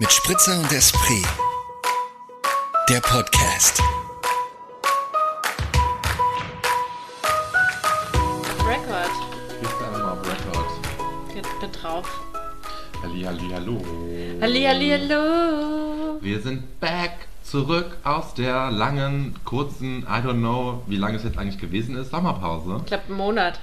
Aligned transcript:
mit 0.00 0.12
Spritzer 0.12 0.60
und 0.60 0.70
Esprit. 0.70 1.26
Der 2.88 3.00
Podcast. 3.00 3.82
Record. 8.64 9.10
Gehst 9.60 9.72
du 9.72 9.84
einfach 9.84 9.98
mal 9.98 10.12
auf 10.12 10.18
Record. 10.20 11.34
Geht 11.34 11.60
bin 11.60 11.72
drauf. 11.72 12.20
Halli, 13.02 13.22
halli, 13.22 13.50
hallo. 13.52 13.82
Halli, 14.40 14.62
halli, 14.62 14.90
hallo. 14.90 16.18
Wir 16.20 16.40
sind 16.42 16.78
back 16.78 17.26
zurück 17.42 17.96
aus 18.04 18.34
der 18.34 18.70
langen, 18.70 19.34
kurzen, 19.44 20.02
I 20.02 20.24
don't 20.24 20.38
know, 20.38 20.82
wie 20.86 20.96
lange 20.96 21.16
es 21.16 21.24
jetzt 21.24 21.38
eigentlich 21.38 21.58
gewesen 21.58 21.96
ist, 21.96 22.10
Sommerpause. 22.10 22.76
Ich 22.82 22.86
glaube, 22.86 23.04
einen 23.08 23.16
Monat. 23.16 23.60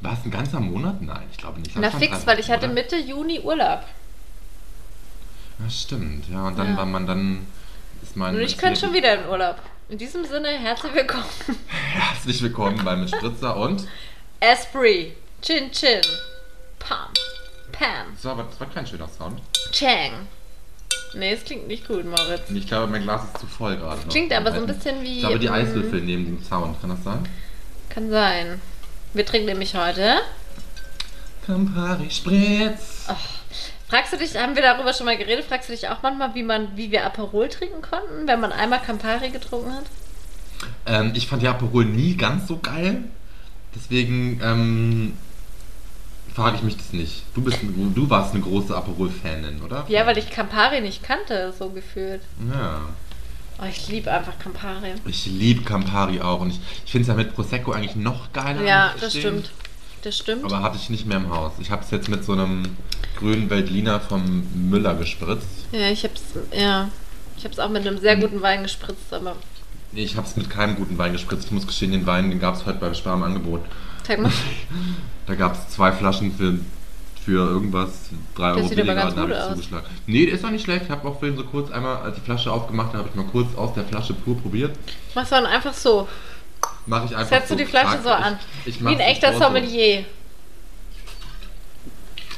War 0.00 0.12
es 0.12 0.24
ein 0.24 0.30
ganzer 0.30 0.60
Monat? 0.60 1.02
Nein, 1.02 1.24
ich 1.32 1.38
glaube 1.38 1.58
nicht. 1.60 1.74
Na 1.76 1.90
fix, 1.90 2.24
weil 2.24 2.38
ich 2.38 2.50
hatte? 2.52 2.68
Mitte 2.68 2.96
Juni 2.96 3.40
Urlaub. 3.40 3.80
Ja, 5.58 5.70
stimmt, 5.70 6.28
ja. 6.30 6.46
Und 6.48 6.58
dann 6.58 6.70
Ja. 6.72 6.76
war 6.76 6.86
man 6.86 7.06
dann. 7.06 7.46
Ist 8.02 8.16
mein 8.16 8.34
Und 8.34 8.42
ich 8.42 8.58
könnte 8.58 8.80
schon 8.80 8.92
wieder 8.92 9.14
in 9.22 9.28
Urlaub. 9.28 9.56
In 9.88 9.98
diesem 9.98 10.24
Sinne, 10.24 10.48
herzlich 10.48 10.94
willkommen. 10.94 11.24
Herzlich 11.92 12.42
willkommen 12.42 12.82
bei 12.84 12.96
Mit 12.96 13.10
Spritzer 13.10 13.56
und. 13.56 13.86
Esprit. 14.40 15.14
Chin 15.42 15.70
Chin. 15.72 16.00
Pam. 16.78 17.08
Pam. 17.72 18.06
Das 18.14 18.24
war, 18.24 18.32
aber- 18.32 18.44
das 18.44 18.58
war 18.60 18.68
kein 18.70 18.86
schöner 18.86 19.08
Sound. 19.08 19.40
Chang. 19.72 20.26
Nee, 21.14 21.32
es 21.32 21.44
klingt 21.44 21.68
nicht 21.68 21.86
gut, 21.86 22.04
Moritz. 22.04 22.50
Ich 22.50 22.66
glaube, 22.66 22.88
mein 22.90 23.02
Glas 23.02 23.22
ist 23.24 23.38
zu 23.38 23.46
voll 23.46 23.76
gerade. 23.76 24.00
noch. 24.00 24.08
Klingt 24.08 24.32
aber 24.32 24.50
so 24.52 24.58
ein 24.58 24.66
bisschen 24.66 25.00
wie, 25.02 25.14
Ich 25.14 25.20
glaube, 25.20 25.38
die 25.38 25.48
mm, 25.48 25.52
Eiswürfel 25.52 26.00
neben 26.00 26.24
dem 26.24 26.42
Sound. 26.42 26.80
Kann 26.80 26.90
das 26.90 27.04
sein? 27.04 27.28
Kann 27.88 28.10
sein. 28.10 28.60
Wir 29.12 29.24
trinken 29.24 29.46
nämlich 29.46 29.74
heute. 29.76 30.16
Campari 31.46 32.10
Spritz. 32.10 33.06
Fragst 33.94 34.12
du 34.12 34.16
dich, 34.16 34.36
haben 34.36 34.56
wir 34.56 34.62
darüber 34.62 34.92
schon 34.92 35.06
mal 35.06 35.16
geredet, 35.16 35.44
fragst 35.44 35.68
du 35.68 35.72
dich 35.72 35.88
auch 35.88 36.02
manchmal, 36.02 36.34
wie 36.34 36.42
man, 36.42 36.76
wie 36.76 36.90
wir 36.90 37.06
Aperol 37.06 37.48
trinken 37.48 37.80
konnten, 37.80 38.26
wenn 38.26 38.40
man 38.40 38.50
einmal 38.50 38.80
Campari 38.80 39.30
getrunken 39.30 39.72
hat? 39.72 39.84
Ähm, 40.84 41.12
ich 41.14 41.28
fand 41.28 41.42
die 41.42 41.46
Aperol 41.46 41.84
nie 41.84 42.16
ganz 42.16 42.48
so 42.48 42.58
geil. 42.58 43.04
Deswegen 43.72 44.40
ähm, 44.42 45.16
frage 46.34 46.56
ich 46.56 46.62
mich 46.64 46.76
das 46.76 46.92
nicht. 46.92 47.22
Du, 47.36 47.42
bist, 47.42 47.58
du 47.62 48.10
warst 48.10 48.34
eine 48.34 48.42
große 48.42 48.76
Aperol-Fanin, 48.76 49.62
oder? 49.62 49.84
Ja, 49.86 50.04
weil 50.06 50.18
ich 50.18 50.28
Campari 50.28 50.80
nicht 50.80 51.04
kannte, 51.04 51.54
so 51.56 51.70
gefühlt. 51.70 52.22
Ja. 52.52 52.80
Oh, 53.62 53.66
ich 53.70 53.86
liebe 53.86 54.10
einfach 54.10 54.36
Campari. 54.40 54.94
Ich 55.06 55.26
liebe 55.26 55.62
Campari 55.62 56.20
auch. 56.20 56.40
Und 56.40 56.50
ich, 56.50 56.60
ich 56.84 56.90
finde 56.90 57.02
es 57.02 57.08
ja 57.08 57.14
mit 57.14 57.32
Prosecco 57.32 57.70
eigentlich 57.70 57.94
noch 57.94 58.32
geiler. 58.32 58.64
Ja, 58.64 58.92
das 59.00 59.16
stimmt. 59.16 59.52
Das 60.04 60.18
stimmt. 60.18 60.44
Aber 60.44 60.62
hatte 60.62 60.76
ich 60.76 60.90
nicht 60.90 61.06
mehr 61.06 61.16
im 61.16 61.30
Haus. 61.30 61.52
Ich 61.58 61.70
habe 61.70 61.82
es 61.82 61.90
jetzt 61.90 62.08
mit 62.10 62.24
so 62.24 62.32
einem 62.32 62.62
grünen 63.16 63.48
Veltliner 63.48 64.00
vom 64.00 64.46
Müller 64.68 64.94
gespritzt. 64.94 65.48
ja, 65.72 65.88
ich 65.88 66.04
hab's, 66.04 66.22
ja. 66.52 66.90
Ich 67.38 67.44
hab's 67.44 67.58
auch 67.58 67.70
mit 67.70 67.86
einem 67.86 67.98
sehr 67.98 68.16
guten 68.16 68.42
Wein 68.42 68.62
gespritzt, 68.62 69.12
aber. 69.12 69.34
Nee, 69.92 70.02
ich 70.04 70.16
habe 70.16 70.26
es 70.26 70.36
mit 70.36 70.50
keinem 70.50 70.76
guten 70.76 70.98
Wein 70.98 71.12
gespritzt. 71.12 71.46
Ich 71.46 71.50
muss 71.52 71.66
gestehen, 71.66 71.92
den 71.92 72.04
Wein, 72.06 72.28
den 72.30 72.38
gab 72.38 72.54
es 72.54 72.66
heute 72.66 72.78
bei 72.78 72.92
Spar 72.94 73.14
im 73.16 73.22
Angebot. 73.22 73.62
Zeig 74.04 74.20
mal. 74.20 74.30
Da 75.26 75.34
gab 75.36 75.54
es 75.54 75.70
zwei 75.74 75.90
Flaschen 75.90 76.34
für, 76.34 76.58
für 77.24 77.48
irgendwas, 77.48 78.10
drei 78.34 78.48
Das 78.50 78.58
Euro 78.58 78.68
sieht 78.68 78.78
aber 78.80 78.92
billiger, 78.92 79.10
dann 79.10 79.18
habe 79.20 79.32
ich 79.32 79.38
aus. 79.38 79.48
zugeschlagen. 79.54 79.86
Nee, 80.06 80.26
der 80.26 80.34
ist 80.34 80.44
doch 80.44 80.50
nicht 80.50 80.64
schlecht. 80.64 80.82
Ich 80.84 80.90
habe 80.90 81.08
auch 81.08 81.18
vorhin 81.18 81.34
so 81.38 81.44
kurz 81.44 81.70
einmal, 81.70 81.96
als 82.02 82.16
die 82.16 82.20
Flasche 82.20 82.52
aufgemacht 82.52 82.88
habe, 82.88 82.98
habe 82.98 83.08
ich 83.08 83.14
mal 83.14 83.24
kurz 83.32 83.54
aus 83.56 83.72
der 83.72 83.84
Flasche 83.84 84.12
pur 84.12 84.36
probiert. 84.36 84.76
Machst 85.14 85.32
du 85.32 85.36
dann 85.36 85.46
einfach 85.46 85.72
so. 85.72 86.06
Mache 86.86 87.06
ich 87.06 87.16
einfach 87.16 87.28
Setzt 87.30 87.50
du 87.50 87.54
so. 87.54 87.58
die 87.58 87.64
Flasche 87.66 87.98
so 88.02 88.10
an. 88.10 88.38
Ich, 88.64 88.76
ich 88.76 88.84
Wie 88.84 88.88
ein 88.88 89.00
echter. 89.00 89.32
Sommelier. 89.38 90.04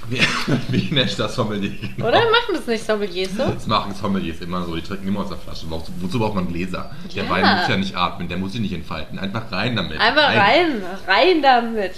Wie, 0.08 0.20
wie 0.68 0.88
ein 0.92 0.96
echter 0.98 1.28
Sommelier. 1.28 1.72
genau. 1.96 2.08
Oder 2.08 2.20
machen 2.30 2.54
das 2.54 2.66
nicht 2.66 2.86
Sommeliers 2.86 3.30
so? 3.36 3.44
Das 3.44 3.66
machen 3.66 3.92
Sommeliers 3.94 4.40
immer 4.40 4.64
so. 4.64 4.76
Die 4.76 4.82
trinken 4.82 5.08
immer 5.08 5.20
aus 5.20 5.28
der 5.30 5.38
Flasche. 5.38 5.68
Wozu, 5.68 5.90
wozu 6.00 6.18
braucht 6.20 6.34
man 6.36 6.46
Gläser? 6.48 6.90
Der 7.14 7.24
Ja. 7.24 7.30
Wein 7.30 7.56
muss 7.58 7.68
ja 7.68 7.76
nicht 7.76 7.96
atmen, 7.96 8.28
der 8.28 8.38
muss 8.38 8.52
sich 8.52 8.60
nicht 8.60 8.72
entfalten. 8.72 9.18
Einfach 9.18 9.50
rein 9.50 9.74
damit. 9.74 10.00
Einfach 10.00 10.28
rein, 10.28 10.82
rein 11.08 11.42
damit. 11.42 11.94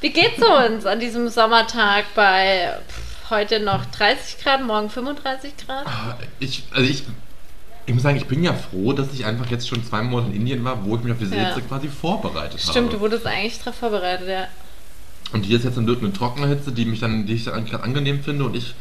Wie 0.00 0.10
geht's 0.10 0.40
uns 0.42 0.86
an 0.86 1.00
diesem 1.00 1.28
Sommertag 1.28 2.04
bei 2.14 2.72
pff, 2.88 3.30
heute 3.30 3.58
noch 3.58 3.84
30 3.86 4.42
Grad, 4.44 4.62
morgen 4.62 4.90
35 4.90 5.54
Grad? 5.66 5.86
Ich, 6.38 6.62
also 6.72 6.88
ich, 6.88 7.02
ich 7.86 7.92
muss 7.94 8.02
sagen, 8.02 8.16
ich 8.16 8.26
bin 8.26 8.42
ja 8.42 8.54
froh, 8.54 8.92
dass 8.92 9.12
ich 9.12 9.24
einfach 9.26 9.50
jetzt 9.50 9.68
schon 9.68 9.84
zwei 9.84 10.02
Monate 10.02 10.30
in 10.32 10.40
Indien 10.40 10.64
war, 10.64 10.84
wo 10.84 10.96
ich 10.96 11.02
mich 11.02 11.12
auf 11.12 11.18
diese 11.18 11.36
Ja. 11.36 11.48
Hitze 11.48 11.62
quasi 11.62 11.88
vorbereitet 11.88 12.60
Stimmt, 12.60 12.76
habe. 12.76 12.88
du 12.96 13.00
wurdest 13.00 13.26
eigentlich 13.26 13.58
darauf 13.58 13.74
vorbereitet, 13.76 14.28
ja. 14.28 14.46
Und 15.32 15.44
hier 15.44 15.58
ist 15.58 15.64
jetzt 15.64 15.76
eine, 15.78 15.90
eine 15.96 16.12
trockene 16.12 16.46
Hitze, 16.46 16.72
die 16.72 16.84
mich 16.84 17.00
dann, 17.00 17.26
die 17.26 17.34
ich 17.34 17.44
dann 17.44 17.64
gerade 17.66 17.84
angenehm 17.84 18.22
finde. 18.22 18.44
Und 18.44 18.54
ich, 18.56 18.74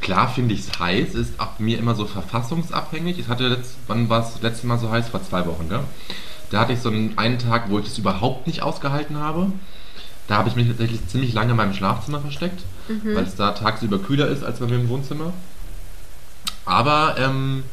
klar 0.00 0.28
finde 0.28 0.54
ich 0.54 0.60
es 0.60 0.78
heiß, 0.78 1.14
ist 1.14 1.40
ab 1.40 1.60
mir 1.60 1.78
immer 1.78 1.94
so 1.94 2.04
verfassungsabhängig. 2.06 3.18
Ich 3.18 3.28
hatte 3.28 3.48
letzt, 3.48 3.76
wann 3.86 4.08
war 4.08 4.20
es 4.24 4.34
das 4.34 4.42
letzte 4.42 4.66
Mal 4.66 4.78
so 4.78 4.90
heiß? 4.90 5.08
Vor 5.08 5.22
zwei 5.24 5.46
Wochen, 5.46 5.68
gell? 5.68 5.80
Da 6.50 6.60
hatte 6.60 6.74
ich 6.74 6.80
so 6.80 6.90
einen, 6.90 7.16
einen 7.18 7.38
Tag, 7.38 7.70
wo 7.70 7.78
ich 7.78 7.86
es 7.86 7.98
überhaupt 7.98 8.46
nicht 8.46 8.62
ausgehalten 8.62 9.16
habe. 9.18 9.50
Da 10.28 10.36
habe 10.36 10.48
ich 10.48 10.56
mich 10.56 10.68
tatsächlich 10.68 11.06
ziemlich 11.08 11.32
lange 11.32 11.52
in 11.52 11.56
meinem 11.56 11.74
Schlafzimmer 11.74 12.20
versteckt, 12.20 12.60
Mhm. 12.88 13.14
weil 13.16 13.24
es 13.24 13.34
da 13.34 13.52
tagsüber 13.52 13.98
kühler 13.98 14.28
ist 14.28 14.44
als 14.44 14.58
bei 14.60 14.66
mir 14.66 14.74
im 14.76 14.88
Wohnzimmer. 14.90 15.32
Aber 16.66 17.16
ähm, 17.18 17.64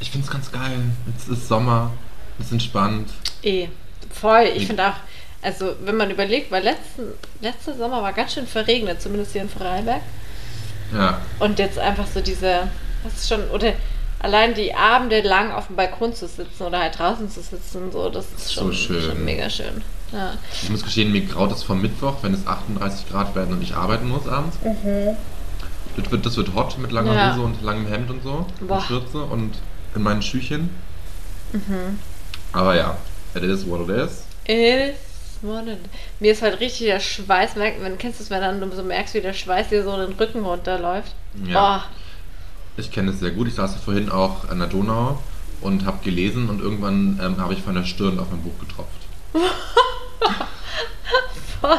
ich 0.00 0.10
finde 0.10 0.26
es 0.26 0.32
ganz 0.32 0.50
geil. 0.52 0.78
Jetzt 1.06 1.28
ist 1.28 1.48
Sommer, 1.48 1.90
es 2.38 2.46
ist 2.46 2.52
entspannt. 2.52 3.10
Eh, 3.42 3.68
voll. 4.12 4.48
Ich 4.54 4.66
finde 4.66 4.86
auch, 4.88 4.94
also 5.42 5.74
wenn 5.84 5.96
man 5.96 6.10
überlegt, 6.10 6.50
weil 6.50 6.62
letzten, 6.64 7.02
letzter 7.40 7.76
Sommer 7.76 8.02
war 8.02 8.12
ganz 8.12 8.34
schön 8.34 8.46
verregnet, 8.46 9.00
zumindest 9.00 9.32
hier 9.32 9.42
in 9.42 9.48
Vorarlberg. 9.48 10.02
Ja, 10.94 11.20
Und 11.38 11.58
jetzt 11.58 11.78
einfach 11.78 12.06
so 12.12 12.20
diese, 12.20 12.68
das 13.04 13.14
ist 13.14 13.28
schon, 13.28 13.48
oder 13.50 13.72
allein 14.18 14.54
die 14.54 14.74
Abende 14.74 15.20
lang 15.22 15.52
auf 15.52 15.68
dem 15.68 15.76
Balkon 15.76 16.12
zu 16.14 16.26
sitzen 16.26 16.64
oder 16.64 16.80
halt 16.80 16.98
draußen 16.98 17.30
zu 17.30 17.40
sitzen, 17.40 17.92
so, 17.92 18.08
das 18.10 18.26
ist 18.36 18.48
So 18.48 18.60
schon, 18.62 18.72
schön. 18.72 19.02
schon 19.02 19.24
mega 19.24 19.48
schön. 19.48 19.82
Ja. 20.12 20.32
Ich 20.62 20.68
muss 20.68 20.82
gestehen, 20.82 21.12
mir 21.12 21.20
graut 21.20 21.52
es 21.52 21.62
vom 21.62 21.80
Mittwoch, 21.80 22.16
wenn 22.22 22.34
es 22.34 22.44
38 22.44 23.08
Grad 23.08 23.34
werden 23.36 23.54
und 23.54 23.62
ich 23.62 23.74
arbeiten 23.76 24.08
muss 24.08 24.26
abends. 24.26 24.56
Das, 25.96 26.10
wird, 26.10 26.26
das 26.26 26.36
wird 26.36 26.52
hot 26.54 26.76
mit 26.78 26.90
langer 26.90 27.12
Mhm. 27.12 27.16
Ja. 27.18 27.32
Hose 27.34 27.42
und 27.44 27.62
langem 27.62 27.86
Hemd 27.86 28.10
und 28.10 28.22
so. 28.24 28.46
Boah. 28.66 28.78
Und 28.78 28.82
Schürze 28.84 29.22
und 29.22 29.54
in 29.94 30.02
meinen 30.02 30.22
Schüchen. 30.22 30.70
Mhm. 31.52 31.98
Aber 32.52 32.74
ja, 32.76 32.96
it 33.34 33.42
is 33.42 33.66
what 33.68 33.88
it 33.88 33.96
is. 33.96 34.24
It 34.44 34.94
is 34.94 34.96
what 35.42 35.66
it- 35.66 35.78
Mir 36.20 36.32
ist 36.32 36.42
halt 36.42 36.60
richtig 36.60 36.86
der 36.86 37.00
Schweiß, 37.00 37.56
merkt- 37.56 37.82
wenn 37.82 37.98
kennst 37.98 38.20
du 38.20 38.24
es, 38.24 38.30
wenn 38.30 38.40
dann 38.40 38.60
du 38.60 38.74
so 38.74 38.82
merkst, 38.82 39.14
wie 39.14 39.20
der 39.20 39.32
Schweiß 39.32 39.68
dir 39.68 39.82
so 39.84 39.96
den 39.96 40.12
Rücken 40.12 40.44
runterläuft. 40.44 41.14
Ja. 41.46 41.84
Ich 42.76 42.90
kenne 42.90 43.10
es 43.10 43.20
sehr 43.20 43.30
gut. 43.32 43.48
Ich 43.48 43.54
saß 43.54 43.72
ja 43.72 43.78
vorhin 43.78 44.10
auch 44.10 44.48
an 44.48 44.58
der 44.58 44.68
Donau 44.68 45.18
und 45.60 45.84
habe 45.84 45.98
gelesen 46.04 46.48
und 46.48 46.60
irgendwann 46.60 47.20
ähm, 47.22 47.38
habe 47.38 47.52
ich 47.54 47.62
von 47.62 47.74
der 47.74 47.84
Stirn 47.84 48.18
auf 48.18 48.30
mein 48.30 48.42
Buch 48.42 48.58
getropft. 48.60 48.90
Oh, 51.62 51.76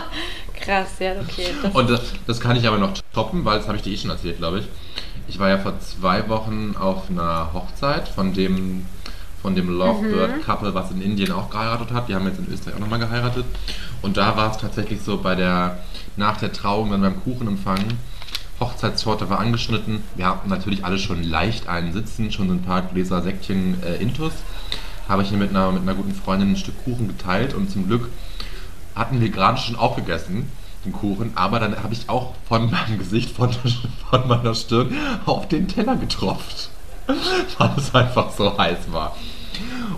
krass, 0.53 0.89
ja, 0.99 1.13
okay. 1.19 1.47
Das, 1.63 1.73
Und 1.73 1.89
das, 1.89 2.01
das 2.27 2.39
kann 2.39 2.55
ich 2.55 2.67
aber 2.67 2.77
noch 2.77 2.93
toppen, 3.15 3.43
weil 3.45 3.57
das 3.57 3.67
habe 3.67 3.77
ich 3.77 3.83
dir 3.83 3.91
eh 3.93 3.97
schon 3.97 4.11
erzählt, 4.11 4.37
glaube 4.37 4.59
ich. 4.59 4.65
Ich 5.31 5.39
war 5.39 5.47
ja 5.47 5.57
vor 5.57 5.79
zwei 5.79 6.27
Wochen 6.27 6.75
auf 6.77 7.09
einer 7.09 7.53
Hochzeit 7.53 8.09
von 8.09 8.33
dem, 8.33 8.85
von 9.41 9.55
dem 9.55 9.69
Lovebird-Couple, 9.69 10.73
was 10.73 10.91
in 10.91 11.01
Indien 11.01 11.31
auch 11.31 11.49
geheiratet 11.49 11.93
hat. 11.93 12.09
Die 12.09 12.15
haben 12.15 12.27
jetzt 12.27 12.39
in 12.39 12.51
Österreich 12.51 12.75
auch 12.75 12.79
nochmal 12.81 12.99
geheiratet. 12.99 13.45
Und 14.01 14.17
da 14.17 14.35
war 14.35 14.51
es 14.51 14.57
tatsächlich 14.57 15.01
so 15.01 15.19
bei 15.19 15.35
der, 15.35 15.85
nach 16.17 16.35
der 16.35 16.51
Trauung, 16.51 16.91
dann 16.91 16.99
beim 16.99 17.23
Kuchenempfang, 17.23 17.79
Hochzeitstorte 18.59 19.29
war 19.29 19.39
angeschnitten. 19.39 20.03
Wir 20.17 20.25
hatten 20.25 20.49
natürlich 20.49 20.83
alle 20.83 20.99
schon 20.99 21.23
leicht 21.23 21.69
einen 21.69 21.93
Sitzen, 21.93 22.29
schon 22.33 22.49
so 22.49 22.53
ein 22.53 22.63
paar 22.63 22.81
Gläser 22.81 23.21
Säckchen 23.21 23.81
äh, 23.83 24.01
Intus. 24.01 24.33
Habe 25.07 25.23
ich 25.23 25.29
hier 25.29 25.37
mit 25.37 25.51
einer, 25.51 25.71
mit 25.71 25.83
einer 25.83 25.95
guten 25.95 26.13
Freundin 26.13 26.51
ein 26.51 26.57
Stück 26.57 26.83
Kuchen 26.83 27.07
geteilt 27.07 27.53
und 27.53 27.71
zum 27.71 27.87
Glück 27.87 28.09
hatten 28.95 29.21
wir 29.21 29.29
gerade 29.29 29.57
schon 29.57 29.77
aufgegessen, 29.77 30.49
den 30.85 30.93
Kuchen, 30.93 31.31
aber 31.35 31.59
dann 31.59 31.81
habe 31.81 31.93
ich 31.93 32.09
auch 32.09 32.33
von 32.47 32.69
meinem 32.71 32.97
Gesicht, 32.97 33.35
von, 33.35 33.51
von 34.09 34.27
meiner 34.27 34.55
Stirn 34.55 34.95
auf 35.25 35.47
den 35.47 35.67
Teller 35.67 35.95
getropft. 35.95 36.69
Weil 37.57 37.71
es 37.77 37.93
einfach 37.93 38.31
so 38.31 38.57
heiß 38.57 38.91
war. 38.91 39.15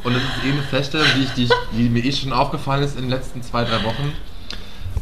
Und 0.04 0.16
es 0.16 0.22
ist 0.22 0.46
eh 0.46 0.52
eine 0.52 0.64
Feststellung, 0.64 1.08
die, 1.16 1.24
ich, 1.24 1.32
die, 1.32 1.44
ich, 1.46 1.52
die 1.72 1.90
mir 1.90 2.04
eh 2.04 2.12
schon 2.12 2.34
aufgefallen 2.34 2.84
ist 2.84 2.96
in 2.96 3.04
den 3.04 3.12
letzten 3.12 3.42
zwei, 3.44 3.64
drei 3.64 3.84
Wochen. 3.84 4.14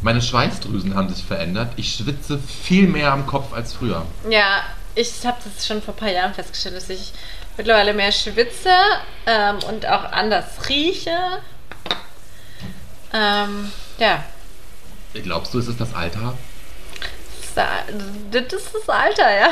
Meine 0.02 0.20
Schweißdrüsen 0.20 0.94
haben 0.94 1.08
sich 1.08 1.24
verändert. 1.24 1.72
Ich 1.76 1.94
schwitze 1.94 2.38
viel 2.38 2.88
mehr 2.88 3.12
am 3.12 3.26
Kopf 3.26 3.52
als 3.52 3.72
früher. 3.72 4.04
ja, 4.28 4.62
ich 4.94 5.24
habe 5.24 5.38
das 5.42 5.66
schon 5.66 5.80
vor 5.80 5.94
ein 5.94 5.96
paar 5.96 6.10
Jahren 6.10 6.34
festgestellt, 6.34 6.76
dass 6.76 6.90
ich 6.90 7.12
mittlerweile 7.56 7.94
mehr 7.94 8.12
schwitze 8.12 8.74
ähm, 9.26 9.58
und 9.68 9.86
auch 9.86 10.04
anders 10.12 10.68
rieche. 10.68 11.16
Ähm, 13.14 13.72
ja, 13.98 14.24
Glaubst 15.14 15.52
du, 15.54 15.58
ist 15.58 15.68
es 15.68 15.76
das 15.76 15.94
Alter? 15.94 16.34
das 17.54 18.42
ist 18.42 18.52
das 18.52 18.72
das 18.72 18.88
Alter, 18.88 19.30
ja. 19.30 19.48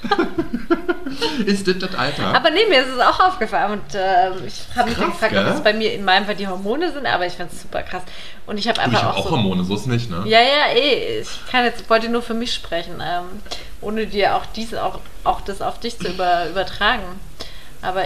ist 1.46 1.66
das 1.66 1.78
das 1.78 1.94
Alter? 1.94 2.34
Aber 2.34 2.50
nee, 2.50 2.66
mir 2.68 2.82
ist 2.82 2.94
es 2.94 3.00
auch 3.00 3.18
aufgefallen 3.18 3.80
und 3.80 3.94
äh, 3.94 4.30
ich 4.46 4.64
habe 4.76 4.90
mich 4.90 4.98
Krass, 4.98 5.06
gefragt, 5.06 5.34
ob 5.36 5.44
gell? 5.44 5.54
es 5.54 5.62
bei 5.62 5.72
mir 5.72 5.92
in 5.92 6.04
meinem 6.04 6.26
Fall 6.26 6.36
die 6.36 6.46
Hormone 6.46 6.92
sind, 6.92 7.06
aber 7.06 7.26
ich 7.26 7.32
finde 7.32 7.52
es 7.52 7.62
super 7.62 7.82
krass. 7.82 8.02
Und 8.46 8.58
ich 8.58 8.68
habe 8.68 8.76
du, 8.76 8.82
einfach 8.82 8.98
ich 8.98 9.04
habe 9.04 9.14
auch, 9.14 9.20
auch 9.20 9.30
so... 9.30 9.30
Hormone, 9.32 9.64
so 9.64 9.74
ist 9.74 9.86
nicht, 9.86 10.10
ne? 10.10 10.22
Ja, 10.26 10.40
ja, 10.40 10.74
eh. 10.74 11.20
Ich 11.20 11.46
kann 11.50 11.64
jetzt, 11.64 11.88
wollte 11.90 12.08
nur 12.08 12.22
für 12.22 12.34
mich 12.34 12.54
sprechen, 12.54 13.02
ähm, 13.02 13.42
ohne 13.80 14.06
dir 14.06 14.36
auch 14.36 14.46
diese, 14.46 14.84
auch, 14.84 15.00
auch 15.24 15.40
das 15.40 15.62
auf 15.62 15.80
dich 15.80 15.98
zu 15.98 16.08
über, 16.08 16.48
übertragen. 16.48 17.20
Aber 17.82 18.04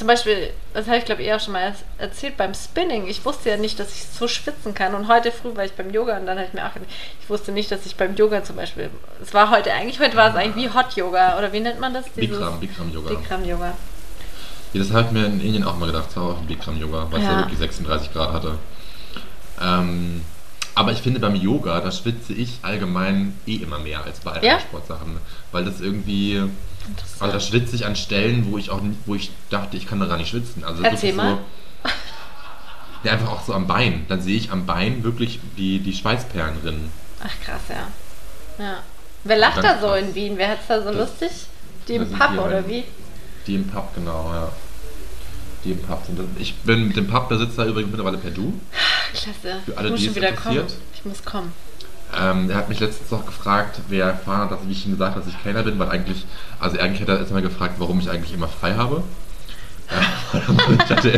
zum 0.00 0.06
Beispiel, 0.06 0.50
das 0.72 0.86
habe 0.86 0.96
ich 0.96 1.04
glaube 1.04 1.22
ich 1.22 1.30
auch 1.30 1.38
schon 1.40 1.52
mal 1.52 1.60
er- 1.60 1.74
erzählt 2.06 2.38
beim 2.38 2.54
Spinning. 2.54 3.06
Ich 3.06 3.22
wusste 3.26 3.50
ja 3.50 3.58
nicht, 3.58 3.78
dass 3.78 3.92
ich 3.94 4.06
so 4.06 4.26
schwitzen 4.28 4.72
kann. 4.74 4.94
Und 4.94 5.08
heute 5.08 5.30
früh 5.30 5.54
war 5.54 5.64
ich 5.66 5.72
beim 5.72 5.90
Yoga 5.90 6.16
und 6.16 6.24
dann 6.24 6.38
habe 6.38 6.48
ich 6.48 6.54
mir 6.54 6.64
auch 6.64 6.70
ich 7.22 7.28
wusste 7.28 7.52
nicht, 7.52 7.70
dass 7.70 7.84
ich 7.84 7.96
beim 7.96 8.16
Yoga 8.16 8.42
zum 8.42 8.56
Beispiel, 8.56 8.88
es 9.22 9.34
war 9.34 9.50
heute 9.50 9.70
eigentlich, 9.74 10.00
heute 10.00 10.16
war 10.16 10.30
es 10.30 10.34
eigentlich 10.36 10.64
wie 10.70 10.74
Hot 10.74 10.94
Yoga 10.96 11.36
oder 11.38 11.52
wie 11.52 11.60
nennt 11.60 11.78
man 11.80 11.92
das? 11.92 12.08
Bikram, 12.08 12.58
Bikram 12.58 12.90
Yoga. 12.92 13.10
Bikram 13.10 13.44
Yoga. 13.44 13.74
Ja, 14.72 14.80
das 14.82 14.90
habe 14.90 15.02
ich 15.06 15.10
mir 15.12 15.26
in 15.26 15.40
Indien 15.42 15.64
auch 15.64 15.76
mal 15.76 15.84
gedacht, 15.86 16.06
das 16.08 16.16
war 16.16 16.22
auch 16.32 16.38
ein 16.38 16.46
Bikram 16.46 16.78
Yoga, 16.80 17.06
weil 17.10 17.20
es 17.20 17.26
Ja. 17.26 17.32
ja 17.32 17.38
wirklich 17.40 17.58
36 17.58 18.12
Grad 18.14 18.32
hatte. 18.32 18.54
Ähm, 19.60 20.22
aber 20.74 20.92
ich 20.92 20.98
finde 21.02 21.20
beim 21.20 21.34
Yoga, 21.34 21.80
da 21.80 21.90
schwitze 21.92 22.32
ich 22.32 22.58
allgemein 22.62 23.38
eh 23.46 23.56
immer 23.56 23.78
mehr 23.78 24.02
als 24.04 24.20
bei 24.20 24.30
Ja? 24.32 24.36
anderen 24.54 24.60
Sportsachen. 24.60 25.18
Weil 25.52 25.64
das 25.66 25.80
irgendwie, 25.80 26.42
also 27.18 27.32
da 27.32 27.40
schwitze 27.40 27.76
ich 27.76 27.86
an 27.86 27.96
Stellen, 27.96 28.50
wo 28.50 28.58
ich 28.58 28.70
auch 28.70 28.80
wo 29.06 29.14
ich 29.14 29.30
dachte, 29.50 29.76
ich 29.76 29.86
kann 29.86 30.00
da 30.00 30.06
gar 30.06 30.16
nicht 30.16 30.30
schwitzen. 30.30 30.64
Also 30.64 30.82
Erzähl 30.82 31.02
wirklich 31.10 31.14
mal. 31.16 31.38
so. 31.84 31.90
Ja, 33.02 33.12
einfach 33.12 33.30
auch 33.30 33.42
so 33.44 33.54
am 33.54 33.66
Bein. 33.66 34.04
Dann 34.08 34.20
sehe 34.20 34.36
ich 34.36 34.50
am 34.52 34.66
Bein 34.66 35.02
wirklich 35.04 35.40
die, 35.56 35.78
die 35.78 35.92
Schweißperlen 35.94 36.58
rinnen. 36.64 36.90
Ach 37.24 37.44
krass, 37.44 37.62
ja. 37.68 38.64
ja. 38.64 38.78
Wer 39.24 39.36
lacht 39.38 39.62
da 39.64 39.78
so 39.80 39.86
krass. 39.88 40.00
in 40.00 40.14
Wien? 40.14 40.32
Wer 40.36 40.48
hat 40.50 40.60
es 40.60 40.66
da 40.68 40.82
so 40.82 40.90
Das- 40.92 40.96
lustig? 40.96 41.30
Die 41.88 41.94
im 41.94 42.10
Pub 42.10 42.32
oder 42.32 42.66
wie? 42.68 42.84
Die 43.46 43.54
im 43.54 43.66
Pub, 43.66 43.94
genau, 43.94 44.30
ja. 44.32 44.52
Die 45.64 45.72
im 45.72 45.82
Pub 45.82 46.04
sind. 46.06 46.18
Ich 46.38 46.54
bin 46.56 46.88
mit 46.88 46.96
dem 46.96 47.06
Pubbesitzer 47.06 47.64
übrigens 47.66 47.90
mittlerweile 47.90 48.18
per 48.18 48.30
Du. 48.30 48.60
Klasse. 49.12 49.60
Für 49.64 49.76
alle, 49.76 49.86
ich 49.88 49.92
muss 49.92 50.00
die 50.00 50.06
schon 50.06 50.14
wieder 50.16 50.32
kommen. 50.32 50.66
Ich 50.94 51.04
muss 51.04 51.24
kommen. 51.24 51.52
Ähm, 52.18 52.50
er 52.50 52.56
hat 52.56 52.68
mich 52.68 52.80
letztens 52.80 53.10
noch 53.10 53.24
gefragt, 53.24 53.80
wer 53.88 54.06
erfahren 54.06 54.42
hat, 54.42 54.52
dass 54.52 54.58
ich 54.68 54.86
ihm 54.86 54.92
gesagt 54.92 55.14
habe, 55.14 55.24
dass 55.24 55.32
ich 55.32 55.42
Kellner 55.42 55.62
bin, 55.62 55.78
weil 55.78 55.88
eigentlich, 55.88 56.26
also 56.58 56.78
eigentlich 56.78 57.00
hat 57.00 57.08
er 57.08 57.18
erstmal 57.18 57.42
gefragt, 57.42 57.74
warum 57.78 58.00
ich 58.00 58.10
eigentlich 58.10 58.34
immer 58.34 58.48
frei 58.48 58.74
habe. 58.74 59.02
Ich 60.84 60.90
hatte, 60.90 61.12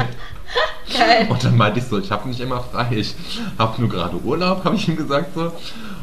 Geil. 0.93 1.27
und 1.29 1.45
dann 1.45 1.57
meinte 1.57 1.79
ich 1.79 1.87
so, 1.87 1.99
ich 1.99 2.11
habe 2.11 2.29
nicht 2.29 2.41
immer 2.41 2.61
frei, 2.61 2.89
ich 2.93 3.15
habe 3.59 3.81
nur 3.81 3.91
gerade 3.91 4.17
Urlaub, 4.17 4.65
habe 4.65 4.77
ich 4.77 4.89
ihm 4.89 4.97
gesagt 4.97 5.35
so. 5.35 5.53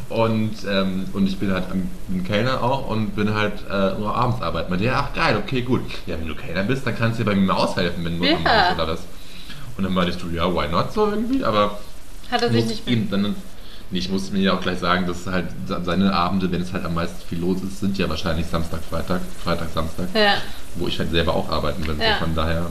Und, 0.09 0.56
ähm, 0.68 1.06
und 1.13 1.27
ich 1.27 1.38
bin 1.38 1.51
halt 1.51 1.65
ein, 1.71 2.24
Kellner 2.24 2.63
auch 2.63 2.88
und 2.88 3.15
bin 3.15 3.33
halt 3.33 3.53
äh, 3.69 4.00
nur 4.00 4.15
abends 4.15 4.41
arbeiten. 4.41 4.71
Meinte, 4.71 4.86
ja, 4.86 5.07
ach 5.07 5.15
geil, 5.15 5.38
okay, 5.38 5.62
gut. 5.62 5.81
Ja, 6.07 6.19
wenn 6.19 6.27
du 6.27 6.36
Kellner 6.36 6.63
bist, 6.63 6.86
dann 6.88 6.97
kannst 6.97 7.19
du 7.19 7.24
dir 7.24 7.30
bei 7.30 7.36
mir 7.36 7.45
mal 7.45 7.53
aushelfen, 7.53 8.03
wenn 8.03 8.19
du 8.19 8.25
Ja. 8.25 8.38
yeah. 8.39 8.74
oder 8.74 8.88
das. 8.88 9.01
Und 9.77 9.83
dann 9.83 9.94
meinte 9.94 10.12
ich, 10.12 10.18
du, 10.18 10.30
ja, 10.30 10.51
why 10.51 10.68
not 10.68 10.94
so 10.94 11.07
irgendwie, 11.07 11.44
aber 11.44 11.80
Hat 12.31 12.41
er 12.41 12.51
sich 12.51 12.65
nicht 12.65 12.88
ihm 12.88 13.09
dann 13.12 13.36
ich 13.91 14.09
muss 14.09 14.31
mir 14.31 14.39
ja 14.41 14.53
auch 14.53 14.62
gleich 14.62 14.80
sagen, 14.80 15.07
dass 15.07 15.25
halt 15.25 15.47
seine 15.83 16.13
Abende, 16.13 16.51
wenn 16.51 16.62
es 16.62 16.71
halt 16.74 16.86
am 16.86 16.94
meisten 16.94 17.27
viel 17.27 17.39
los 17.39 17.57
ist, 17.63 17.80
sind 17.80 17.97
ja 17.97 18.07
wahrscheinlich 18.09 18.45
Samstag, 18.47 18.81
Freitag, 18.89 19.21
Freitag, 19.44 19.69
Samstag, 19.74 20.07
Ja. 20.13 20.36
wo 20.75 20.88
ich 20.88 21.00
halt 21.00 21.12
selber 21.12 21.33
auch 21.36 21.50
arbeiten 21.50 21.86
will. 21.88 21.97
Ja. 22.00 22.15
Von 22.18 22.36
daher 22.36 22.68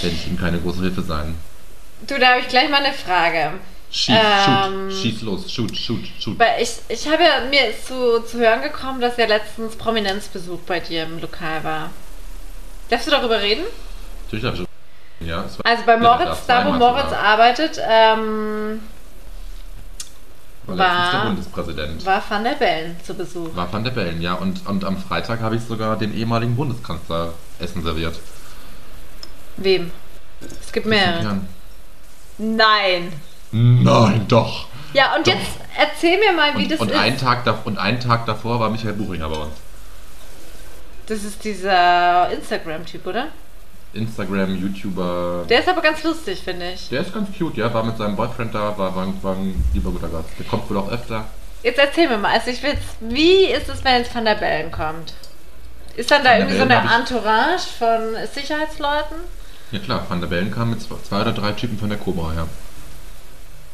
werde 0.00 0.14
ich 0.16 0.26
ihm 0.26 0.38
keine 0.38 0.58
große 0.58 0.80
Hilfe 0.80 1.02
sein. 1.02 1.34
Du, 2.06 2.18
da 2.18 2.28
habe 2.30 2.40
ich 2.40 2.48
gleich 2.48 2.68
mal 2.70 2.82
eine 2.84 2.92
Frage. 2.94 3.52
Schieß, 3.90 4.14
Ähm, 4.16 4.90
shoot, 4.90 4.98
schieß 5.00 5.22
los, 5.22 5.50
shoot, 5.52 5.76
shoot, 5.76 6.00
shoot. 6.20 6.38
Weil 6.38 6.60
ich, 6.62 6.70
ich 6.88 7.06
habe 7.08 7.22
ja, 7.22 7.48
mir 7.48 7.68
ist 7.70 7.86
zu, 7.86 8.20
zu 8.24 8.38
hören 8.38 8.60
gekommen, 8.62 9.00
dass 9.00 9.16
ja 9.16 9.26
letztens 9.26 9.76
Prominenzbesuch 9.76 10.60
bei 10.66 10.80
dir 10.80 11.04
im 11.04 11.20
Lokal 11.20 11.62
war. 11.62 11.90
Darfst 12.90 13.06
du 13.06 13.10
darüber 13.12 13.40
reden? 13.40 13.62
Natürlich 14.24 14.44
habe 14.44 14.56
ich 14.56 14.62
schon. 14.62 15.26
Ja, 15.28 15.44
es 15.46 15.58
war, 15.58 15.66
Also 15.66 15.82
bei 15.86 15.96
Moritz, 15.96 16.44
da 16.46 16.62
darf 16.62 16.66
wo 16.66 16.72
Moritz 16.78 17.08
du 17.10 17.18
arbeitet, 17.18 17.80
ähm, 17.88 18.80
war 20.66 21.26
Bundespräsident. 21.26 22.04
war 22.04 22.22
Van 22.28 22.44
der 22.44 22.52
Bellen 22.54 22.96
zu 23.04 23.14
Besuch. 23.14 23.54
War 23.54 23.72
Van 23.72 23.84
der 23.84 23.92
Bellen, 23.92 24.20
ja. 24.20 24.34
Und, 24.34 24.66
und 24.66 24.84
am 24.84 24.96
Freitag 24.98 25.40
habe 25.40 25.56
ich 25.56 25.62
sogar 25.62 25.96
den 25.96 26.14
ehemaligen 26.14 26.56
Bundeskanzler 26.56 27.32
Essen 27.58 27.82
serviert. 27.82 28.18
Wem? 29.56 29.90
Es 30.60 30.72
gibt 30.72 30.86
mehrere. 30.86 31.22
Jan. 31.22 31.48
Nein. 32.38 33.12
Nein, 33.52 34.26
doch. 34.28 34.66
Ja, 34.92 35.14
und 35.16 35.26
Doch. 35.26 35.32
jetzt 35.34 35.50
erzähl 35.76 36.18
mir 36.18 36.32
mal, 36.32 36.54
wie 36.56 36.64
Und, 36.64 36.70
das 36.72 36.80
und, 36.80 36.90
ist. 36.90 36.96
einen 36.98 37.18
Tag 37.18 37.44
da, 37.44 37.58
und 37.64 37.78
einen 37.78 38.00
Tag 38.00 38.26
davor 38.26 38.60
war 38.60 38.70
Michael 38.70 38.94
Buchinger 38.94 39.28
bei 39.28 39.36
uns. 39.36 39.54
Das 41.06 41.22
ist 41.22 41.44
dieser 41.44 42.30
Instagram-Typ, 42.32 43.06
oder? 43.06 43.28
Instagram, 43.94 44.56
YouTuber. 44.56 45.44
Der 45.48 45.60
ist 45.60 45.68
aber 45.68 45.80
ganz 45.80 46.02
lustig, 46.02 46.42
finde 46.42 46.72
ich. 46.72 46.88
Der 46.90 47.00
ist 47.00 47.14
ganz 47.14 47.28
cute, 47.36 47.56
ja. 47.56 47.72
War 47.72 47.82
mit 47.84 47.96
seinem 47.96 48.16
Boyfriend 48.16 48.54
da, 48.54 48.76
war, 48.76 48.94
war 48.94 49.34
ein 49.34 49.64
lieber 49.72 49.90
guter 49.90 50.08
Gast. 50.08 50.28
Der 50.38 50.46
kommt 50.46 50.68
wohl 50.70 50.76
auch 50.78 50.90
öfter. 50.90 51.24
Jetzt 51.62 51.78
erzähl 51.78 52.08
mir 52.08 52.18
mal, 52.18 52.32
also 52.32 52.50
ich 52.50 52.62
will's, 52.62 52.78
wie 53.00 53.46
ist 53.46 53.68
es, 53.68 53.82
wenn 53.84 53.94
jetzt 54.02 54.14
Van 54.14 54.24
der 54.24 54.34
Bellen 54.34 54.70
kommt? 54.70 55.14
Ist 55.96 56.10
dann 56.10 56.22
da 56.22 56.30
Van 56.32 56.38
irgendwie 56.40 56.58
so 56.58 56.66
Bellen 56.66 56.80
eine 56.80 56.90
hab 56.90 57.00
ich- 57.02 57.10
Entourage 57.10 57.66
von 57.78 58.26
Sicherheitsleuten? 58.34 59.16
Ja 59.72 59.78
klar, 59.80 60.04
Van 60.08 60.20
der 60.20 60.28
Bellen 60.28 60.50
kam 60.52 60.70
mit 60.70 60.82
zwei, 60.82 60.96
zwei 61.08 61.22
oder 61.22 61.32
drei 61.32 61.52
Typen 61.52 61.78
von 61.78 61.88
der 61.88 61.98
Cobra, 61.98 62.34
ja. 62.34 62.46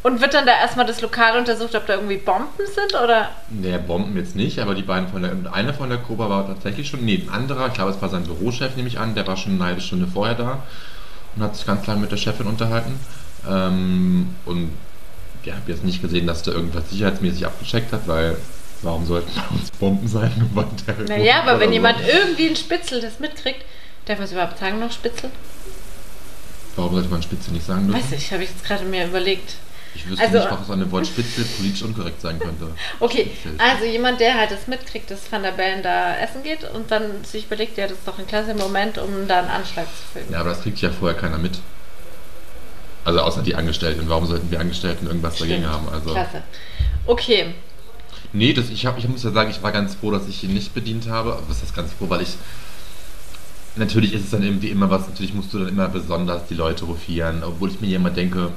Und 0.03 0.21
wird 0.21 0.35
dann 0.35 0.47
da 0.47 0.53
erstmal 0.53 0.85
das 0.85 1.01
Lokal 1.01 1.39
untersucht, 1.39 1.77
ob 1.77 1.87
da 1.87 1.95
irgendwie 1.95 2.17
Bomben 2.17 2.67
sind 2.67 3.01
oder? 3.01 3.31
Der 3.51 3.79
Bomben 3.79 4.17
jetzt 4.17 4.35
nicht, 4.35 4.59
aber 4.59 4.75
die 4.75 4.83
beiden 4.83 5.09
von 5.09 5.23
der. 5.23 5.53
Einer 5.53 5.73
von 5.75 5.89
der 5.91 5.99
Cobra 5.99 6.29
war 6.29 6.47
tatsächlich 6.49 6.89
schon. 6.89 7.05
Nee, 7.05 7.25
ein 7.27 7.33
anderer, 7.33 7.69
ich 7.69 7.75
glaube, 7.75 7.93
es 7.93 8.03
war 8.03 8.09
sein 8.09 8.25
Bürochef, 8.25 8.75
nehme 8.75 8.89
ich 8.89 8.99
an, 8.99 9.15
der 9.15 9.27
war 9.29 9.37
schon 9.37 9.53
eine 9.53 9.65
halbe 9.65 9.81
Stunde 9.81 10.09
vorher 10.13 10.35
da 10.35 10.63
und 11.37 11.43
hat 11.43 11.55
sich 11.57 11.67
ganz 11.67 11.87
lange 11.87 12.01
mit 12.01 12.11
der 12.11 12.17
Chefin 12.17 12.47
unterhalten. 12.47 12.99
Ähm, 13.49 14.35
und 14.45 14.73
ja, 15.45 15.55
habe 15.55 15.71
jetzt 15.71 15.85
nicht 15.85 16.03
gesehen, 16.03 16.27
dass 16.27 16.43
da 16.43 16.53
irgendwas 16.53 16.91
sicherheitsmäßig 16.91 17.47
abgecheckt 17.47 17.93
hat, 17.93 18.07
weil 18.07 18.37
warum 18.83 19.07
sollten 19.07 19.31
bei 19.35 19.57
uns 19.57 19.71
Bomben 19.71 20.09
sein? 20.09 20.33
Nur 20.37 20.65
weil 20.65 20.97
der 21.07 21.17
Naja, 21.17 21.43
aber 21.43 21.61
wenn 21.61 21.69
so. 21.69 21.75
jemand 21.75 21.99
irgendwie 22.01 22.49
ein 22.49 22.57
Spitzel 22.57 23.01
das 23.01 23.21
mitkriegt, 23.21 23.65
darf 24.07 24.19
man 24.19 24.25
es 24.27 24.33
überhaupt 24.33 24.59
sagen 24.59 24.81
noch 24.81 24.91
Spitzel? 24.91 25.31
Warum 26.77 26.95
sollte 26.95 27.09
man 27.09 27.23
Spitze 27.23 27.53
nicht 27.53 27.67
sagen 27.67 27.87
dürfen? 27.87 28.03
Weiß 28.03 28.13
ich, 28.13 28.33
habe 28.33 28.43
ich 28.43 28.51
jetzt 28.51 28.65
gerade 28.65 28.85
mir 28.85 29.07
überlegt. 29.07 29.55
Ich 29.95 30.09
wüsste 30.09 30.25
Also- 30.25 30.39
nicht, 30.39 30.51
was 30.51 30.71
an 30.71 30.81
dem 30.81 30.91
Wort 30.91 31.07
Spitze 31.07 31.43
politisch 31.45 31.83
unkorrekt 31.83 32.21
sein 32.21 32.39
könnte. 32.39 32.69
Okay, 33.01 33.31
also 33.59 33.85
jemand, 33.85 34.21
der 34.21 34.35
halt 34.39 34.51
das 34.51 34.67
mitkriegt, 34.67 35.11
dass 35.11 35.31
Van 35.31 35.43
der 35.43 35.53
Bellen 35.53 35.83
da 35.83 36.17
essen 36.17 36.43
geht 36.43 36.65
und 36.73 36.91
dann 36.91 37.25
sich 37.25 37.45
überlegt, 37.47 37.77
ja, 37.77 37.87
das 37.87 37.99
ist 37.99 38.09
doch 38.09 38.19
ein 38.19 38.27
klasse 38.27 38.55
Moment, 38.55 38.99
um 38.99 39.29
da 39.29 39.41
einen 39.41 39.51
Anschlag 39.51 39.87
zu 39.87 40.13
filmen. 40.13 40.33
Ja, 40.33 40.41
aber 40.41 40.51
das 40.51 40.63
kriegt 40.63 40.81
ja 40.81 40.91
vorher 40.91 41.19
keiner 41.19 41.39
mit. 41.39 41.59
Also 43.05 43.21
außer 43.21 43.43
die 43.43 43.55
Angestellten. 43.57 44.09
Warum 44.09 44.27
sollten 44.27 44.49
die 44.51 44.57
Angestellten 44.59 45.07
irgendwas 45.07 45.37
dagegen 45.37 45.63
Stimmt. 45.65 45.75
haben? 45.75 45.89
Also 45.89 46.11
Klasse. 46.13 46.43
Okay, 47.07 47.55
nee, 48.33 48.53
das, 48.53 48.71
ich, 48.71 48.87
hab, 48.87 48.97
ich 48.99 49.09
muss 49.09 49.25
ja 49.25 49.33
sagen, 49.33 49.51
ich 49.51 49.63
war 49.63 49.73
ganz 49.73 49.97
froh, 49.97 50.11
dass 50.13 50.29
ich 50.29 50.45
ihn 50.45 50.55
nicht 50.55 50.73
bedient 50.73 51.09
habe. 51.09 51.33
Aber 51.33 51.43
Was 51.49 51.63
ist 51.63 51.75
ganz 51.75 51.93
froh, 51.93 52.09
weil 52.09 52.23
ich 52.23 52.37
natürlich 53.77 54.13
ist 54.13 54.25
es 54.25 54.31
dann 54.31 54.43
irgendwie 54.43 54.69
immer 54.69 54.89
was. 54.91 55.09
Natürlich 55.09 55.35
musst 55.35 55.53
du 55.53 55.59
dann 55.59 55.69
immer 55.69 55.89
besonders 55.89 56.47
die 56.47 56.55
Leute 56.55 56.85
rufieren, 56.85 57.43
obwohl 57.45 57.71
ich 57.71 57.81
mir 57.81 57.95
immer 57.97 58.11
denke. 58.11 58.51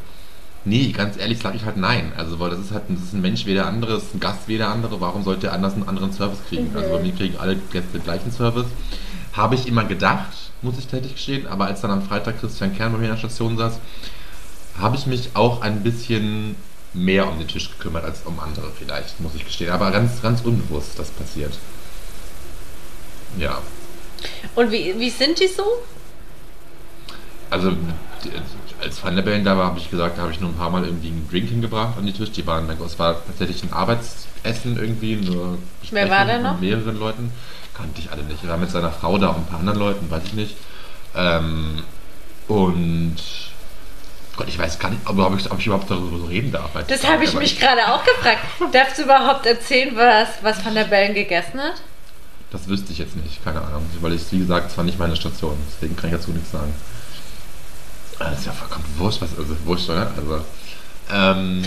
Nee, 0.68 0.92
ganz 0.92 1.18
ehrlich 1.18 1.40
sage 1.40 1.58
ich 1.58 1.66
halt 1.66 1.78
nein. 1.78 2.12
Also, 2.18 2.40
weil 2.40 2.50
das 2.50 2.60
ist 2.60 2.72
halt 2.72 2.84
das 2.90 3.00
ist 3.00 3.14
ein 3.14 3.22
Mensch 3.22 3.46
wie 3.46 3.54
der 3.54 3.68
andere, 3.68 3.98
ist 3.98 4.16
ein 4.16 4.20
Gast 4.20 4.48
wie 4.48 4.58
der 4.58 4.70
andere. 4.70 5.00
Warum 5.00 5.24
sollte 5.24 5.42
der 5.42 5.54
anders 5.54 5.74
einen 5.74 5.88
anderen 5.88 6.12
Service 6.12 6.40
kriegen? 6.50 6.72
Mhm. 6.72 6.78
Also 6.78 6.90
bei 6.92 7.02
mir 7.02 7.14
kriegen 7.14 7.38
alle 7.38 7.56
Gäste 7.56 7.94
den 7.94 8.04
gleichen 8.04 8.32
Service. 8.32 8.66
Habe 9.34 9.56
ich 9.56 9.68
immer 9.68 9.84
gedacht, 9.86 10.34
muss 10.64 10.80
ich 10.80 10.88
tätig 10.88 11.14
gestehen. 11.14 11.46
Aber 11.46 11.66
als 11.66 11.82
dann 11.82 11.92
am 11.92 12.02
Freitag 12.02 12.40
Christian 12.40 12.76
Kern 12.76 12.92
bei 12.94 12.98
mir 12.98 13.06
in 13.06 13.12
der 13.12 13.18
Station 13.18 13.58
saß, 13.58 13.80
habe 14.80 14.96
ich 14.96 15.06
mich 15.06 15.30
auch 15.36 15.62
ein 15.62 15.84
bisschen 15.84 16.56
mehr 16.96 17.28
um 17.30 17.38
den 17.38 17.48
Tisch 17.48 17.70
gekümmert 17.72 18.04
als 18.04 18.22
um 18.26 18.40
andere 18.40 18.72
vielleicht, 18.78 19.20
muss 19.20 19.36
ich 19.36 19.46
gestehen. 19.46 19.72
Aber 19.72 19.92
ganz, 19.92 20.22
ganz 20.22 20.42
unbewusst 20.42 20.98
das 20.98 21.12
passiert. 21.12 21.54
Ja. 23.38 23.62
und 24.56 24.72
wie, 24.72 24.98
wie 24.98 25.10
sind 25.10 25.40
die 25.40 25.48
so? 25.48 25.64
Also 27.50 27.72
als 28.82 29.04
Van 29.04 29.16
der 29.16 29.24
Bellen 29.24 29.44
da 29.44 29.58
war, 29.58 29.68
habe 29.68 29.80
ich 29.80 29.90
gesagt, 29.90 30.18
da 30.18 30.24
habe 30.24 30.32
ich 30.32 30.40
nur 30.40 30.50
ein 30.50 30.56
paar 30.56 30.70
Mal 30.70 30.84
irgendwie 30.84 31.08
einen 31.08 31.28
Drink 31.30 31.50
hingebracht 31.50 31.98
an 31.98 32.06
die 32.06 32.14
Tisch. 32.14 32.32
Die 32.32 32.46
waren, 32.46 32.70
es 32.70 33.00
war 33.00 33.26
tatsächlich 33.26 33.64
ein 33.64 33.74
Arbeitsessen 33.74 34.78
irgendwie, 34.78 35.16
nur 35.16 35.58
Wer 35.92 36.10
war 36.10 36.26
da 36.26 36.38
noch? 36.38 36.60
mit 36.60 36.62
mehreren 36.70 37.00
Leuten. 37.00 37.32
Kannte 37.76 38.00
ich 38.00 38.12
alle 38.12 38.24
nicht. 38.24 38.44
Er 38.44 38.50
war 38.50 38.58
mit 38.58 38.72
seiner 38.72 38.92
Frau 38.92 39.18
da 39.18 39.30
und 39.30 39.38
ein 39.38 39.46
paar 39.46 39.60
anderen 39.60 39.80
Leuten, 39.80 40.10
weiß 40.10 40.24
ich 40.26 40.34
nicht. 40.34 40.56
Ähm, 41.16 41.84
und 42.48 43.16
Gott, 44.38 44.48
ich 44.48 44.60
weiß 44.60 44.80
gar 44.80 44.90
nicht, 44.90 45.02
ob 45.06 45.40
ich, 45.40 45.52
ob 45.52 45.60
ich 45.60 45.68
überhaupt 45.68 45.90
darüber 45.90 46.18
so 46.18 46.26
reden 46.26 46.52
darf. 46.52 46.70
Das 46.88 47.08
habe 47.08 47.24
ich 47.24 47.34
mich 47.34 47.60
gerade 47.60 47.82
auch 47.94 48.04
gefragt. 48.04 48.40
Darfst 48.74 48.98
du 48.98 49.04
überhaupt 49.04 49.46
erzählen, 49.46 49.96
was, 49.96 50.28
was 50.42 50.64
Van 50.66 50.76
der 50.76 50.84
Bellen 50.86 51.14
gegessen 51.14 51.60
hat? 51.60 51.82
Das 52.52 52.68
wüsste 52.68 52.92
ich 52.92 53.00
jetzt 53.00 53.16
nicht, 53.16 53.44
keine 53.44 53.62
Ahnung. 53.62 53.86
Weil 54.02 54.14
ich, 54.14 54.22
wie 54.32 54.40
gesagt, 54.40 54.72
es 54.72 54.78
war 54.78 54.84
nicht 54.84 55.00
meine 55.00 55.16
Station, 55.16 55.58
deswegen 55.68 55.96
kann 55.96 56.10
ich 56.10 56.16
dazu 56.18 56.32
nichts 56.32 56.52
sagen. 56.52 56.74
Ah, 58.20 58.30
Das 58.30 58.40
ist 58.40 58.46
ja 58.46 58.52
vollkommen 58.52 58.86
wurscht, 58.98 59.22
was, 59.22 59.38
also 59.38 59.56
wurscht, 59.66 59.90
oder? 59.90 60.12
Also, 60.16 60.42
ähm, 61.12 61.64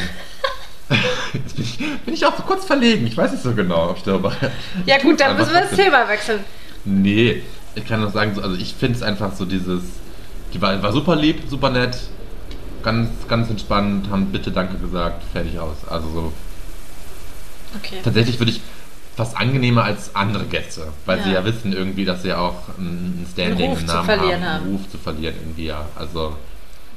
Jetzt 1.35 1.57
bin 1.57 1.65
ich, 1.65 1.79
bin 1.79 2.15
ich 2.15 2.25
auch 2.25 2.37
so 2.37 2.43
kurz 2.43 2.65
verlegen. 2.65 3.07
Ich 3.07 3.17
weiß 3.17 3.33
nicht 3.33 3.43
so 3.43 3.53
genau, 3.55 3.91
ob 3.91 3.99
ich 3.99 4.03
darüber. 4.05 4.33
Ja 4.87 4.99
gut, 4.99 5.21
dann 5.21 5.37
müssen 5.37 5.53
wir 5.53 5.61
das. 5.61 5.73
Thema 5.73 6.09
wechseln. 6.09 6.41
Nee, 6.85 7.43
ich 7.75 7.85
kann 7.87 8.01
nur 8.01 8.11
sagen, 8.11 8.35
so, 8.35 8.41
also 8.41 8.57
ich 8.57 8.75
finde 8.75 8.97
es 8.97 9.03
einfach 9.03 9.35
so 9.35 9.45
dieses. 9.45 9.83
Die 10.55 10.63
war, 10.63 10.83
war 10.83 10.93
super 10.93 11.15
lieb, 11.15 11.43
super 11.51 11.69
nett, 11.69 11.99
ganz, 12.83 13.11
ganz 13.29 13.51
entspannt, 13.51 14.09
haben 14.11 14.33
bitte 14.33 14.51
Danke 14.51 14.79
gesagt, 14.79 15.23
fertig 15.33 15.59
aus. 15.59 15.77
Also 15.87 16.09
so. 16.09 16.33
Okay. 17.77 17.99
Tatsächlich 18.03 18.39
würde 18.41 18.53
ich 18.53 18.63
fast 19.19 19.37
angenehmer 19.37 19.83
als 19.85 20.15
andere 20.15 20.45
Gäste, 20.45 20.89
weil 21.05 21.21
sie 21.23 21.31
Ja. 21.31 21.41
ja 21.41 21.45
wissen 21.45 21.73
irgendwie, 21.73 22.05
dass 22.05 22.23
sie 22.23 22.33
auch 22.33 22.55
ein 22.79 23.27
Standing 23.33 23.73
Einen 23.77 23.85
Namen 23.87 24.05
verlieren 24.07 24.45
haben, 24.49 24.65
einen 24.65 24.77
Ruf 24.77 24.89
zu 24.91 24.97
verlieren 24.97 25.35
irgendwie, 25.41 25.67
ja. 25.67 25.85
Also 25.97 26.37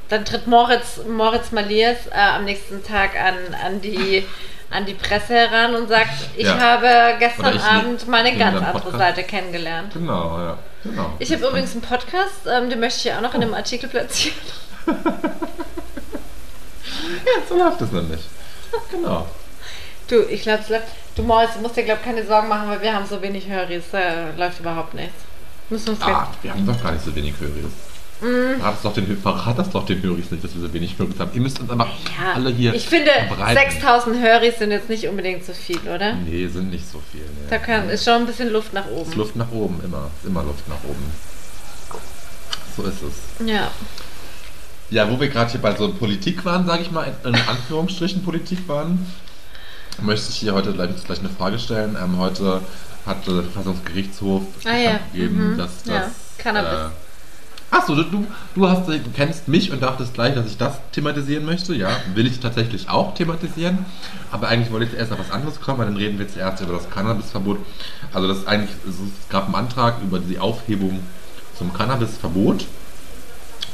Dann 0.08 0.24
tritt 0.24 0.46
Moritz, 0.48 1.02
Moritz 1.10 1.52
Maliers 1.52 1.98
äh, 2.12 2.20
am 2.38 2.46
nächsten 2.46 2.84
Tag 2.84 3.12
an, 3.20 3.34
an, 3.66 3.82
die, 3.82 4.24
an 4.70 4.86
die 4.86 4.94
Presse 4.94 5.34
heran 5.34 5.74
und 5.76 5.90
sagt, 5.90 6.12
ich 6.38 6.46
Ja. 6.46 6.60
habe 6.60 7.16
gestern 7.20 7.56
ich 7.56 7.62
Abend 7.64 8.08
mal 8.08 8.18
eine 8.20 8.30
nehme 8.30 8.40
ganz 8.40 8.58
andere 8.58 8.74
Podcast. 8.74 8.98
Seite 8.98 9.24
kennengelernt. 9.24 9.92
genau, 9.94 10.38
ja. 10.40 10.58
Genau. 10.84 11.14
Ich 11.20 11.32
habe 11.34 11.46
übrigens 11.48 11.72
einen 11.74 11.82
Podcast, 11.82 12.42
ähm, 12.52 12.70
den 12.70 12.80
möchte 12.80 13.00
ich 13.00 13.04
ja 13.06 13.18
auch 13.18 13.22
noch 13.22 13.34
in 13.34 13.42
einem 13.44 13.54
Artikel 13.56 13.90
platzieren. 13.90 14.38
Ja, 17.26 17.42
so 17.48 17.58
läuft 17.58 17.82
es 17.82 17.92
nämlich. 17.92 18.22
Genau. 18.92 19.26
Du, 20.12 20.24
ich 20.30 20.42
glaube, 20.42 20.62
du 21.16 21.24
du 21.24 21.24
musst 21.62 21.78
dir, 21.78 21.84
glaube 21.84 22.02
keine 22.04 22.26
Sorgen 22.26 22.50
machen, 22.50 22.68
weil 22.70 22.82
wir 22.82 22.94
haben 22.94 23.06
so 23.08 23.22
wenig 23.22 23.48
Höris, 23.48 23.86
da 23.94 24.32
läuft 24.38 24.60
überhaupt 24.60 24.94
nichts. 24.94 25.16
Müssen 25.70 25.92
uns 25.92 26.02
Ah, 26.02 26.28
wir 26.42 26.52
haben 26.52 26.66
doch 26.66 26.84
gar 26.84 26.92
nicht 26.92 27.06
so 27.06 27.16
wenig 27.16 27.34
Höris. 27.40 27.72
Verrat, 28.20 28.76
das 28.76 28.82
doch 28.82 28.94
den, 28.94 29.18
verrat 29.18 29.58
das 29.58 29.70
doch 29.70 29.86
den 29.86 30.04
Höris 30.04 30.30
nicht, 30.30 30.44
dass 30.44 30.54
wir 30.54 30.62
so 30.62 30.74
wenig 30.74 31.00
Höris 31.00 31.18
haben. 31.18 31.32
Ihr 31.34 31.40
müsst 31.40 31.62
uns 31.62 31.70
aber 31.70 31.86
Ja, 31.86 32.34
alle 32.36 32.50
hier 32.50 32.74
ich 32.74 32.90
finde, 32.90 33.10
verbreiten. 33.26 33.72
6000 33.72 34.22
Höris 34.22 34.60
sind 34.60 34.72
jetzt 34.72 34.90
nicht 34.90 35.08
unbedingt 35.08 35.46
so 35.46 35.54
viel, 35.54 35.80
oder? 35.80 36.14
Nee, 36.16 36.46
sind 36.48 36.72
nicht 36.72 36.92
so 36.92 37.02
viel. 37.10 37.22
Nee. 37.22 37.50
Da 37.50 37.58
kann, 37.58 37.90
ist 37.90 38.04
schon 38.04 38.16
ein 38.16 38.26
bisschen 38.26 38.52
Luft 38.52 38.74
nach 38.74 38.86
ist 38.88 38.92
oben. 38.92 39.14
Luft 39.14 39.36
nach 39.38 39.52
oben, 39.54 39.80
immer. 39.82 40.12
Ist 40.22 40.28
immer 40.28 40.44
Luft 40.44 40.68
nach 40.68 40.84
oben. 40.84 41.12
So 42.76 42.84
ist 42.84 43.02
es. 43.02 43.48
Ja. 43.48 43.72
Ja, 44.90 45.10
wo 45.10 45.18
wir 45.22 45.30
gerade 45.30 45.50
hier 45.50 45.62
bei 45.62 45.74
so 45.74 45.92
Politik 45.94 46.44
waren, 46.44 46.68
sage 46.68 46.82
ich 46.82 46.92
mal, 46.92 47.08
in 47.24 47.34
Anführungsstrichen 47.34 48.24
Politik 48.24 48.68
waren, 48.68 49.08
möchte 50.02 50.30
ich 50.30 50.36
hier 50.38 50.54
heute 50.54 50.74
gleich, 50.74 50.90
gleich 51.06 51.20
eine 51.20 51.30
Frage 51.30 51.60
stellen. 51.60 51.98
Ähm, 52.02 52.18
heute 52.18 52.62
hat 53.06 53.26
der 53.28 53.44
Verfassungsgerichtshof 53.44 54.44
Ah 54.66 54.78
ja, 54.78 55.00
gegeben, 55.12 55.54
mhm. 55.54 55.58
dass 55.58 55.84
das... 55.84 55.94
Ja, 55.94 56.12
Cannabis. 56.38 56.80
Äh, 56.80 56.90
Achso, 57.74 57.96
du, 57.96 58.04
du, 58.04 58.28
du, 58.54 58.68
hast, 58.68 58.90
du 58.90 59.00
kennst 59.16 59.48
mich 59.48 59.72
und 59.72 59.82
dachtest 59.82 60.14
gleich, 60.14 60.36
dass 60.36 60.46
ich 60.46 60.58
das 60.58 60.74
thematisieren 60.92 61.46
möchte. 61.46 61.74
Ja, 61.74 61.90
will 62.14 62.28
ich 62.28 62.42
tatsächlich 62.42 62.90
auch 62.90 63.14
thematisieren. 63.16 63.86
Aber 64.30 64.50
eigentlich 64.50 64.74
wollte 64.74 64.88
ich 64.88 64.94
erst 65.00 65.14
auf 65.14 65.20
was 65.20 65.32
anderes 65.32 65.62
kommen, 65.62 65.80
weil 65.80 65.86
dann 65.86 65.96
reden 65.96 66.20
wir 66.20 66.28
zuerst 66.28 66.62
über 66.62 66.74
das 66.74 66.90
Cannabisverbot. 66.90 67.60
Also 68.12 68.28
das 68.28 68.40
ist 68.40 68.48
eigentlich, 68.48 68.72
es 68.86 69.30
gab 69.30 69.46
einen 69.46 69.56
Antrag 69.56 70.02
über 70.04 70.20
die 70.20 70.38
Aufhebung 70.38 71.00
zum 71.58 71.74
Cannabisverbot. 71.74 72.66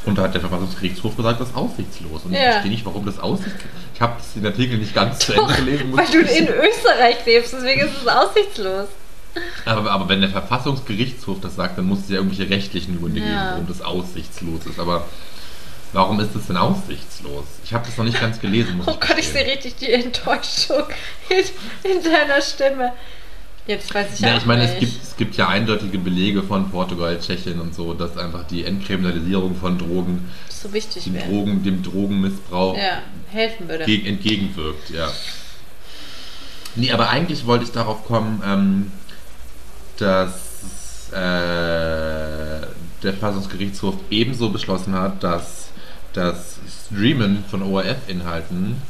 Und 0.05 0.17
da 0.17 0.23
hat 0.23 0.33
der 0.35 0.41
Verfassungsgerichtshof 0.41 1.17
gesagt, 1.17 1.41
das 1.41 1.49
ist 1.49 1.55
aussichtslos. 1.55 2.23
Und 2.23 2.33
ich 2.33 2.37
Ja. 2.39 2.51
verstehe 2.51 2.71
nicht, 2.71 2.85
warum 2.85 3.03
das 3.03 3.17
aussichtslos 3.19 3.63
Ich 3.97 4.01
habe 4.01 4.13
den 4.35 4.45
Artikel 4.45 4.77
nicht 4.77 4.93
ganz 4.93 5.17
zu 5.17 5.33
Ende 5.33 5.55
gelesen. 5.55 5.97
Weil 5.97 6.05
du 6.05 6.19
in 6.19 6.47
Österreich 6.49 7.25
lebst, 7.25 7.53
deswegen 7.53 7.81
ist 7.81 7.97
es 7.99 8.07
aussichtslos. 8.07 8.89
Aber, 9.65 9.89
aber 9.91 10.07
wenn 10.07 10.21
der 10.21 10.29
Verfassungsgerichtshof 10.29 11.37
das 11.41 11.55
sagt, 11.55 11.79
dann 11.79 11.85
muss 11.85 12.01
es 12.01 12.09
ja 12.09 12.17
irgendwelche 12.17 12.47
rechtlichen 12.47 12.99
Gründe 12.99 13.21
Ja. 13.21 13.25
geben, 13.25 13.39
warum 13.53 13.67
das 13.67 13.81
aussichtslos 13.81 14.67
ist. 14.67 14.79
Aber 14.79 15.05
warum 15.93 16.19
ist 16.19 16.35
es 16.35 16.45
denn 16.45 16.57
aussichtslos? 16.57 17.45
Ich 17.63 17.73
habe 17.73 17.87
das 17.87 17.97
noch 17.97 18.05
nicht 18.05 18.21
ganz 18.21 18.39
gelesen, 18.39 18.77
muss 18.77 18.87
Oh 18.87 18.97
Gott, 18.99 19.17
ich 19.17 19.29
sehe 19.29 19.47
richtig 19.47 19.77
die 19.77 19.91
Enttäuschung 19.91 20.83
in, 21.29 21.91
in 21.91 22.03
deiner 22.03 22.39
Stimme. 22.43 22.93
Jetzt 23.67 23.93
weiß 23.93 24.07
ich 24.13 24.19
Ja, 24.21 24.33
auch 24.33 24.37
ich 24.37 24.45
meine, 24.45 24.63
es 24.63 24.79
gibt, 24.79 25.03
es 25.03 25.15
gibt 25.17 25.35
ja 25.35 25.49
eindeutige 25.49 25.97
Belege 25.97 26.41
von 26.41 26.71
Portugal, 26.71 27.19
Tschechien 27.19 27.59
und 27.59 27.75
so, 27.75 27.93
dass 27.93 28.17
einfach 28.17 28.45
die 28.47 28.63
Entkriminalisierung 28.63 29.55
von 29.55 29.77
Drogen, 29.77 30.31
so 30.49 30.71
wichtig 30.73 31.03
dem. 31.03 31.17
Drogen, 31.19 31.63
dem 31.63 31.83
Drogenmissbrauch 31.83 32.77
Ja, 32.77 33.01
helfen 33.29 33.67
würde. 33.67 33.83
gegen, 33.85 34.07
entgegenwirkt, 34.07 34.89
ja. 34.89 35.09
Nee, 36.75 36.91
aber 36.91 37.09
eigentlich 37.09 37.45
wollte 37.45 37.65
ich 37.65 37.71
darauf 37.71 38.05
kommen, 38.05 38.41
ähm, 38.45 38.91
dass 39.97 41.09
äh, 41.11 41.15
der 43.03 43.13
Verfassungsgerichtshof 43.13 43.95
ebenso 44.09 44.49
beschlossen 44.49 44.93
hat, 44.93 45.23
dass 45.23 45.69
das 46.13 46.59
Streamen 46.87 47.43
von 47.49 47.61
ORF-Inhalten, 47.63 48.81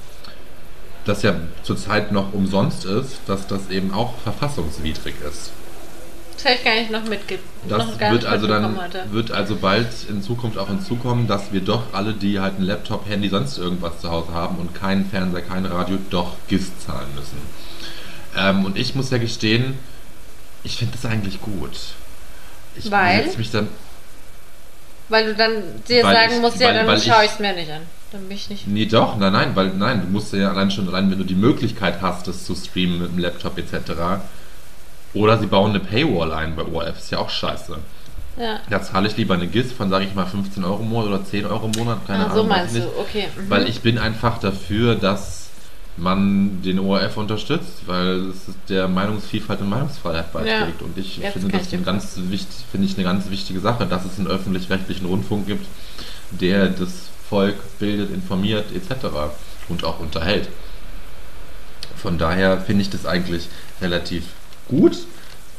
das 1.07 1.21
ja 1.23 1.35
zurzeit 1.63 2.11
noch 2.11 2.33
umsonst 2.33 2.85
ist, 2.85 3.19
dass 3.27 3.47
das 3.47 3.69
eben 3.69 3.93
auch 3.93 4.13
verfassungswidrig 4.23 5.15
ist. 5.29 5.51
Das 6.35 6.45
habe 6.45 6.55
ich 6.55 6.63
gar 6.63 6.75
nicht 6.75 6.91
noch 6.91 7.03
mitge 7.05 7.39
Das 7.67 7.79
noch 7.79 7.99
wird 7.99 8.25
also 8.25 8.45
dann 8.45 8.79
heute. 8.79 9.05
wird 9.11 9.31
also 9.31 9.55
bald 9.55 9.87
in 10.07 10.21
Zukunft 10.21 10.57
auch 10.59 10.67
hinzukommen, 10.67 11.27
dass 11.27 11.51
wir 11.51 11.61
doch 11.61 11.81
alle, 11.93 12.13
die 12.13 12.39
halt 12.39 12.57
einen 12.57 12.65
Laptop, 12.65 13.09
Handy, 13.09 13.27
sonst 13.29 13.57
irgendwas 13.57 13.99
zu 14.01 14.11
Hause 14.11 14.33
haben 14.33 14.57
und 14.57 14.75
keinen 14.75 15.09
Fernseher, 15.09 15.41
kein 15.41 15.65
Radio, 15.65 15.97
doch 16.11 16.33
GIS 16.47 16.71
zahlen 16.85 17.07
müssen. 17.15 17.37
Ähm, 18.37 18.65
und 18.65 18.77
ich 18.77 18.93
muss 18.93 19.09
ja 19.09 19.17
gestehen, 19.17 19.79
ich 20.63 20.77
finde 20.77 20.93
das 21.01 21.09
eigentlich 21.09 21.41
gut. 21.41 21.71
Ich 22.75 22.91
Weil? 22.91 23.25
mich 23.35 23.49
dann. 23.49 23.67
Weil 25.09 25.25
du 25.27 25.35
dann 25.35 25.51
dir 25.87 26.03
sagen 26.03 26.33
ich- 26.35 26.41
musst, 26.41 26.59
ja, 26.59 26.67
weil- 26.67 26.75
dann 26.75 26.87
weil 26.87 27.01
schaue 27.01 27.25
ich 27.25 27.31
es 27.31 27.39
mir 27.39 27.53
nicht 27.53 27.71
an. 27.71 27.81
Dann 28.11 28.21
bin 28.27 28.37
ich 28.37 28.49
nicht. 28.49 28.67
Nee, 28.67 28.85
doch, 28.85 29.17
nein, 29.17 29.33
nein, 29.33 29.51
weil 29.55 29.69
nein, 29.73 30.01
du 30.01 30.07
musst 30.07 30.31
ja 30.33 30.49
allein 30.49 30.71
schon 30.71 30.87
allein, 30.87 31.11
wenn 31.11 31.17
du 31.17 31.25
die 31.25 31.35
Möglichkeit 31.35 32.01
hast, 32.01 32.27
das 32.27 32.45
zu 32.45 32.55
streamen 32.55 32.99
mit 33.01 33.11
dem 33.11 33.19
Laptop 33.19 33.57
etc. 33.57 33.91
Oder 35.13 35.37
sie 35.39 35.47
bauen 35.47 35.71
eine 35.71 35.79
Paywall 35.79 36.31
ein 36.31 36.55
bei 36.55 36.63
ORF, 36.65 36.97
ist 36.97 37.11
ja 37.11 37.17
auch 37.19 37.29
scheiße. 37.29 37.77
Ja. 38.39 38.59
Da 38.69 38.81
zahle 38.81 39.07
ich 39.07 39.17
lieber 39.17 39.33
eine 39.33 39.47
GIS 39.47 39.71
von, 39.71 39.89
sage 39.89 40.05
ich 40.05 40.13
mal, 40.13 40.25
15 40.25 40.63
Euro 40.63 40.83
im 40.83 40.89
Monat 40.89 41.07
oder 41.09 41.25
10 41.25 41.45
Euro 41.47 41.65
im 41.65 41.71
Monat, 41.71 42.05
keine 42.05 42.19
Ah, 42.19 42.25
Ahnung. 42.27 42.37
so 42.37 42.43
meinst 42.43 42.75
du, 42.75 42.81
okay. 42.99 43.25
Mhm. 43.35 43.49
Weil 43.49 43.67
ich 43.67 43.81
bin 43.81 43.97
einfach 43.97 44.37
dafür, 44.37 44.95
dass 44.95 45.49
man 45.97 46.61
den 46.61 46.77
ORF 46.77 47.17
unterstützt, 47.17 47.87
weil 47.87 48.29
es 48.29 48.41
der 48.69 48.87
Meinungsvielfalt 48.87 49.59
und 49.61 49.69
Meinungsfreiheit 49.69 50.31
beiträgt. 50.31 50.83
Und 50.83 50.95
ich 50.97 51.17
Jetzt 51.17 51.33
finde 51.33 51.49
das 51.57 51.67
ich 51.67 51.73
eine 51.73 51.81
ganz, 51.81 52.13
wichtig, 52.29 52.63
finde 52.71 52.85
ich 52.87 52.93
eine 52.93 53.03
ganz 53.03 53.29
wichtige 53.31 53.59
Sache, 53.59 53.87
dass 53.87 54.05
es 54.05 54.19
einen 54.19 54.27
öffentlich-rechtlichen 54.27 55.07
Rundfunk 55.07 55.47
gibt, 55.47 55.65
der 56.29 56.67
das 56.67 57.09
Volk 57.29 57.55
bildet, 57.79 58.13
informiert 58.13 58.65
etc. 58.73 59.07
und 59.69 59.83
auch 59.83 59.99
unterhält. 59.99 60.49
Von 61.95 62.17
daher 62.17 62.61
finde 62.61 62.83
ich 62.83 62.89
das 62.89 63.05
eigentlich 63.05 63.49
relativ 63.81 64.23
gut, 64.67 64.97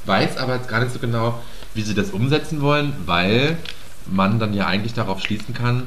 weiß 0.06 0.36
aber 0.38 0.56
jetzt 0.56 0.68
gar 0.68 0.80
nicht 0.80 0.92
so 0.92 0.98
genau, 0.98 1.42
wie 1.74 1.82
sie 1.82 1.94
das 1.94 2.10
umsetzen 2.10 2.60
wollen, 2.60 2.94
weil 3.06 3.58
man 4.06 4.38
dann 4.38 4.54
ja 4.54 4.66
eigentlich 4.66 4.94
darauf 4.94 5.20
schließen 5.20 5.54
kann, 5.54 5.84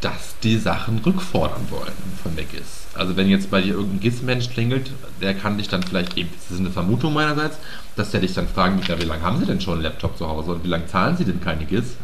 dass 0.00 0.36
die 0.42 0.58
Sachen 0.58 0.98
rückfordern 0.98 1.70
wollen 1.70 1.92
von 2.22 2.34
der 2.36 2.44
GIS. 2.44 2.86
Also 2.94 3.16
wenn 3.16 3.28
jetzt 3.28 3.50
bei 3.50 3.60
dir 3.60 3.74
irgendein 3.74 4.00
GIS-Mensch 4.00 4.50
klingelt, 4.50 4.92
der 5.20 5.34
kann 5.34 5.58
dich 5.58 5.68
dann 5.68 5.82
vielleicht 5.82 6.16
eben, 6.16 6.30
das 6.32 6.52
ist 6.52 6.60
eine 6.60 6.70
Vermutung 6.70 7.14
meinerseits, 7.14 7.58
dass 7.96 8.10
der 8.12 8.20
dich 8.20 8.32
dann 8.32 8.48
fragen, 8.48 8.80
wie 8.80 9.04
lange 9.04 9.22
haben 9.22 9.40
sie 9.40 9.46
denn 9.46 9.60
schon 9.60 9.74
einen 9.74 9.82
Laptop 9.82 10.16
zu 10.16 10.28
Hause 10.28 10.52
und 10.52 10.64
wie 10.64 10.68
lange 10.68 10.86
zahlen 10.86 11.16
sie 11.16 11.24
denn 11.24 11.40
keine 11.40 11.64
GIS? 11.64 11.96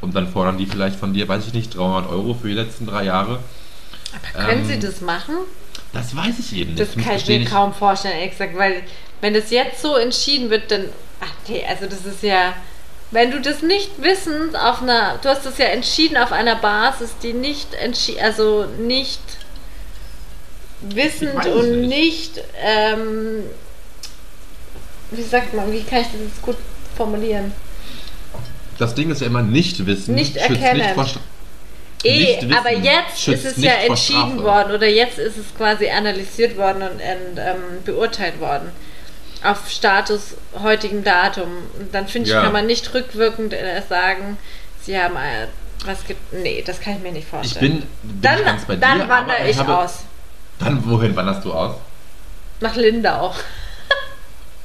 Und 0.00 0.14
dann 0.14 0.28
fordern 0.28 0.56
die 0.56 0.66
vielleicht 0.66 0.96
von 0.96 1.12
dir, 1.12 1.28
weiß 1.28 1.46
ich 1.46 1.52
nicht, 1.52 1.76
300 1.76 2.10
Euro 2.10 2.34
für 2.34 2.48
die 2.48 2.54
letzten 2.54 2.86
drei 2.86 3.04
Jahre. 3.04 3.40
Aber 4.12 4.44
können 4.46 4.62
ähm, 4.62 4.68
sie 4.68 4.78
das 4.78 5.00
machen? 5.00 5.34
Das 5.92 6.16
weiß 6.16 6.38
ich 6.38 6.54
eben 6.54 6.74
nicht. 6.74 6.80
Das 6.80 7.04
kann 7.04 7.16
ich 7.16 7.26
mir 7.26 7.44
kaum 7.44 7.74
vorstellen, 7.74 8.16
ehrlich 8.16 8.32
gesagt, 8.32 8.56
weil 8.56 8.82
wenn 9.20 9.34
das 9.34 9.50
jetzt 9.50 9.82
so 9.82 9.96
entschieden 9.96 10.50
wird, 10.50 10.70
dann. 10.70 10.86
Ach 11.20 11.32
nee, 11.48 11.64
also 11.68 11.86
das 11.86 12.04
ist 12.06 12.22
ja. 12.22 12.54
Wenn 13.10 13.32
du 13.32 13.40
das 13.40 13.62
nicht 13.62 14.00
wissend 14.00 14.56
auf 14.56 14.82
einer. 14.82 15.18
Du 15.20 15.28
hast 15.28 15.44
das 15.44 15.58
ja 15.58 15.66
entschieden 15.66 16.16
auf 16.16 16.32
einer 16.32 16.56
Basis, 16.56 17.16
die 17.22 17.32
nicht 17.32 17.74
entschieden. 17.74 18.20
Also 18.22 18.66
nicht 18.78 19.20
wissend 20.80 21.44
und 21.46 21.82
nicht. 21.82 22.36
nicht. 22.36 22.44
Ähm, 22.62 23.44
wie 25.10 25.22
sagt 25.22 25.54
man, 25.54 25.72
wie 25.72 25.82
kann 25.82 26.02
ich 26.02 26.06
das 26.06 26.20
jetzt 26.20 26.42
gut 26.42 26.56
formulieren? 26.96 27.52
Das 28.80 28.94
Ding 28.94 29.10
ist 29.10 29.20
ja 29.20 29.26
immer 29.28 29.42
nicht 29.42 29.84
wissen. 29.86 30.14
Nicht 30.14 30.36
erkennen. 30.36 30.78
Nicht 30.78 30.90
vor, 30.94 31.04
Stra- 31.04 31.18
Eh, 32.02 32.38
aber 32.56 32.72
jetzt 32.72 33.28
ist 33.28 33.44
es 33.44 33.56
ja 33.58 33.72
entschieden 33.72 34.42
worden 34.42 34.72
oder 34.74 34.88
jetzt 34.88 35.18
ist 35.18 35.36
es 35.36 35.54
quasi 35.54 35.90
analysiert 35.90 36.56
worden 36.56 36.82
und, 36.82 36.92
und 36.92 37.36
ähm, 37.38 37.82
beurteilt 37.84 38.40
worden. 38.40 38.70
Auf 39.44 39.68
Status 39.70 40.34
heutigem 40.62 41.04
Datum. 41.04 41.48
Und 41.78 41.94
dann 41.94 42.08
finde 42.08 42.28
ich, 42.30 42.34
Ja. 42.34 42.42
kann 42.42 42.54
man 42.54 42.66
nicht 42.66 42.94
rückwirkend 42.94 43.52
äh, 43.52 43.82
sagen, 43.86 44.38
sie 44.82 44.98
haben 44.98 45.14
äh, 45.16 45.46
was 45.84 46.06
gibt. 46.06 46.32
Nee, 46.32 46.62
das 46.66 46.80
kann 46.80 46.94
ich 46.96 47.00
mir 47.02 47.12
nicht 47.12 47.24
ich 47.24 47.28
vorstellen. 47.28 47.80
bin, 48.02 48.12
bin 48.12 48.22
dann 48.22 48.56
ich 48.56 48.64
bei 48.64 48.76
dann 48.76 49.00
dir. 49.00 49.08
wandere 49.08 49.36
aber 49.38 49.48
ich 49.50 49.58
habe, 49.58 49.76
aus. 49.78 49.98
Dann 50.58 50.82
wohin 50.88 51.14
wanderst 51.14 51.44
du 51.44 51.52
aus? 51.52 51.76
Nach 52.60 52.76
Lindau. 52.76 53.34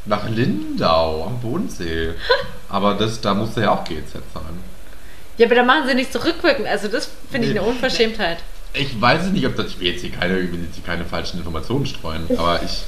Nach 0.05 0.29
Lindau 0.29 1.25
am 1.27 1.39
Bodensee. 1.41 2.13
Aber 2.69 2.95
das, 2.95 3.22
da 3.22 3.34
musst 3.34 3.57
du 3.57 3.62
ja 3.62 3.72
auch 3.72 3.84
GZ 3.84 4.12
zahlen. 4.34 4.63
Ja, 5.38 5.45
aber 5.48 5.55
da 5.55 5.63
machen 5.63 5.88
sie 5.88 5.95
nicht 5.95 6.12
so 6.12 6.19
rückwirkend. 6.19 6.67
Also 6.67 6.88
das 6.88 7.10
finde 7.29 7.48
ich 7.48 7.57
eine 7.57 7.67
Unverschämtheit. 7.67 8.38
Ich 8.74 9.00
weiß 9.00 9.25
es 9.25 9.31
nicht, 9.31 9.45
ob 9.45 9.55
das. 9.55 9.67
Ich 9.67 9.79
will 9.79 9.88
jetzt 9.88 10.01
hier 10.01 10.12
keine, 10.12 10.39
jetzt 10.39 10.86
keine 10.86 11.05
falschen 11.05 11.38
Informationen 11.38 11.86
streuen, 11.86 12.25
aber 12.38 12.62
ich. 12.63 12.84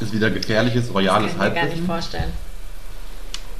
Ist 0.00 0.12
wieder 0.12 0.30
gefährliches, 0.30 0.94
royales 0.94 1.36
kann 1.36 1.48
ich 1.48 1.54
mir 1.54 1.54
gar 1.54 1.54
nicht 1.54 1.62
Halbwissen. 1.62 1.86
vorstellen. 1.86 2.32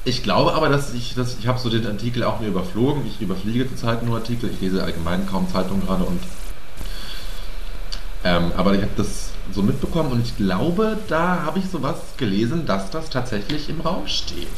Ich 0.04 0.23
glaube 0.23 0.54
aber, 0.54 0.68
dass 0.68 0.95
ich, 0.95 1.16
dass 1.16 1.37
ich 1.37 1.49
habe 1.49 1.59
so 1.59 1.68
den 1.68 1.85
Artikel 1.85 2.23
auch 2.23 2.38
nur 2.38 2.49
überflogen. 2.49 3.04
Ich 3.07 3.21
überfliege 3.21 3.68
zurzeit 3.68 4.04
nur 4.04 4.18
Artikel. 4.18 4.49
Ich 4.50 4.61
lese 4.61 4.85
allgemein 4.85 5.26
kaum 5.26 5.50
Zeitungen 5.50 5.85
gerade 5.85 6.04
und 6.04 6.21
ähm, 8.25 8.52
aber 8.57 8.75
ich 8.75 8.83
habe 8.83 8.92
das 8.97 9.30
so 9.52 9.62
mitbekommen 9.62 10.12
und 10.12 10.25
ich 10.25 10.37
glaube, 10.37 10.99
da 11.09 11.42
habe 11.45 11.59
ich 11.59 11.66
sowas 11.71 11.97
gelesen, 12.16 12.66
dass 12.66 12.90
das 12.90 13.11
tatsächlich 13.11 13.68
im 13.68 13.80
Raum 13.80 14.07
steht. 14.07 14.49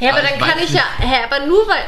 Ja, 0.00 0.10
aber 0.12 0.20
dann 0.22 0.34
ich 0.34 0.40
kann 0.40 0.58
ich 0.62 0.70
ja, 0.72 0.84
hä, 0.98 1.16
aber 1.24 1.46
nur 1.46 1.66
weil, 1.66 1.82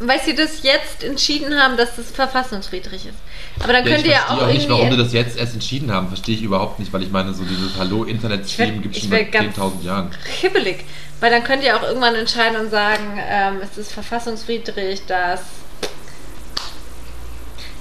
weil 0.00 0.20
sie 0.20 0.34
das 0.34 0.62
jetzt 0.62 1.04
entschieden 1.04 1.60
haben, 1.60 1.76
dass 1.76 1.96
das 1.96 2.10
verfassungswidrig 2.10 3.06
ist. 3.06 3.18
Aber 3.62 3.72
dann 3.72 3.84
könnt 3.84 3.98
ich 4.00 4.06
ihr 4.06 4.12
ja 4.12 4.18
verstehe 4.18 4.38
auch 4.38 4.42
auch 4.48 4.52
nicht, 4.52 4.68
warum 4.68 4.86
irgendwie. 4.88 5.02
das 5.04 5.12
jetzt 5.12 5.36
erst 5.38 5.54
entschieden 5.54 5.92
haben. 5.92 6.08
Verstehe 6.08 6.34
ich 6.34 6.42
überhaupt 6.42 6.80
nicht, 6.80 6.92
weil 6.92 7.02
ich 7.04 7.10
meine, 7.10 7.32
so 7.34 7.44
dieses 7.44 7.78
Hallo-Internet-Stream 7.78 8.76
Ich 8.76 8.82
gibt 8.82 8.96
es 8.96 9.02
schon 9.02 9.12
ich 9.12 9.18
seit 9.18 9.32
werd 9.32 9.44
ganz- 9.44 9.56
10.000 9.56 9.84
Jahren. 9.84 10.10
Hibbelig. 10.40 10.84
Weil 11.20 11.30
dann 11.30 11.44
könnt 11.44 11.62
ihr 11.62 11.76
auch 11.76 11.82
irgendwann 11.84 12.16
entscheiden 12.16 12.58
und 12.58 12.70
sagen, 12.70 13.18
ähm, 13.30 13.60
es 13.62 13.78
ist 13.78 13.92
verfassungswidrig, 13.92 15.06
dass, 15.06 15.40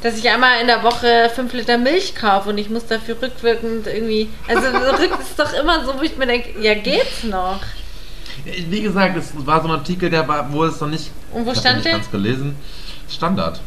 dass 0.03 0.17
ich 0.17 0.29
einmal 0.29 0.61
in 0.61 0.67
der 0.67 0.83
Woche 0.83 1.31
5 1.33 1.51
Liter 1.53 1.79
Milch 1.79 2.13
kaufe 2.15 2.49
und 2.49 2.59
ich 2.59 2.69
muss 2.69 2.85
dafür 2.85 3.19
rückwirkend 3.21 3.87
irgendwie. 3.87 4.29
Also 4.47 4.67
rück 5.01 5.11
ist 5.19 5.39
doch 5.39 5.51
immer 5.53 5.83
so, 5.85 5.97
wo 5.97 6.03
ich 6.03 6.15
mir 6.17 6.27
denke, 6.27 6.61
ja 6.61 6.75
geht's 6.75 7.23
noch. 7.23 7.59
Wie 8.45 8.81
gesagt, 8.81 9.15
es 9.17 9.31
war 9.45 9.61
so 9.61 9.67
ein 9.69 9.73
Artikel, 9.75 10.09
der 10.09 10.27
war, 10.27 10.51
wo 10.51 10.63
es 10.65 10.79
noch 10.81 10.89
nicht. 10.89 11.11
Und 11.31 11.45
wo 11.45 11.51
ich 11.51 11.59
stand 11.59 11.83
der? 11.85 11.93
ganz 11.93 12.11
gelesen. 12.11 12.55
Standard. 13.09 13.59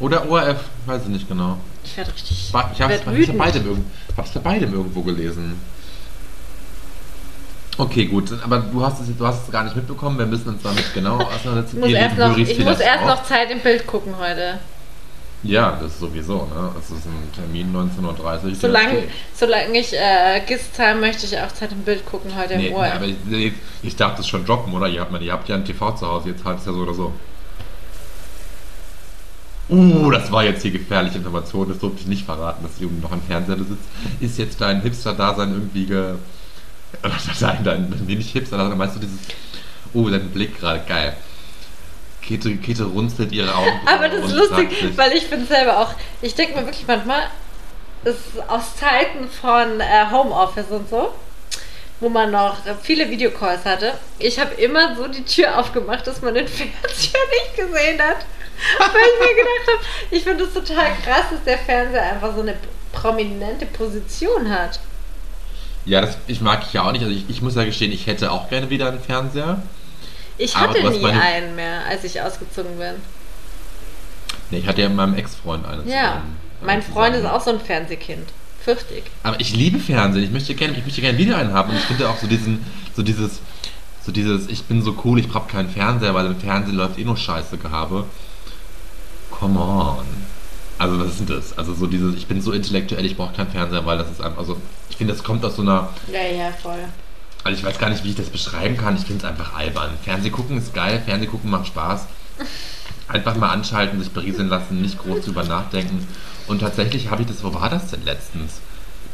Oder 0.00 0.28
ORF, 0.30 0.58
weiß 0.86 1.02
ich 1.04 1.08
nicht 1.08 1.28
genau. 1.28 1.56
Ich 1.84 1.96
werde 1.96 2.12
richtig. 2.12 2.50
Ba- 2.52 2.70
Ich 2.74 2.80
habe 2.82 2.94
es 2.94 3.00
bei 3.02 3.12
beidem, 3.32 3.84
hab's 4.16 4.30
bei 4.32 4.40
beidem 4.40 4.72
irgendwo 4.74 5.02
gelesen. 5.02 5.58
Okay, 7.78 8.06
gut, 8.06 8.32
aber 8.42 8.58
du 8.58 8.84
hast 8.84 9.00
es, 9.00 9.16
du 9.16 9.24
hast 9.26 9.44
es 9.46 9.52
gar 9.52 9.62
nicht 9.64 9.76
mitbekommen. 9.76 10.18
Wir 10.18 10.26
müssen 10.26 10.48
uns 10.48 10.62
damit 10.62 10.92
genau 10.94 11.16
auseinandersetzen. 11.34 11.76
Ich 11.78 11.80
muss, 11.84 11.92
erst 11.92 12.18
noch, 12.18 12.36
ich 12.36 12.58
muss 12.58 12.80
erst 12.80 13.04
noch 13.06 13.22
Zeit 13.22 13.50
im 13.50 13.60
Bild 13.60 13.86
gucken 13.86 14.14
heute. 14.18 14.58
Ja, 15.44 15.78
das 15.80 15.92
ist 15.92 16.00
sowieso, 16.00 16.46
ne? 16.46 16.70
Das 16.74 16.90
ist 16.90 17.06
ein 17.06 17.32
Termin 17.32 17.72
19.30 17.72 18.44
Uhr. 18.44 18.54
Solange, 18.56 19.04
solange 19.34 19.78
ich 19.78 19.92
äh, 19.92 20.40
GIS 20.46 20.72
zahle, 20.72 20.98
möchte 20.98 21.26
ich 21.26 21.38
auch 21.38 21.52
Zeit 21.52 21.70
im 21.70 21.82
Bild 21.82 22.04
gucken 22.04 22.36
heute 22.36 22.54
im 22.54 22.60
Nee, 22.60 22.72
Ohr. 22.72 22.82
nee, 22.82 22.90
aber 22.90 23.04
ich, 23.06 23.52
ich 23.82 23.94
darf 23.94 24.16
das 24.16 24.26
schon 24.26 24.44
droppen, 24.44 24.72
oder? 24.74 24.88
Ihr 24.88 25.00
habt, 25.00 25.22
ihr 25.22 25.32
habt 25.32 25.48
ja 25.48 25.54
ein 25.54 25.64
TV 25.64 25.92
zu 25.94 26.08
Hause, 26.08 26.30
jetzt 26.30 26.44
halt 26.44 26.58
es 26.58 26.66
ja 26.66 26.72
so 26.72 26.80
oder 26.80 26.94
so. 26.94 27.12
Uh, 29.70 30.10
das 30.10 30.32
war 30.32 30.44
jetzt 30.44 30.62
hier 30.62 30.70
gefährliche 30.70 31.18
Information, 31.18 31.68
das 31.68 31.78
durfte 31.78 32.00
ich 32.00 32.06
nicht 32.06 32.24
verraten, 32.24 32.64
dass 32.64 32.80
Jugend 32.80 33.02
noch 33.02 33.12
am 33.12 33.20
Fernseher 33.22 33.58
sitzt. 33.58 33.84
Ist 34.18 34.38
jetzt 34.38 34.60
dein 34.60 34.80
Hipster-Dasein 34.82 35.52
irgendwie 35.52 35.86
ge... 35.86 36.14
Dein, 37.40 37.64
dein, 37.64 38.02
nee, 38.06 38.14
nicht 38.14 38.30
Hipster-Dasein, 38.30 38.78
meinst 38.78 38.96
du 38.96 39.00
dieses... 39.00 39.18
Oh, 39.92 40.08
dein 40.08 40.30
Blick 40.30 40.58
gerade, 40.58 40.80
geil. 40.88 41.14
Käthe, 42.28 42.56
Käthe 42.56 42.84
runzelt 42.84 43.32
ihre 43.32 43.54
Augen. 43.54 43.80
Aber 43.86 44.08
das 44.08 44.26
ist 44.26 44.34
lustig, 44.34 44.68
weil 44.96 45.12
ich 45.14 45.30
bin 45.30 45.46
selber 45.46 45.78
auch, 45.78 45.94
ich 46.20 46.34
denke 46.34 46.54
mir 46.58 46.66
wirklich 46.66 46.86
manchmal, 46.86 47.22
ist 48.04 48.18
aus 48.48 48.76
Zeiten 48.76 49.28
von 49.28 49.80
äh, 49.80 50.10
Homeoffice 50.10 50.70
und 50.70 50.90
so, 50.90 51.12
wo 52.00 52.08
man 52.10 52.30
noch 52.30 52.58
viele 52.82 53.08
Videocalls 53.10 53.64
hatte, 53.64 53.94
ich 54.18 54.38
habe 54.38 54.54
immer 54.54 54.94
so 54.94 55.08
die 55.08 55.24
Tür 55.24 55.58
aufgemacht, 55.58 56.06
dass 56.06 56.20
man 56.20 56.34
den 56.34 56.46
Fernseher 56.48 57.20
nicht 57.30 57.56
gesehen 57.56 58.00
hat. 58.00 58.18
Weil 58.78 58.88
ich 58.88 59.20
mir 59.20 59.34
gedacht 59.36 59.68
habe, 59.68 59.86
ich 60.10 60.24
finde 60.24 60.44
es 60.44 60.52
total 60.52 60.90
krass, 61.04 61.26
dass 61.30 61.44
der 61.44 61.58
Fernseher 61.58 62.12
einfach 62.12 62.34
so 62.34 62.42
eine 62.42 62.56
prominente 62.92 63.66
Position 63.66 64.50
hat. 64.50 64.80
Ja, 65.84 66.02
das 66.02 66.18
ich 66.26 66.40
mag 66.40 66.64
ich 66.66 66.72
ja 66.72 66.82
auch 66.82 66.92
nicht. 66.92 67.02
Also 67.02 67.14
ich, 67.14 67.24
ich 67.28 67.40
muss 67.40 67.54
ja 67.54 67.64
gestehen, 67.64 67.92
ich 67.92 68.06
hätte 68.06 68.30
auch 68.32 68.50
gerne 68.50 68.68
wieder 68.68 68.88
einen 68.88 69.00
Fernseher. 69.00 69.62
Ich 70.38 70.56
hatte 70.56 70.78
nie 70.90 71.00
meine- 71.00 71.20
einen 71.20 71.56
mehr, 71.56 71.84
als 71.86 72.04
ich 72.04 72.20
ausgezogen 72.20 72.78
bin. 72.78 72.94
Nee, 74.50 74.58
ich 74.58 74.66
hatte 74.66 74.80
ja 74.82 74.88
mit 74.88 74.96
meinem 74.96 75.14
Ex-Freund 75.14 75.66
einen. 75.66 75.86
Ja, 75.88 76.04
zusammen. 76.14 76.36
mein 76.62 76.82
Freund 76.82 77.14
ist 77.14 77.22
zusammen. 77.22 77.36
auch 77.40 77.44
so 77.44 77.50
ein 77.50 77.60
Fernsehkind. 77.60 78.28
Fürchtig. 78.64 79.04
Aber 79.22 79.40
ich 79.40 79.54
liebe 79.54 79.78
Fernsehen. 79.78 80.24
Ich 80.24 80.30
möchte 80.30 80.54
gerne, 80.54 80.74
ich 80.76 80.84
möchte 80.84 81.00
gerne 81.00 81.18
wieder 81.18 81.36
einen 81.38 81.52
haben. 81.52 81.70
Und 81.70 81.76
ich 81.76 81.84
finde 81.84 82.08
auch 82.08 82.18
so 82.18 82.26
diesen, 82.26 82.64
so 82.96 83.02
dieses, 83.02 83.40
so 84.04 84.12
dieses, 84.12 84.46
ich 84.48 84.64
bin 84.64 84.82
so 84.82 84.96
cool, 85.04 85.18
ich 85.18 85.28
brauche 85.28 85.48
keinen 85.48 85.68
Fernseher, 85.70 86.14
weil 86.14 86.26
im 86.26 86.38
Fernsehen 86.40 86.76
läuft 86.76 86.98
eh 86.98 87.04
nur 87.04 87.16
Scheiße 87.16 87.58
gehabe. 87.58 88.04
Come 89.30 89.58
on. 89.60 90.06
Also 90.78 90.98
was 90.98 91.08
ist 91.08 91.20
denn 91.20 91.26
das? 91.26 91.56
Also 91.58 91.74
so 91.74 91.86
dieses, 91.86 92.14
ich 92.16 92.26
bin 92.26 92.40
so 92.40 92.52
intellektuell, 92.52 93.04
ich 93.04 93.16
brauche 93.16 93.34
keinen 93.34 93.50
Fernseher, 93.50 93.84
weil 93.84 93.98
das 93.98 94.10
ist 94.10 94.20
einfach, 94.20 94.38
also 94.38 94.56
ich 94.90 94.96
finde, 94.96 95.12
das 95.12 95.22
kommt 95.24 95.44
aus 95.44 95.56
so 95.56 95.62
einer, 95.62 95.88
Ja, 96.12 96.20
ja, 96.22 96.52
voll. 96.52 96.78
Also 97.48 97.60
ich 97.60 97.64
weiß 97.64 97.78
gar 97.78 97.88
nicht, 97.88 98.04
wie 98.04 98.10
ich 98.10 98.16
das 98.16 98.28
beschreiben 98.28 98.76
kann. 98.76 98.96
Ich 98.96 99.06
finde 99.06 99.24
es 99.24 99.30
einfach 99.30 99.54
albern. 99.54 99.92
Fernseh 100.04 100.28
gucken 100.28 100.58
ist 100.58 100.74
geil, 100.74 101.02
Fernseh 101.04 101.26
gucken 101.26 101.50
macht 101.50 101.66
Spaß. 101.66 102.06
Einfach 103.08 103.36
mal 103.36 103.48
anschalten, 103.48 103.98
sich 103.98 104.10
berieseln 104.10 104.50
lassen, 104.50 104.82
nicht 104.82 104.98
groß 104.98 105.24
drüber 105.24 105.44
nachdenken. 105.44 106.06
Und 106.46 106.58
tatsächlich 106.58 107.10
habe 107.10 107.22
ich 107.22 107.28
das, 107.28 107.42
wo 107.42 107.54
war 107.54 107.70
das 107.70 107.90
denn 107.90 108.04
letztens? 108.04 108.60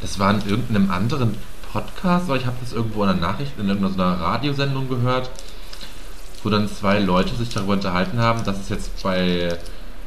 Das 0.02 0.18
war 0.18 0.32
in 0.32 0.48
irgendeinem 0.48 0.90
anderen 0.90 1.36
Podcast, 1.72 2.26
weil 2.26 2.40
ich 2.40 2.46
habe 2.46 2.56
das 2.60 2.72
irgendwo 2.72 3.04
in 3.04 3.10
einer 3.10 3.20
Nachricht, 3.20 3.52
in 3.56 3.68
irgendeiner 3.68 4.20
Radiosendung 4.20 4.88
gehört, 4.88 5.30
wo 6.42 6.50
dann 6.50 6.68
zwei 6.68 6.98
Leute 6.98 7.36
sich 7.36 7.50
darüber 7.50 7.74
unterhalten 7.74 8.18
haben, 8.18 8.44
dass 8.44 8.58
es 8.58 8.68
jetzt 8.68 9.00
bei, 9.04 9.56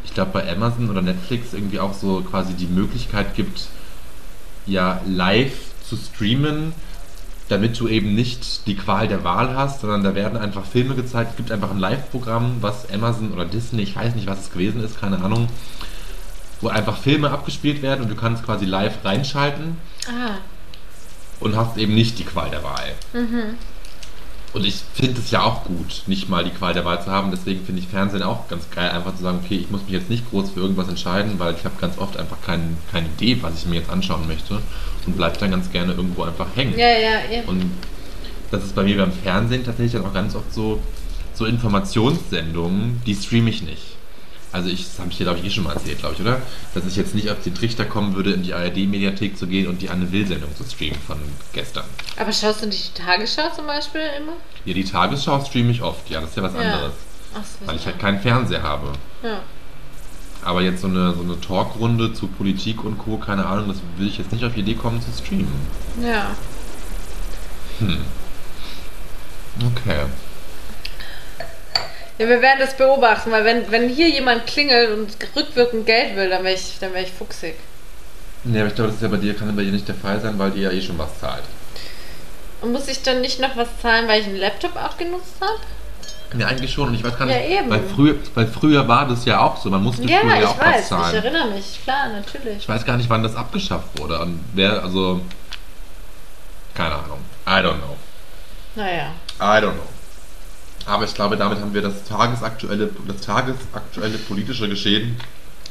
ich 0.03 0.13
glaube 0.13 0.31
bei 0.33 0.51
Amazon 0.51 0.89
oder 0.89 1.01
Netflix 1.01 1.53
irgendwie 1.53 1.79
auch 1.79 1.93
so 1.93 2.19
quasi 2.29 2.55
die 2.55 2.67
Möglichkeit 2.67 3.35
gibt, 3.35 3.67
ja 4.65 4.99
live 5.07 5.53
zu 5.87 5.95
streamen, 5.95 6.73
damit 7.49 7.79
du 7.79 7.87
eben 7.87 8.13
nicht 8.13 8.67
die 8.67 8.75
Qual 8.75 9.07
der 9.07 9.23
Wahl 9.23 9.55
hast, 9.55 9.81
sondern 9.81 10.03
da 10.03 10.15
werden 10.15 10.37
einfach 10.37 10.65
Filme 10.65 10.95
gezeigt. 10.95 11.31
Es 11.31 11.37
gibt 11.37 11.51
einfach 11.51 11.71
ein 11.71 11.79
Live-Programm, 11.79 12.57
was 12.61 12.91
Amazon 12.91 13.31
oder 13.31 13.45
Disney, 13.45 13.83
ich 13.83 13.95
weiß 13.95 14.15
nicht, 14.15 14.27
was 14.27 14.39
es 14.41 14.51
gewesen 14.51 14.83
ist, 14.83 14.99
keine 14.99 15.21
Ahnung, 15.23 15.47
wo 16.61 16.67
einfach 16.69 16.97
Filme 16.97 17.31
abgespielt 17.31 17.81
werden 17.81 18.01
und 18.03 18.09
du 18.09 18.15
kannst 18.15 18.43
quasi 18.43 18.65
live 18.65 19.03
reinschalten 19.05 19.77
Ah. 20.07 20.37
und 21.39 21.55
hast 21.55 21.77
eben 21.77 21.93
nicht 21.95 22.17
die 22.19 22.23
Qual 22.25 22.49
der 22.49 22.63
Wahl. 22.63 22.93
Und 24.57 24.65
ich 24.65 24.81
finde 24.95 25.21
es 25.21 25.29
ja 25.29 25.43
auch 25.43 25.65
gut, 25.65 26.01
nicht 26.07 26.29
mal 26.29 26.43
die 26.43 26.49
Qual 26.49 26.73
der 26.73 26.83
Wahl 26.83 26.99
zu 26.99 27.11
haben. 27.11 27.29
Deswegen 27.29 27.63
finde 27.63 27.79
ich 27.79 27.87
Fernsehen 27.87 28.23
auch 28.23 28.47
ganz 28.47 28.67
geil, 28.71 28.89
einfach 28.89 29.15
zu 29.15 29.21
sagen, 29.21 29.41
okay, 29.45 29.57
ich 29.57 29.69
muss 29.69 29.83
mich 29.83 29.91
jetzt 29.91 30.09
nicht 30.09 30.27
groß 30.31 30.49
für 30.49 30.61
irgendwas 30.61 30.89
entscheiden, 30.89 31.37
weil 31.37 31.53
ich 31.53 31.63
habe 31.63 31.75
ganz 31.79 31.99
oft 31.99 32.17
einfach 32.17 32.37
kein, 32.43 32.75
keine 32.91 33.05
Idee, 33.05 33.37
was 33.41 33.53
ich 33.59 33.67
mir 33.67 33.75
jetzt 33.75 33.91
anschauen 33.91 34.25
möchte 34.27 34.59
und 35.05 35.15
bleibe 35.15 35.37
dann 35.37 35.51
ganz 35.51 35.71
gerne 35.71 35.93
irgendwo 35.93 36.23
einfach 36.23 36.47
hängen. 36.55 36.73
Ja, 36.75 36.87
ja, 36.89 37.19
eben. 37.31 37.47
Und 37.47 37.71
das 38.49 38.63
ist 38.63 38.73
bei 38.73 38.81
mir 38.81 38.97
beim 38.97 39.11
Fernsehen 39.11 39.63
tatsächlich 39.63 39.93
dann 39.93 40.09
auch 40.09 40.13
ganz 40.15 40.33
oft 40.33 40.51
so, 40.51 40.81
so 41.35 41.45
Informationssendungen, 41.45 43.03
die 43.05 43.13
streame 43.13 43.51
ich 43.51 43.61
nicht. 43.61 43.96
Also 44.57 44.69
ich, 44.69 44.83
das 44.85 44.99
habe 44.99 45.09
ich 45.11 45.17
dir, 45.17 45.23
glaube 45.23 45.39
ich, 45.39 45.45
eh 45.45 45.49
schon 45.49 45.63
mal 45.63 45.73
erzählt, 45.73 45.99
glaube 45.99 46.15
ich, 46.15 46.21
oder? 46.21 46.41
Dass 46.73 46.85
ich 46.85 46.95
jetzt 46.95 47.13
nicht 47.15 47.29
auf 47.29 47.37
den 47.43 47.53
Trichter 47.55 47.85
kommen 47.85 48.15
würde, 48.15 48.31
in 48.33 48.43
die 48.43 48.53
ARD-Mediathek 48.53 49.37
zu 49.37 49.47
gehen 49.47 49.67
und 49.67 49.81
die 49.81 49.89
Anne 49.89 50.11
Will-Sendung 50.11 50.55
zu 50.55 50.63
streamen 50.63 50.99
von 51.05 51.17
gestern. 51.53 51.85
Aber 52.17 52.31
schaust 52.33 52.61
du 52.63 52.67
nicht 52.67 52.97
die 52.97 53.01
Tagesschau 53.01 53.49
zum 53.55 53.67
Beispiel 53.67 54.01
immer? 54.17 54.33
Ja, 54.65 54.73
die 54.73 54.83
Tagesschau 54.83 55.43
streame 55.45 55.71
ich 55.71 55.81
oft, 55.81 56.09
ja, 56.09 56.19
das 56.21 56.31
ist 56.31 56.37
ja 56.37 56.43
was 56.43 56.53
Ja. 56.53 56.59
anderes. 56.59 56.93
Ach, 57.35 57.67
Weil 57.67 57.75
ich 57.75 57.85
halt 57.85 57.99
keinen 57.99 58.19
Fernseher 58.19 58.63
habe. 58.63 58.93
ja. 59.23 59.39
Aber 60.43 60.61
jetzt 60.61 60.81
so 60.81 60.87
eine, 60.87 61.13
so 61.13 61.21
eine 61.23 61.41
Talkrunde 61.41 62.13
zu 62.13 62.27
Politik 62.27 62.83
und 62.83 62.97
Co., 62.99 63.17
keine 63.17 63.45
Ahnung, 63.45 63.67
das 63.67 63.77
will 63.97 64.07
ich 64.07 64.17
jetzt 64.17 64.31
nicht 64.31 64.45
auf 64.45 64.53
die 64.53 64.61
Idee 64.61 64.75
kommen 64.75 65.01
zu 65.01 65.07
streamen. 65.11 65.51
ja. 66.01 66.27
Okay. 69.59 70.05
Ja, 72.17 72.27
wir 72.27 72.41
werden 72.41 72.59
das 72.59 72.75
beobachten, 72.75 73.31
weil 73.31 73.45
wenn, 73.45 73.69
wenn 73.71 73.89
hier 73.89 74.09
jemand 74.09 74.47
klingelt 74.47 74.91
und 74.91 75.15
rückwirkend 75.35 75.85
Geld 75.85 76.15
will, 76.15 76.29
dann 76.29 76.43
wäre 76.43 76.55
ich, 76.55 76.77
dann 76.79 76.93
wär 76.93 77.03
ich 77.03 77.11
fuchsig. 77.11 77.55
Nee, 78.43 78.59
aber 78.59 78.69
ich 78.69 78.75
glaube, 78.75 78.87
das 78.89 78.97
ist 78.97 79.03
ja 79.03 79.09
bei 79.09 79.17
dir, 79.17 79.35
kann 79.35 79.55
bei 79.55 79.63
dir 79.63 79.71
nicht 79.71 79.87
der 79.87 79.95
Fall 79.95 80.19
sein, 80.19 80.37
weil 80.39 80.55
ihr 80.55 80.71
ja 80.71 80.71
eh 80.71 80.81
schon 80.81 80.97
was 80.97 81.19
zahlt. 81.19 81.43
Und 82.61 82.71
muss 82.71 82.87
ich 82.87 83.03
dann 83.03 83.21
nicht 83.21 83.39
noch 83.39 83.55
was 83.55 83.67
zahlen, 83.81 84.07
weil 84.07 84.21
ich 84.21 84.27
einen 84.27 84.37
Laptop 84.37 84.75
auch 84.75 84.97
genutzt 84.97 85.35
habe? 85.41 85.59
Ja, 86.39 86.47
eigentlich 86.47 86.73
schon. 86.73 86.89
Und 86.89 86.95
ich 86.95 87.03
weiß 87.03 87.17
gar 87.17 87.25
nicht, 87.25 87.35
Ja, 87.35 87.59
eben. 87.59 87.69
Weil, 87.69 87.83
früher, 87.83 88.15
weil 88.33 88.47
früher 88.47 88.87
war 88.87 89.07
das 89.07 89.23
ja 89.25 89.39
auch 89.39 89.55
so. 89.57 89.69
Man 89.69 89.83
musste 89.83 90.03
Ja, 90.03 90.19
früher 90.19 90.29
ja 90.31 90.39
ich 90.39 90.45
auch 90.45 90.57
was 90.59 90.65
weiß, 90.65 90.81
ich 90.81 90.87
zahlen. 90.87 91.15
erinnere 91.15 91.47
mich, 91.51 91.79
klar, 91.83 92.09
natürlich. 92.09 92.57
Ich 92.57 92.67
weiß 92.69 92.83
gar 92.85 92.97
nicht, 92.97 93.09
wann 93.09 93.23
das 93.23 93.35
abgeschafft 93.35 93.97
wurde. 93.99 94.19
Und 94.19 94.43
wer, 94.53 94.83
also. 94.83 95.21
Keine 96.73 96.95
Ahnung. 96.95 97.19
I 97.45 97.49
don't 97.65 97.77
know. 97.77 97.95
Naja. 98.75 99.11
I 99.39 99.63
don't 99.63 99.73
know. 99.73 99.87
Aber 100.87 101.03
ich 101.03 101.13
glaube, 101.13 101.35
damit 101.37 101.59
haben 101.59 101.73
wir 101.73 101.81
das 101.81 102.03
tagesaktuelle, 102.05 102.89
das 103.07 103.21
tagesaktuelle 103.21 104.17
politische 104.19 104.69
Geschehen 104.69 105.17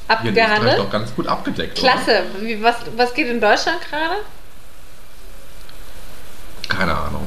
hier 0.09 0.31
in 0.31 0.37
Österreich 0.37 0.46
Abgehandelt. 0.50 0.79
doch 0.79 0.90
ganz 0.90 1.14
gut 1.14 1.26
abgedeckt. 1.26 1.79
Klasse. 1.79 2.22
Wie, 2.40 2.62
was, 2.62 2.76
was 2.96 3.12
geht 3.14 3.26
in 3.29 3.40
Deutschland 3.40 3.79
gerade? 3.90 4.16
Keine 6.68 6.96
Ahnung. 6.96 7.26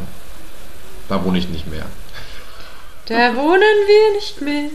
Da 1.08 1.24
wohne 1.24 1.40
ich 1.40 1.50
nicht 1.50 1.68
mehr. 1.68 1.86
Da 3.08 3.36
wohnen 3.36 3.60
wir 3.62 4.14
nicht 4.16 4.42
mehr. 4.42 4.70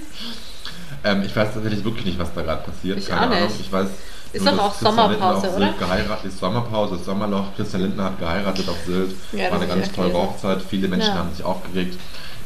Ähm, 1.04 1.22
ich 1.22 1.34
weiß 1.36 1.54
tatsächlich 1.54 1.84
wirklich 1.84 2.04
nicht, 2.06 2.18
was 2.18 2.34
da 2.34 2.42
gerade 2.42 2.62
passiert. 2.64 2.98
Ich 2.98 3.06
Keine 3.06 3.26
auch 3.26 3.30
nicht. 3.30 3.38
Ahnung. 3.42 3.56
Ich 3.60 3.72
weiß. 3.72 3.88
Ist 4.32 4.44
nur, 4.44 4.54
doch 4.54 4.64
auch 4.64 4.74
Sommerpause, 4.74 5.50
oder? 5.50 5.72
Geheiratet, 5.78 6.24
ist 6.24 6.40
Sommerpause, 6.40 6.96
ist 6.96 7.04
Sommerloch. 7.04 7.54
Christian 7.56 7.82
Lindner 7.82 8.04
hat 8.04 8.18
geheiratet 8.18 8.68
auf 8.68 8.76
Sylt. 8.84 9.14
Ja, 9.32 9.50
War 9.52 9.60
eine 9.60 9.68
ganz 9.68 9.92
tolle. 9.92 10.12
Hochzeit. 10.12 10.60
Viele 10.68 10.88
Menschen 10.88 11.10
Ja. 11.10 11.18
haben 11.18 11.32
sich 11.32 11.44
aufgeregt. 11.44 11.96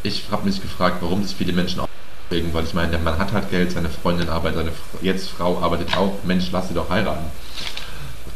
Ich 0.08 0.24
habe 0.30 0.46
mich 0.46 0.60
gefragt, 0.62 0.98
warum 1.00 1.22
sich 1.22 1.36
viele 1.36 1.52
Menschen 1.52 1.80
aufregen, 1.80 2.52
weil 2.54 2.64
ich 2.64 2.72
meine, 2.72 2.90
der 2.90 3.00
Mann 3.00 3.18
hat 3.18 3.32
halt 3.32 3.50
Geld, 3.50 3.72
seine 3.72 3.90
Freundin 3.90 4.28
arbeitet, 4.30 4.58
seine 4.58 4.72
jetzt 5.02 5.28
Frau 5.28 5.58
arbeitet 5.60 5.94
auch. 5.96 6.14
Mensch, 6.24 6.46
lass 6.50 6.68
sie 6.68 6.74
doch 6.74 6.88
heiraten. 6.88 7.26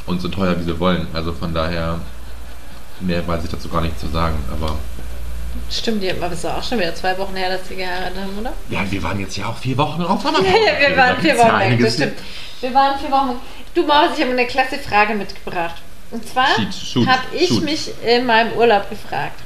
Und 0.06 0.20
so 0.20 0.28
teuer, 0.28 0.58
wie 0.58 0.64
sie 0.64 0.78
wollen. 0.78 1.06
Also 1.14 1.32
von 1.32 1.54
daher, 1.54 2.00
mehr 3.00 3.26
weiß 3.26 3.44
ich 3.44 3.50
dazu 3.50 3.68
gar 3.70 3.80
nicht 3.80 3.98
zu 3.98 4.08
sagen. 4.08 4.36
Aber 4.52 4.76
Stimmt, 5.70 6.04
aber 6.04 6.26
es 6.32 6.38
ist 6.38 6.46
auch 6.46 6.62
schon 6.62 6.78
wieder 6.78 6.94
zwei 6.94 7.16
Wochen 7.16 7.34
her, 7.34 7.48
dass 7.56 7.68
sie 7.68 7.76
geheiratet 7.76 8.18
haben, 8.20 8.38
oder? 8.38 8.52
ja, 8.68 8.90
wir 8.90 9.02
waren 9.02 9.20
jetzt 9.20 9.36
ja 9.36 9.46
auch 9.46 9.56
vier 9.56 9.76
Wochen 9.78 10.02
auf 10.02 10.22
Sommerpause. 10.22 10.48
Ja, 10.48 10.88
wir 10.88 10.96
waren 10.96 11.16
vier 11.18 11.34
ja 11.34 11.38
Wochen 11.38 11.60
weg, 11.60 11.80
das 11.80 11.94
stimmt. 11.94 12.18
Wir 12.60 12.74
waren 12.74 12.98
vier 12.98 13.10
Wochen. 13.10 13.40
Du 13.74 13.86
Maus, 13.86 14.10
ich 14.14 14.22
habe 14.22 14.32
eine 14.32 14.46
klasse 14.46 14.78
Frage 14.78 15.14
mitgebracht. 15.14 15.76
Und 16.10 16.28
zwar 16.28 16.48
habe 16.48 17.22
ich 17.34 17.48
shoot. 17.48 17.64
mich 17.64 17.90
in 18.04 18.26
meinem 18.26 18.52
Urlaub 18.52 18.90
gefragt. 18.90 19.40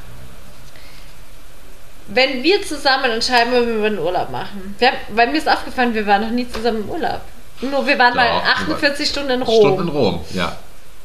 Wenn 2.08 2.42
wir 2.42 2.62
zusammen 2.62 3.10
entscheiden, 3.10 3.52
wenn 3.52 3.78
wir 3.80 3.86
einen 3.86 3.98
Urlaub 3.98 4.30
machen. 4.30 4.76
Haben, 4.80 4.96
weil 5.10 5.26
mir 5.28 5.38
ist 5.38 5.48
aufgefallen, 5.48 5.92
wir 5.94 6.06
waren 6.06 6.22
noch 6.22 6.30
nie 6.30 6.48
zusammen 6.48 6.82
im 6.82 6.90
Urlaub. 6.90 7.20
Nur 7.60 7.86
wir 7.86 7.98
waren 7.98 8.10
Doch, 8.12 8.16
mal 8.16 8.26
wir 8.28 8.34
waren- 8.34 8.46
48 8.48 9.08
Stunden 9.08 9.30
in 9.30 9.42
Stunden 9.42 9.80
in 9.82 9.88
Rom. 9.88 10.14
Rom, 10.16 10.24
ja. 10.34 10.56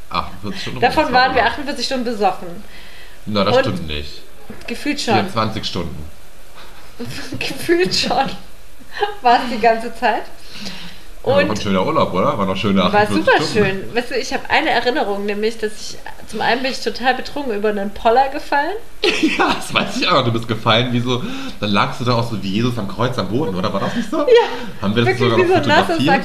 48 0.09 0.61
Stunden 0.61 0.77
in 0.79 0.83
Rom. 0.85 0.95
Davon 0.95 1.13
war 1.13 1.21
waren 1.21 1.35
wir 1.35 1.41
Urlaub. 1.41 1.53
48 1.53 1.85
Stunden 1.85 2.05
besoffen. 2.05 2.63
Na, 3.25 3.43
das 3.43 3.55
Und- 3.57 3.63
stimmt 3.63 3.87
nicht. 3.87 4.21
Gefühlt 4.67 4.99
schon. 5.01 5.13
24 5.15 5.65
Stunden. 5.65 6.09
Gefühlt 7.39 7.95
schon. 7.95 8.29
War 9.21 9.35
es 9.43 9.49
die 9.51 9.59
ganze 9.59 9.95
Zeit. 9.95 10.23
Ja, 11.23 11.29
war 11.33 11.37
Und 11.43 11.51
ein 11.51 11.57
schöner 11.57 11.85
Urlaub, 11.85 12.13
oder? 12.13 12.37
War 12.37 12.45
noch 12.45 12.55
schöne 12.55 12.81
War 12.81 12.93
48 12.93 13.15
super 13.15 13.31
Stunden. 13.43 13.53
schön. 13.53 13.95
Weißt 13.95 14.11
du, 14.11 14.15
ich 14.15 14.33
habe 14.33 14.49
eine 14.49 14.69
Erinnerung, 14.71 15.25
nämlich, 15.25 15.57
dass 15.59 15.71
ich 15.79 15.97
zum 16.27 16.41
einen 16.41 16.63
bin 16.63 16.71
ich 16.71 16.79
total 16.81 17.13
betrunken 17.15 17.53
über 17.55 17.69
einen 17.69 17.91
Poller 17.91 18.29
gefallen. 18.29 18.75
Ja, 19.37 19.53
das 19.55 19.73
weiß 19.73 19.97
ich 19.97 20.07
auch. 20.07 20.23
Du 20.25 20.31
bist 20.31 20.47
gefallen 20.47 20.91
wie 20.93 20.99
so. 20.99 21.21
Dann 21.59 21.69
lagst 21.69 21.99
du 22.01 22.05
da 22.05 22.13
auch 22.15 22.29
so 22.29 22.41
wie 22.41 22.47
Jesus 22.49 22.77
am 22.77 22.87
Kreuz 22.87 23.17
am 23.17 23.27
Boden, 23.29 23.55
oder? 23.55 23.71
War 23.71 23.81
das 23.81 23.95
nicht 23.95 24.09
so? 24.09 24.19
Ja. 24.19 24.25
Haben 24.81 24.95
wir 24.95 25.05
das 25.05 25.17
sogar 25.19 25.37
noch 25.37 25.47
so 25.47 25.53
fotografiert? 25.53 26.21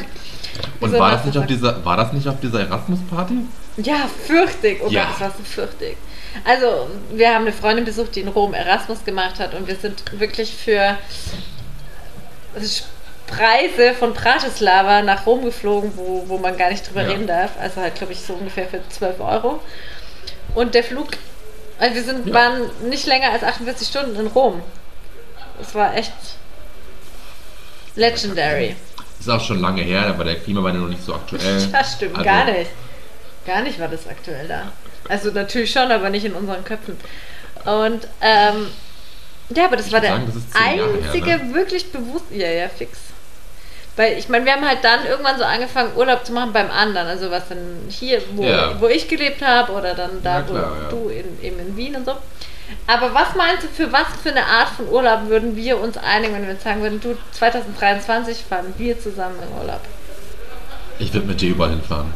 Und 0.81 0.91
so 0.93 0.99
war 0.99 1.11
das, 1.11 1.25
nicht 1.27 1.37
auf 1.39 1.47
dieser, 1.47 1.85
war 1.85 1.97
das 1.99 2.13
nicht 2.15 2.27
auf 2.29 2.41
dieser 2.41 2.61
Erasmus-Party? 2.61 3.35
Ja, 3.79 4.09
fürchtig. 4.27 4.81
Oh 4.83 4.89
Ja. 4.89 5.03
Gott, 5.05 5.13
das 5.13 5.21
war 5.21 5.31
so 5.37 5.45
fürchtig. 5.45 5.97
Also, 6.45 6.87
wir 7.13 7.29
haben 7.35 7.43
eine 7.43 7.53
Freundin 7.53 7.85
besucht, 7.85 8.15
die 8.17 8.21
in 8.21 8.29
Rom 8.29 8.55
Erasmus 8.55 9.05
gemacht 9.05 9.39
hat 9.39 9.55
und 9.55 9.67
wir 9.69 9.77
sind 9.77 10.03
wirklich 10.19 10.55
für 10.55 10.97
Preise 13.27 13.93
von 13.95 14.15
Bratislava 14.15 15.03
nach 15.03 15.27
Rom 15.27 15.45
geflogen, 15.45 15.93
wo, 15.97 16.25
wo 16.27 16.39
man 16.39 16.57
gar 16.57 16.71
nicht 16.71 16.89
drüber 16.89 17.03
Ja. 17.03 17.09
reden 17.09 17.27
darf. 17.27 17.51
Also 17.61 17.81
halt, 17.81 17.95
glaube 17.97 18.12
ich, 18.12 18.21
so 18.21 18.35
ungefähr 18.35 18.67
für 18.69 18.81
12 18.89 19.21
Euro. 19.21 19.61
Und 20.55 20.75
der 20.75 20.85
Flug, 20.85 21.09
also 21.79 21.95
wir 21.95 22.03
sind, 22.05 22.27
Ja. 22.29 22.35
waren 22.35 22.71
nicht 22.89 23.07
länger 23.07 23.31
als 23.33 23.43
48 23.43 23.89
Stunden 23.89 24.17
in 24.19 24.27
Rom. 24.29 24.62
Es 25.61 25.75
war 25.75 25.95
echt 25.97 26.12
legendary. 27.95 28.77
Ist 29.19 29.31
auch 29.31 29.41
schon 29.41 29.61
lange 29.61 29.83
her, 29.83 30.03
da 30.09 30.17
war 30.19 30.25
der 30.25 30.37
Klimawandel 30.37 30.83
noch 30.83 30.89
nicht 30.89 31.05
so 31.05 31.15
aktuell. 31.15 31.67
Das 31.73 31.95
stimmt, 31.95 32.12
Also, 32.17 32.25
gar 32.25 32.45
nicht. 32.45 32.71
Gar 33.47 33.62
nicht 33.62 33.79
war 33.81 33.89
das 33.89 34.07
aktuell 34.09 34.47
da. 34.49 34.73
Also 35.09 35.31
natürlich 35.31 35.71
schon, 35.73 35.91
aber 35.91 36.11
nicht 36.11 36.25
in 36.25 36.33
unseren 36.33 36.65
Köpfen. 36.65 36.97
Und 37.65 38.07
ähm, 38.21 38.69
ja, 39.51 39.67
aber 39.67 39.77
das 39.77 39.87
Ich 39.87 39.93
war 39.93 40.01
der 40.01 40.11
sagen, 40.11 40.27
Jahre 40.77 40.93
her, 40.99 41.05
einzige 41.05 41.27
ne? 41.47 41.55
wirklich 41.55 41.91
bewusst. 41.93 42.25
Ja, 42.31 42.49
ja, 42.49 42.69
fix. 42.69 42.99
Weil 43.97 44.19
ich 44.19 44.29
meine, 44.29 44.45
wir 44.45 44.53
haben 44.53 44.67
halt 44.67 44.85
dann 44.85 45.07
irgendwann 45.07 45.39
so 45.39 45.45
angefangen, 45.45 45.97
Urlaub 45.97 46.25
zu 46.27 46.33
machen 46.33 46.53
beim 46.53 46.71
anderen. 46.71 47.07
Also 47.09 47.31
was 47.31 47.49
dann 47.49 47.59
hier, 47.89 48.21
wo, 48.35 48.45
Ja. 48.45 48.79
wo 48.81 48.87
ich 48.89 49.09
gelebt 49.09 49.43
habe 49.43 49.73
oder 49.73 49.95
dann 49.95 50.23
da, 50.23 50.43
klar, 50.43 50.71
wo 50.71 50.83
ja. 50.83 50.89
du 50.91 51.09
in, 51.09 51.43
eben 51.43 51.59
in 51.59 51.77
Wien 51.77 51.97
und 51.97 52.05
so. 52.05 52.13
Aber 52.87 53.15
was 53.15 53.35
meinst 53.37 53.63
du, 53.63 53.69
für 53.69 53.93
was 53.93 54.07
für 54.23 54.31
eine 54.31 54.45
Art 54.45 54.69
von 54.77 54.89
Urlaub 54.89 55.29
würden 55.29 55.57
wir 55.57 55.81
uns 55.81 55.97
einigen, 55.97 56.35
wenn 56.35 56.43
wir 56.43 56.53
jetzt 56.55 56.65
sagen 56.65 56.83
würden, 56.83 57.01
du, 57.01 57.17
2023 57.33 58.39
fahren 58.39 58.75
wir 58.77 59.01
zusammen 59.01 59.37
in 59.41 59.59
Urlaub? 59.59 59.81
Ich 60.99 61.13
würde 61.15 61.27
mit 61.27 61.41
dir 61.41 61.51
überall 61.51 61.71
hinfahren. 61.71 62.13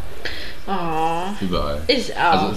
Oh, 0.66 1.22
Überall. 1.40 1.80
ich 1.86 2.14
auch. 2.16 2.32
Also, 2.32 2.54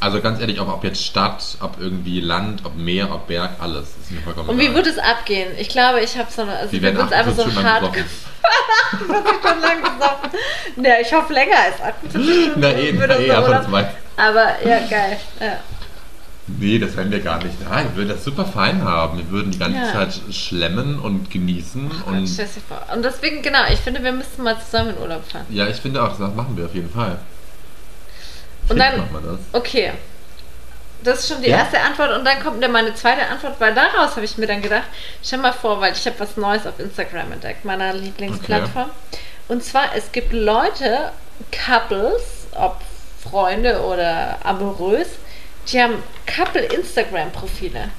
also 0.00 0.20
ganz 0.20 0.40
ehrlich, 0.40 0.60
ob, 0.60 0.68
ob 0.68 0.82
jetzt 0.84 1.04
Stadt, 1.04 1.42
ob 1.60 1.80
irgendwie 1.80 2.20
Land, 2.20 2.62
ob 2.64 2.76
Meer, 2.76 3.12
ob 3.12 3.26
Berg, 3.28 3.52
alles. 3.60 3.88
Ist 4.02 4.10
mir 4.10 4.20
vollkommen 4.20 4.48
Und 4.48 4.58
wie 4.58 4.74
würde 4.74 4.90
es 4.90 4.98
abgehen? 4.98 5.52
Ich 5.58 5.68
glaube, 5.68 6.00
ich 6.00 6.16
habe 6.18 6.30
so 6.30 6.42
eine. 6.42 6.56
Also 6.56 6.72
Wir 6.72 6.82
wir 6.82 6.94
werden 6.94 7.06
es 7.06 7.12
einfach 7.12 7.32
48 7.32 7.54
so 7.54 7.62
hart. 7.62 7.96
besoffen. 8.98 9.02
Ich 9.02 9.08
schon 9.50 9.60
lang 9.60 9.82
gesoffen. 9.82 10.30
Ne, 10.76 11.00
ich 11.00 11.12
hoffe 11.12 11.32
länger 11.32 11.56
als 11.58 11.80
48 11.80 12.10
Stunden. 12.42 12.60
Na 12.60 12.68
würde 12.98 13.14
na 13.18 13.24
eh, 13.24 13.30
aber 13.30 13.48
das 13.48 13.70
weiß 13.72 13.86
Aber 14.16 14.46
ja, 14.68 14.78
geil. 14.88 15.16
Ja. 15.40 15.58
Nee, 16.48 16.78
das 16.78 16.96
werden 16.96 17.12
wir 17.12 17.20
gar 17.20 17.42
nicht. 17.42 17.54
Nein, 17.70 17.86
wir 17.90 17.96
würden 17.98 18.08
das 18.10 18.24
super 18.24 18.44
fein 18.44 18.82
haben. 18.84 19.18
Wir 19.18 19.30
würden 19.30 19.52
die 19.52 19.58
ganze 19.58 19.78
Ja. 19.78 19.92
Zeit 19.92 20.20
schlemmen 20.32 20.98
und 20.98 21.30
genießen. 21.30 21.90
Und, 22.06 22.14
und 22.14 22.26
und 22.94 23.02
deswegen, 23.04 23.42
genau, 23.42 23.60
ich 23.72 23.78
finde, 23.78 24.02
wir 24.02 24.12
müssten 24.12 24.42
mal 24.42 24.58
zusammen 24.60 24.90
in 24.90 24.98
Urlaub 25.02 25.24
fahren. 25.30 25.46
ja, 25.50 25.66
ich 25.68 25.76
finde 25.76 26.02
auch, 26.02 26.08
das 26.18 26.34
machen 26.34 26.56
wir 26.56 26.66
auf 26.66 26.74
jeden 26.74 26.90
Fall. 26.90 27.18
Und 28.68 28.76
Fix 28.76 28.80
dann- 28.80 28.98
machen 28.98 29.12
wir 29.24 29.30
das. 29.32 29.40
Okay. 29.52 29.92
Das 31.04 31.20
ist 31.20 31.28
schon 31.28 31.42
die 31.42 31.50
Ja. 31.50 31.58
erste 31.58 31.80
Antwort 31.80 32.12
und 32.12 32.24
dann 32.24 32.40
kommt 32.42 32.62
dann 32.62 32.70
meine 32.72 32.94
zweite 32.94 33.26
Antwort, 33.26 33.54
weil 33.58 33.74
daraus 33.74 34.12
habe 34.16 34.24
ich 34.24 34.38
mir 34.38 34.46
dann 34.46 34.62
gedacht, 34.62 34.84
stell 35.22 35.38
mal 35.40 35.52
vor, 35.52 35.80
weil 35.80 35.92
ich 35.92 36.06
habe 36.06 36.18
was 36.20 36.36
Neues 36.36 36.66
auf 36.66 36.78
Instagram 36.78 37.32
entdeckt, 37.32 37.64
meiner 37.64 37.92
Lieblingsplattform. 37.92 38.90
Und 39.48 39.64
zwar, 39.64 39.94
es 39.96 40.12
gibt 40.12 40.32
Leute, 40.32 41.10
Couples, 41.50 42.46
ob 42.52 42.80
Freunde 43.22 43.80
oder 43.82 44.38
amorös, 44.44 45.08
die 45.68 45.80
haben 45.82 46.02
Couple-Instagram-Profile. 46.26 47.90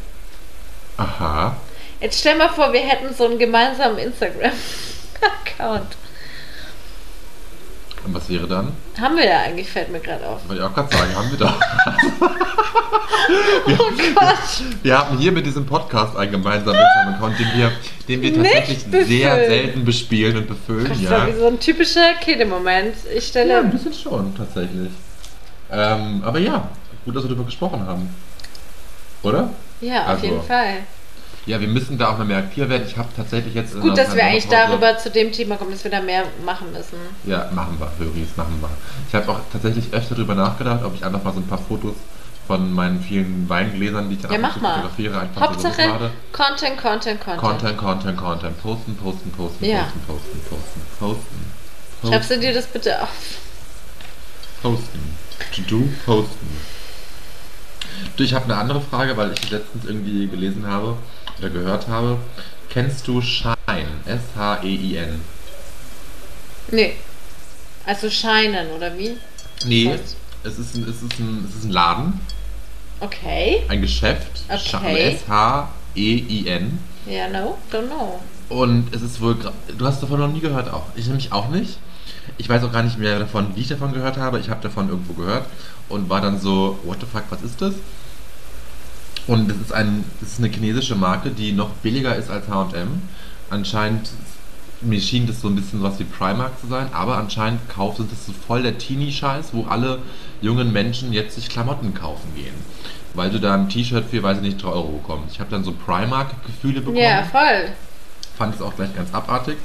Aha. 0.97 1.55
Jetzt 1.99 2.19
stell 2.19 2.35
mal 2.35 2.49
vor, 2.49 2.71
wir 2.73 2.81
hätten 2.81 3.13
so 3.13 3.25
einen 3.25 3.39
gemeinsamen 3.39 3.97
Instagram-Account. 3.97 5.95
Und 8.05 8.13
was 8.13 8.29
wäre 8.29 8.47
dann? 8.47 8.73
Haben 8.99 9.15
wir 9.15 9.25
ja 9.25 9.39
eigentlich, 9.41 9.69
fällt 9.69 9.89
mir 9.91 9.99
gerade 9.99 10.25
auf. 10.27 10.47
Wollte 10.47 10.61
ich 10.61 10.67
auch 10.67 10.73
gerade 10.73 10.95
sagen, 10.95 11.15
haben 11.15 11.31
wir 11.31 11.37
da. 11.37 11.59
Oh 13.65 13.91
Gott! 14.15 14.37
Wir 14.83 14.97
haben 14.97 15.17
hier 15.17 15.31
mit 15.31 15.45
diesem 15.45 15.65
Podcast 15.65 16.17
einen 16.17 16.31
gemeinsamen 16.31 16.77
Instagram-Account, 16.77 17.39
den 17.39 17.47
wir, 17.55 17.71
den 18.07 18.21
wir 18.21 18.35
tatsächlich 18.35 19.07
sehr 19.07 19.35
selten 19.45 19.85
bespielen 19.85 20.37
und 20.37 20.47
befüllen. 20.47 20.89
Das 20.89 21.01
ja. 21.01 21.27
wie 21.27 21.31
so 21.39 21.47
ein 21.47 21.59
typischer 21.59 22.13
Kede-Moment. 22.19 22.95
Ich 23.15 23.27
stelle. 23.27 23.53
ja, 23.53 23.59
ein 23.59 23.71
bisschen 23.71 23.93
schon, 23.93 24.35
tatsächlich. 24.35 24.89
Ähm, 25.71 26.21
aber 26.25 26.39
ja, 26.39 26.67
gut, 27.05 27.15
dass 27.15 27.23
wir 27.23 27.29
darüber 27.29 27.45
gesprochen 27.45 27.85
haben. 27.87 28.13
Oder? 29.23 29.49
Ja, 29.79 30.01
auf 30.03 30.07
Also, 30.09 30.25
jeden 30.25 30.43
Fall. 30.43 30.73
Ja, 31.45 31.59
wir 31.59 31.67
müssen 31.67 31.97
da 31.97 32.13
auch 32.13 32.17
noch 32.17 32.25
mehr 32.25 32.37
aktiv 32.37 32.69
werden. 32.69 32.87
Ich 32.87 32.97
habe 32.97 33.09
tatsächlich 33.15 33.53
jetzt. 33.53 33.75
in 33.75 33.81
Gut, 33.81 33.97
dass 33.97 34.15
wir 34.15 34.23
eigentlich 34.23 34.47
darüber 34.47 34.97
zu 34.97 35.09
dem 35.09 35.31
Thema 35.31 35.57
kommen, 35.57 35.71
dass 35.71 35.83
wir 35.83 35.91
da 35.91 35.99
mehr 35.99 36.23
machen 36.45 36.71
müssen. 36.71 36.97
Ja, 37.25 37.49
machen 37.53 37.77
wir, 37.79 37.91
Höris, 37.99 38.29
machen 38.37 38.57
wir. 38.61 38.69
Ich 39.09 39.15
habe 39.15 39.29
auch 39.29 39.39
tatsächlich 39.51 39.91
öfter 39.93 40.15
darüber 40.15 40.35
nachgedacht, 40.35 40.83
ob 40.83 40.95
ich 40.95 41.03
einfach 41.05 41.21
mal 41.21 41.33
so 41.33 41.39
ein 41.41 41.47
paar 41.47 41.57
Fotos 41.57 41.95
von 42.47 42.73
meinen 42.73 43.01
vielen 43.01 43.47
Weingläsern, 43.49 44.09
die 44.09 44.15
ich 44.15 44.21
dann 44.21 44.31
Ja, 44.31 44.37
mach 44.37 44.59
mal. 44.61 44.75
fotografiere, 44.75 45.19
einfach 45.19 45.41
Hauptsache 45.41 45.73
so 45.73 45.81
hochlade. 45.83 46.11
Content, 46.31 46.77
Content, 46.77 47.19
Content. 47.21 47.41
Content, 47.41 47.77
Content, 47.77 48.17
Content. 48.17 48.61
Posten, 48.61 48.95
posten, 48.95 49.31
posten, 49.31 49.65
Ja. 49.65 49.83
posten, 49.83 49.99
posten, 50.07 50.39
posten, 50.49 50.81
posten. 50.99 51.45
posten 52.01 52.07
Schreibst 52.13 52.31
du 52.31 52.39
dir 52.39 52.53
das 52.53 52.67
bitte 52.67 53.01
auf? 53.01 53.09
Posten. 54.61 55.17
To 55.55 55.61
do, 55.63 55.83
posten. 56.05 56.57
Du, 58.15 58.23
ich 58.23 58.33
habe 58.33 58.45
eine 58.45 58.55
andere 58.57 58.81
Frage, 58.81 59.15
weil 59.17 59.33
ich 59.33 59.49
letztens 59.49 59.85
irgendwie 59.85 60.27
gelesen 60.27 60.67
habe 60.67 60.97
gehört 61.41 61.87
habe. 61.87 62.17
Kennst 62.69 63.07
du 63.07 63.21
Shine? 63.21 63.55
S-H-E-I-N. 64.05 65.21
Nee. 66.71 66.93
Also 67.85 68.09
scheinen, 68.09 68.71
oder 68.71 68.97
wie? 68.97 69.17
Nee, 69.65 69.91
Was? 69.93 70.15
es 70.53 70.59
ist, 70.59 70.75
ein, 70.75 70.83
es, 70.83 71.01
ist 71.01 71.19
ein, 71.19 71.45
es 71.49 71.55
ist 71.55 71.65
ein 71.65 71.71
Laden, 71.71 72.19
Okay. 72.99 73.63
ein 73.67 73.81
Geschäft. 73.81 74.43
Okay. 74.49 75.15
S-H-E-I-N. 75.15 76.79
Ja, 77.05 77.27
no, 77.27 77.57
don't 77.71 77.87
know. 77.87 78.19
Und 78.49 78.93
es 78.95 79.01
ist 79.01 79.19
wohl. 79.19 79.35
Du 79.77 79.85
hast 79.85 80.01
davon 80.01 80.19
noch 80.19 80.31
nie 80.31 80.39
gehört 80.39 80.71
auch. 80.71 80.85
Ich 80.95 81.07
nämlich 81.07 81.31
auch 81.33 81.49
nicht. 81.49 81.77
Ich 82.37 82.47
weiß 82.47 82.63
auch 82.63 82.71
gar 82.71 82.83
nicht 82.83 82.97
mehr 82.97 83.19
davon, 83.19 83.55
wie 83.55 83.61
ich 83.61 83.67
davon 83.67 83.91
gehört 83.93 84.17
habe. 84.17 84.39
Ich 84.39 84.49
habe 84.49 84.61
davon 84.61 84.87
irgendwo 84.89 85.13
gehört 85.13 85.45
und 85.89 86.09
war 86.09 86.21
dann 86.21 86.39
so, 86.39 86.79
what 86.83 86.97
the 87.01 87.05
fuck, 87.05 87.23
was 87.29 87.41
ist 87.41 87.61
das? 87.61 87.73
Und 89.27 89.49
das 89.49 89.57
ist, 89.57 89.71
ein, 89.73 90.03
das 90.19 90.33
ist 90.33 90.39
eine 90.39 90.49
chinesische 90.49 90.95
Marke, 90.95 91.29
die 91.29 91.53
noch 91.53 91.69
billiger 91.81 92.15
ist 92.15 92.29
als 92.29 92.47
HM. 92.47 93.01
Anscheinend, 93.49 94.09
mir 94.81 94.99
schien 94.99 95.27
das 95.27 95.39
so 95.41 95.47
ein 95.47 95.55
bisschen 95.55 95.81
was 95.81 95.97
wie 95.99 96.03
Primark 96.03 96.59
zu 96.59 96.67
sein, 96.67 96.87
aber 96.93 97.17
anscheinend 97.17 97.67
kauft 97.69 97.99
das 97.99 98.25
so 98.25 98.33
voll 98.33 98.63
der 98.63 98.77
Teenie-Scheiß, 98.77 99.49
wo 99.53 99.63
alle 99.65 99.99
jungen 100.41 100.73
Menschen 100.73 101.13
jetzt 101.13 101.35
sich 101.35 101.47
Klamotten 101.47 101.93
kaufen 101.93 102.33
gehen. 102.35 102.53
Weil 103.13 103.29
du 103.29 103.39
da 103.39 103.53
ein 103.53 103.69
T-Shirt 103.69 104.05
für, 104.09 104.23
weiß 104.23 104.37
ich 104.37 104.43
nicht, 104.43 104.61
3 104.61 104.67
Euro 104.69 104.89
bekommst. 105.01 105.33
Ich 105.35 105.39
habe 105.39 105.51
dann 105.51 105.63
so 105.63 105.71
Primark-Gefühle 105.71 106.81
bekommen 106.81 106.97
Ja, 106.97 107.23
voll. 107.23 107.69
fand 108.37 108.55
es 108.55 108.61
auch 108.61 108.75
gleich 108.75 108.93
ganz 108.95 109.13
abartig. 109.13 109.55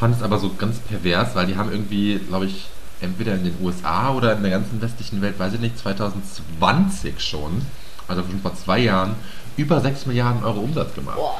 fand 0.00 0.16
es 0.16 0.22
aber 0.22 0.38
so 0.38 0.50
ganz 0.54 0.78
pervers, 0.78 1.34
weil 1.36 1.46
die 1.46 1.56
haben 1.56 1.70
irgendwie, 1.70 2.18
glaube 2.28 2.46
ich, 2.46 2.66
entweder 3.00 3.34
in 3.34 3.44
den 3.44 3.54
USA 3.62 4.10
oder 4.12 4.32
in 4.36 4.42
der 4.42 4.50
ganzen 4.50 4.80
westlichen 4.80 5.20
Welt, 5.22 5.38
weiß 5.38 5.52
ich 5.54 5.60
nicht, 5.60 5.78
2020 5.78 7.20
schon, 7.20 7.62
also 8.08 8.22
schon 8.22 8.40
vor 8.40 8.54
zwei 8.54 8.80
Jahren, 8.80 9.14
über 9.56 9.80
6 9.80 10.06
Milliarden 10.06 10.44
Euro 10.44 10.60
Umsatz 10.60 10.94
gemacht. 10.94 11.16
Boah. 11.16 11.38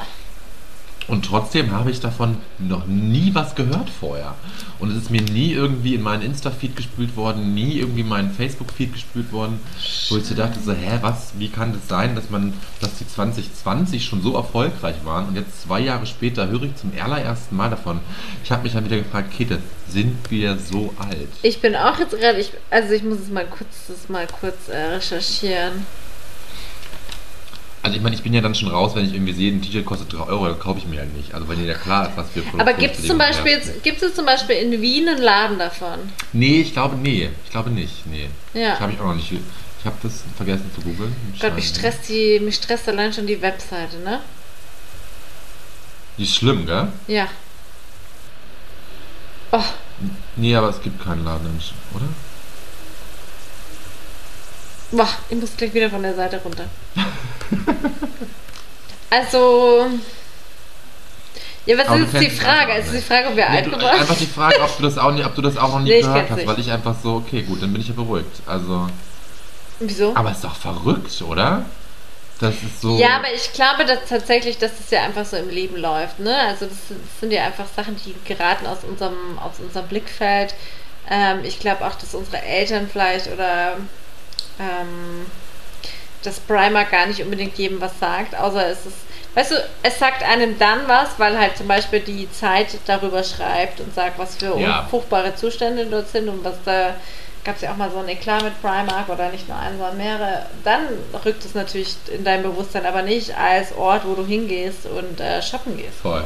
Und 1.09 1.25
trotzdem 1.25 1.71
habe 1.71 1.89
ich 1.89 1.99
davon 1.99 2.37
noch 2.59 2.85
nie 2.85 3.33
was 3.33 3.55
gehört 3.55 3.89
vorher. 3.89 4.35
Und 4.77 4.91
es 4.91 4.97
ist 4.97 5.09
mir 5.09 5.23
nie 5.23 5.51
irgendwie 5.53 5.95
in 5.95 6.03
meinen 6.03 6.21
Insta-Feed 6.21 6.75
gespült 6.75 7.17
worden, 7.17 7.55
nie 7.55 7.79
irgendwie 7.79 8.01
in 8.01 8.07
meinen 8.07 8.31
Facebook-Feed 8.31 8.93
gespült 8.93 9.31
worden, 9.31 9.59
wo 10.09 10.17
ich 10.17 10.25
so 10.25 10.35
dachte, 10.35 10.59
so, 10.59 10.71
hä, 10.71 10.99
was, 11.01 11.31
wie 11.39 11.49
kann 11.49 11.73
das 11.73 11.87
sein, 11.87 12.15
dass 12.15 12.29
man, 12.29 12.53
dass 12.79 12.95
die 12.99 13.07
2020 13.07 14.05
schon 14.05 14.21
so 14.21 14.35
erfolgreich 14.35 14.97
waren 15.03 15.27
und 15.27 15.35
jetzt 15.35 15.63
zwei 15.63 15.79
Jahre 15.79 16.05
später 16.05 16.47
höre 16.47 16.63
ich 16.63 16.75
zum 16.75 16.91
allerersten 17.01 17.55
Mal 17.55 17.71
davon. 17.71 17.99
Ich 18.43 18.51
habe 18.51 18.61
mich 18.61 18.73
dann 18.73 18.85
wieder 18.85 18.97
gefragt, 18.97 19.31
Käthe, 19.35 19.57
sind 19.87 20.15
wir 20.29 20.59
so 20.59 20.93
alt? 20.99 21.29
Ich 21.41 21.59
bin 21.59 21.75
auch 21.75 21.97
jetzt 21.97 22.11
gerade, 22.11 22.39
ich, 22.39 22.51
also 22.69 22.93
ich 22.93 23.03
muss 23.03 23.17
es 23.19 23.29
mal 23.29 23.47
kurz, 23.47 23.87
das 23.87 24.09
mal 24.09 24.27
kurz 24.27 24.69
äh, 24.69 24.77
recherchieren. 24.77 25.87
Also 27.81 27.95
ich 27.95 28.03
meine, 28.03 28.15
ich 28.15 28.21
bin 28.21 28.33
ja 28.33 28.41
dann 28.41 28.53
schon 28.55 28.69
raus, 28.69 28.93
wenn 28.95 29.05
ich 29.05 29.13
irgendwie 29.13 29.33
sehe, 29.33 29.51
ein 29.51 29.61
T-Shirt 29.61 29.85
kostet 29.85 30.11
3 30.11 30.23
Euro, 30.23 30.47
dann 30.47 30.59
kaufe 30.59 30.79
ich 30.79 30.85
mir 30.85 30.97
ja 30.97 31.05
nicht. 31.05 31.33
Also 31.33 31.47
wenn 31.47 31.59
dir 31.59 31.65
ja 31.65 31.75
klar 31.75 32.09
ist, 32.09 32.17
was 32.17 32.29
für 32.29 32.43
Aber 32.57 32.73
gibt 32.73 32.99
es 32.99 33.07
zum 33.07 33.17
Beispiel 33.17 33.53
jetzt, 33.53 33.83
gibt 33.83 34.01
es 34.01 34.13
zum 34.13 34.25
Beispiel 34.25 34.57
in 34.57 34.81
Wien 34.81 35.07
einen 35.07 35.21
Laden 35.21 35.57
davon? 35.59 35.99
Nee, 36.33 36.61
ich 36.61 36.73
glaube, 36.73 36.97
nee. 36.97 37.29
Ich 37.45 37.51
glaube 37.51 37.69
nicht, 37.69 38.05
nee. 38.07 38.29
Ja. 38.53 38.71
Das 38.71 38.81
habe 38.81 38.91
ich 38.91 38.99
auch 38.99 39.05
noch 39.05 39.15
nicht. 39.15 39.31
Ich 39.31 39.85
habe 39.85 39.95
das 40.03 40.23
vergessen 40.35 40.69
zu 40.75 40.81
googeln. 40.81 41.15
Gott, 41.39 41.55
mich 41.55 41.69
stresst 41.69 42.09
die, 42.09 42.39
mich 42.41 42.55
stresst 42.55 42.89
allein 42.89 43.13
schon 43.13 43.27
die 43.27 43.41
Webseite, 43.41 43.97
ne? 43.99 44.19
Die 46.17 46.23
ist 46.23 46.35
schlimm, 46.35 46.65
gell? 46.65 46.89
Ja. 47.07 47.27
Oh, 49.51 49.63
Nee, 50.35 50.55
aber 50.55 50.69
es 50.69 50.81
gibt 50.81 51.03
keinen 51.03 51.25
Laden, 51.25 51.59
oder? 51.93 52.05
boah, 54.91 55.09
ich 55.29 55.37
muss 55.37 55.55
gleich 55.55 55.73
wieder 55.73 55.89
von 55.89 56.01
der 56.01 56.15
Seite 56.15 56.37
runter. 56.43 56.65
Also. 59.09 59.87
Ja, 61.65 61.77
was 61.77 61.99
ist 61.99 62.13
jetzt 62.13 62.23
die 62.23 62.29
Frage? 62.29 62.73
Es 62.73 62.85
ist 62.87 62.95
die. 62.97 63.01
Frage, 63.01 63.27
ob 63.29 63.35
wir 63.35 63.49
Nee, 63.49 63.57
alt 63.57 63.65
geworden 63.65 63.85
einfach 63.85 64.17
die 64.17 64.25
Frage, 64.25 64.61
ob 64.61 64.77
du 64.77 64.83
das 64.83 64.97
auch, 64.97 65.11
nie, 65.11 65.23
ob 65.23 65.35
du 65.35 65.41
das 65.41 65.57
auch 65.57 65.69
noch 65.69 65.79
nie 65.81 65.89
Nee, 65.91 66.01
gehört 66.01 66.29
hast, 66.29 66.37
nicht. 66.37 66.47
weil 66.47 66.59
ich 66.59 66.71
einfach 66.71 66.95
so, 67.01 67.15
okay, 67.15 67.41
gut, 67.43 67.61
dann 67.61 67.71
bin 67.73 67.81
ich 67.81 67.87
ja 67.89 67.93
beruhigt. 67.93 68.41
Also, 68.45 68.87
Wieso? 69.79 70.15
aber 70.15 70.31
ist 70.31 70.43
doch 70.43 70.55
verrückt, 70.55 71.21
oder? 71.21 71.65
Das 72.39 72.53
ist 72.55 72.81
so. 72.81 72.97
Ja, 72.97 73.17
aber 73.17 73.33
ich 73.35 73.51
glaube 73.53 73.85
dass 73.85 73.99
tatsächlich, 74.07 74.57
dass 74.57 74.71
es 74.79 74.89
ja 74.91 75.01
einfach 75.03 75.25
so 75.25 75.35
im 75.37 75.49
Leben 75.49 75.75
läuft. 75.75 76.19
Ne? 76.19 76.33
Also 76.47 76.65
das, 76.67 76.87
sind- 76.87 77.01
das 77.03 77.19
sind 77.19 77.31
ja 77.33 77.43
einfach 77.45 77.65
Sachen, 77.75 77.97
die 77.97 78.15
geraten 78.25 78.65
aus 78.65 78.79
unserem, 78.87 79.37
aus 79.39 79.59
unserem 79.59 79.87
Blickfeld. 79.87 80.53
Ähm, 81.09 81.39
ich 81.43 81.59
glaube 81.59 81.85
auch, 81.85 81.95
dass 81.95 82.13
unsere 82.15 82.41
Eltern 82.41 82.87
vielleicht 82.91 83.27
oder 83.27 83.73
ähm, 84.59 85.25
dass 86.23 86.39
Primer 86.39 86.85
gar 86.85 87.05
nicht 87.07 87.21
unbedingt 87.21 87.57
jedem 87.57 87.79
was 87.81 87.97
sagt, 87.99 88.35
außer 88.35 88.67
es 88.67 88.85
ist, 88.85 88.97
weißt 89.35 89.51
du, 89.51 89.55
es 89.83 89.99
sagt 89.99 90.23
einem 90.23 90.57
dann 90.59 90.79
was, 90.87 91.09
weil 91.17 91.37
halt 91.39 91.57
zum 91.57 91.67
Beispiel 91.67 91.99
die 92.01 92.29
Zeit 92.31 92.67
darüber 92.87 93.23
schreibt 93.23 93.79
und 93.79 93.93
sagt, 93.93 94.17
was 94.19 94.35
für 94.35 94.57
Ja. 94.59 94.81
unfruchtbare 94.81 95.35
Zustände 95.35 95.85
dort 95.85 96.09
sind 96.09 96.27
und 96.27 96.43
was 96.43 96.55
da 96.65 96.95
gab 97.45 97.55
es 97.55 97.61
ja 97.61 97.71
auch 97.71 97.77
mal 97.77 97.89
so 97.89 97.99
ein 97.99 98.09
Eklat 98.09 98.43
mit 98.43 98.61
Primark 98.61 99.07
oder 99.07 99.31
nicht 99.31 99.47
nur 99.47 99.57
einen, 99.57 99.77
sondern 99.77 99.97
mehrere. 99.97 100.45
Dann 100.65 100.81
rückt 101.23 101.45
es 101.45 101.55
natürlich 101.55 101.95
in 102.13 102.25
dein 102.25 102.43
Bewusstsein, 102.43 102.85
aber 102.85 103.01
nicht 103.01 103.35
als 103.37 103.73
Ort, 103.77 104.05
wo 104.05 104.13
du 104.13 104.25
hingehst 104.25 104.85
und 104.85 105.21
äh, 105.21 105.41
shoppen 105.41 105.77
gehst. 105.77 105.99
Voll. 106.01 106.25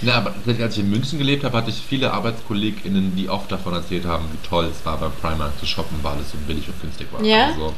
Na, 0.00 0.14
aber 0.14 0.34
als 0.60 0.74
ich 0.74 0.80
in 0.80 0.90
München 0.90 1.18
gelebt 1.18 1.44
habe, 1.44 1.56
hatte 1.56 1.68
ich 1.70 1.76
viele 1.86 2.12
ArbeitskollegInnen, 2.12 3.14
die 3.14 3.28
oft 3.28 3.52
davon 3.52 3.74
erzählt 3.74 4.06
haben, 4.06 4.26
wie 4.32 4.48
toll 4.48 4.66
es 4.66 4.84
war, 4.86 4.96
beim 4.96 5.12
Primark 5.12 5.58
zu 5.60 5.66
shoppen, 5.66 5.98
weil 6.02 6.18
es 6.20 6.30
so 6.32 6.38
billig 6.46 6.66
und 6.66 6.80
günstig 6.80 7.08
war. 7.12 7.22
Ja? 7.22 7.48
Also, 7.48 7.74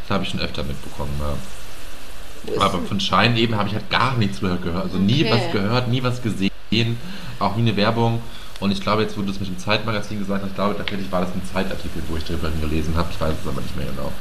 habe 0.11 0.23
ich 0.23 0.29
schon 0.29 0.39
öfter 0.39 0.63
mitbekommen. 0.63 1.11
Ja. 1.19 2.61
Aber 2.61 2.79
von 2.79 2.99
Schein 2.99 3.37
eben 3.37 3.55
habe 3.55 3.69
ich 3.69 3.75
halt 3.75 3.89
gar 3.89 4.17
nichts 4.17 4.41
mehr 4.41 4.57
gehört. 4.57 4.85
Also 4.85 4.97
nie 4.97 5.23
Okay. 5.23 5.31
was 5.33 5.51
gehört, 5.51 5.87
nie 5.89 6.03
was 6.03 6.21
gesehen, 6.21 6.97
auch 7.39 7.55
nie 7.55 7.61
eine 7.61 7.75
Werbung. 7.77 8.21
Und 8.59 8.71
ich 8.71 8.81
glaube, 8.81 9.01
jetzt, 9.01 9.17
wo 9.17 9.21
du 9.21 9.31
es 9.31 9.39
mit 9.39 9.49
dem 9.49 9.57
Zeitmagazin 9.57 10.19
gesagt 10.19 10.43
hast, 10.43 10.49
ich 10.49 10.55
glaube, 10.55 10.75
tatsächlich 10.77 11.11
war 11.11 11.21
das 11.21 11.31
ein 11.33 11.41
Zeitartikel, 11.51 12.03
wo 12.07 12.17
ich 12.17 12.23
darüber 12.23 12.49
gelesen 12.61 12.95
habe. 12.95 13.09
Ich 13.11 13.19
weiß 13.19 13.33
es 13.41 13.47
aber 13.47 13.61
nicht 13.61 13.75
mehr 13.75 13.87
genau. 13.87 14.11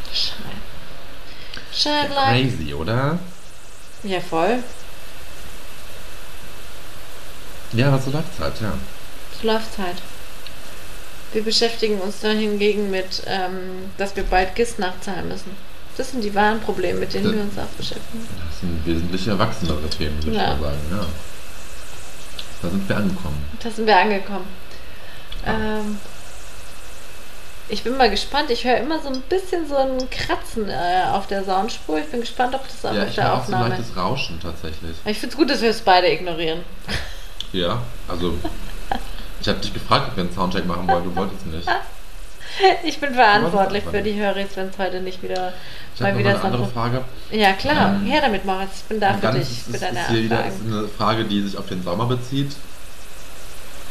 Schein. 1.73 2.09
Ja, 2.15 2.31
crazy, 2.31 2.75
oder? 2.75 3.19
Ja, 4.03 4.21
voll. 4.21 4.59
Ja, 7.73 7.89
aber 7.89 7.99
so 7.99 8.11
läuft 8.11 8.33
es 8.35 8.41
halt, 8.41 8.61
ja. 8.61 8.73
So 9.41 9.47
läuft's 9.47 9.79
halt. 9.79 9.97
Wir 11.33 11.43
beschäftigen 11.45 12.01
uns 12.01 12.21
da 12.21 12.31
hingegen 12.31 12.91
mit, 12.91 13.23
ähm, 13.27 13.91
dass 13.99 14.17
wir 14.17 14.25
bald 14.25 14.55
GIS 14.57 14.79
nachzahlen 14.79 15.29
müssen. 15.29 15.57
Das 15.97 16.11
sind 16.13 16.23
die 16.23 16.35
wahren 16.35 16.61
Probleme, 16.61 17.01
mit 17.01 17.13
denen 17.13 17.25
Das- 17.25 17.35
wir 17.35 17.43
uns 17.43 17.59
auch 17.59 17.77
beschäftigen. 17.77 18.27
Das 18.49 18.61
sind 18.61 18.87
wesentlich 18.87 19.27
erwachsenere 19.29 19.89
Themen, 19.91 20.23
würde 20.25 20.37
Ja. 20.39 20.55
ich 20.55 20.61
mal 20.61 20.67
sagen, 20.71 20.79
ja. 20.91 21.07
Da 22.63 22.69
sind 22.71 22.89
wir 22.89 22.97
angekommen. 22.97 23.45
Da 23.63 23.71
sind 23.71 23.87
wir 23.87 23.97
angekommen. 23.99 24.45
Ähm, 25.47 25.99
ich 27.69 27.83
bin 27.83 27.97
mal 27.97 28.11
gespannt. 28.11 28.51
Ich 28.51 28.65
höre 28.65 28.77
immer 28.79 29.01
so 29.01 29.09
ein 29.09 29.21
bisschen 29.23 29.67
so 29.69 29.77
ein 29.77 30.11
Kratzen 30.11 30.69
äh, 30.69 31.05
auf 31.13 31.27
der 31.27 31.45
Soundspur. 31.45 31.99
Ich 31.99 32.07
bin 32.11 32.21
gespannt, 32.21 32.55
ob 32.55 32.63
das 32.67 32.85
auch 32.85 32.95
Ja, 32.95 33.03
auf 33.05 33.09
ich 33.09 33.15
der 33.15 33.25
höre 33.25 33.33
auch 33.35 33.37
so 33.45 33.53
ein 33.53 33.55
Aufnahme. 33.55 33.69
leichtes 33.77 33.97
Rauschen 33.97 34.41
tatsächlich. 34.43 34.97
ich 35.05 35.19
finde 35.19 35.33
es 35.33 35.37
gut, 35.39 35.51
dass 35.51 35.61
wir 35.63 35.71
es 35.71 35.81
beide 35.81 36.11
ignorieren. 36.11 36.61
Ja, 37.53 37.81
also 38.09 38.35
ich 39.41 39.49
habe 39.49 39.59
dich 39.61 39.73
gefragt, 39.73 40.09
ob 40.11 40.17
wir 40.17 40.25
einen 40.25 40.33
Soundcheck 40.35 40.67
machen 40.67 40.87
wollen, 40.87 41.05
du 41.05 41.17
wolltest 41.17 41.47
nicht. 41.47 41.67
Ich 42.85 42.99
bin 42.99 43.15
verantwortlich 43.15 43.85
für 43.85 44.03
die 44.03 44.15
Höris, 44.15 44.49
wenn 44.55 44.69
es 44.69 44.79
heute 44.79 45.01
nicht 45.01 45.23
wieder 45.23 45.53
Ich 45.95 46.01
mal 46.01 46.17
wieder 46.17 46.31
eine 46.31 46.43
andere 46.43 46.67
Frage. 46.67 47.05
Ja, 47.31 47.53
klar. 47.53 47.95
Ähm, 47.95 48.07
Her 48.07 48.21
damit, 48.23 48.45
Moritz. 48.45 48.79
Ich 48.79 48.85
bin 48.85 49.01
da 49.01 49.15
für 49.15 49.33
dich, 49.33 49.69
ist, 49.69 49.83
deine 49.83 50.01
ist 50.01 50.09
hier 50.09 50.25
wieder 50.25 50.47
ist 50.47 50.61
eine 50.67 50.89
Frage, 50.89 51.25
die 51.25 51.43
sich 51.43 51.57
auf 51.57 51.67
den 51.67 51.83
Sommer 51.83 52.07
bezieht. 52.07 52.53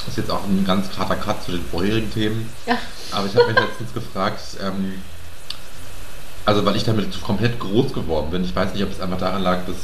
Ist 0.07 0.17
jetzt 0.17 0.31
auch 0.31 0.43
ein 0.45 0.65
ganz 0.65 0.87
harter 0.97 1.15
Cut 1.15 1.43
zu 1.43 1.51
den 1.51 1.63
vorherigen 1.63 2.11
Themen. 2.11 2.49
Ja. 2.65 2.77
Aber 3.11 3.27
ich 3.27 3.35
habe 3.35 3.47
mich 3.47 3.59
letztens 3.59 3.93
gefragt, 3.93 4.39
ähm, 4.61 5.01
also 6.45 6.65
weil 6.65 6.75
ich 6.75 6.83
damit 6.83 7.21
komplett 7.21 7.59
groß 7.59 7.93
geworden 7.93 8.31
bin. 8.31 8.43
Ich 8.43 8.55
weiß 8.55 8.73
nicht, 8.73 8.83
ob 8.83 8.91
es 8.91 9.01
einfach 9.01 9.19
daran 9.19 9.43
lag, 9.43 9.65
dass 9.67 9.75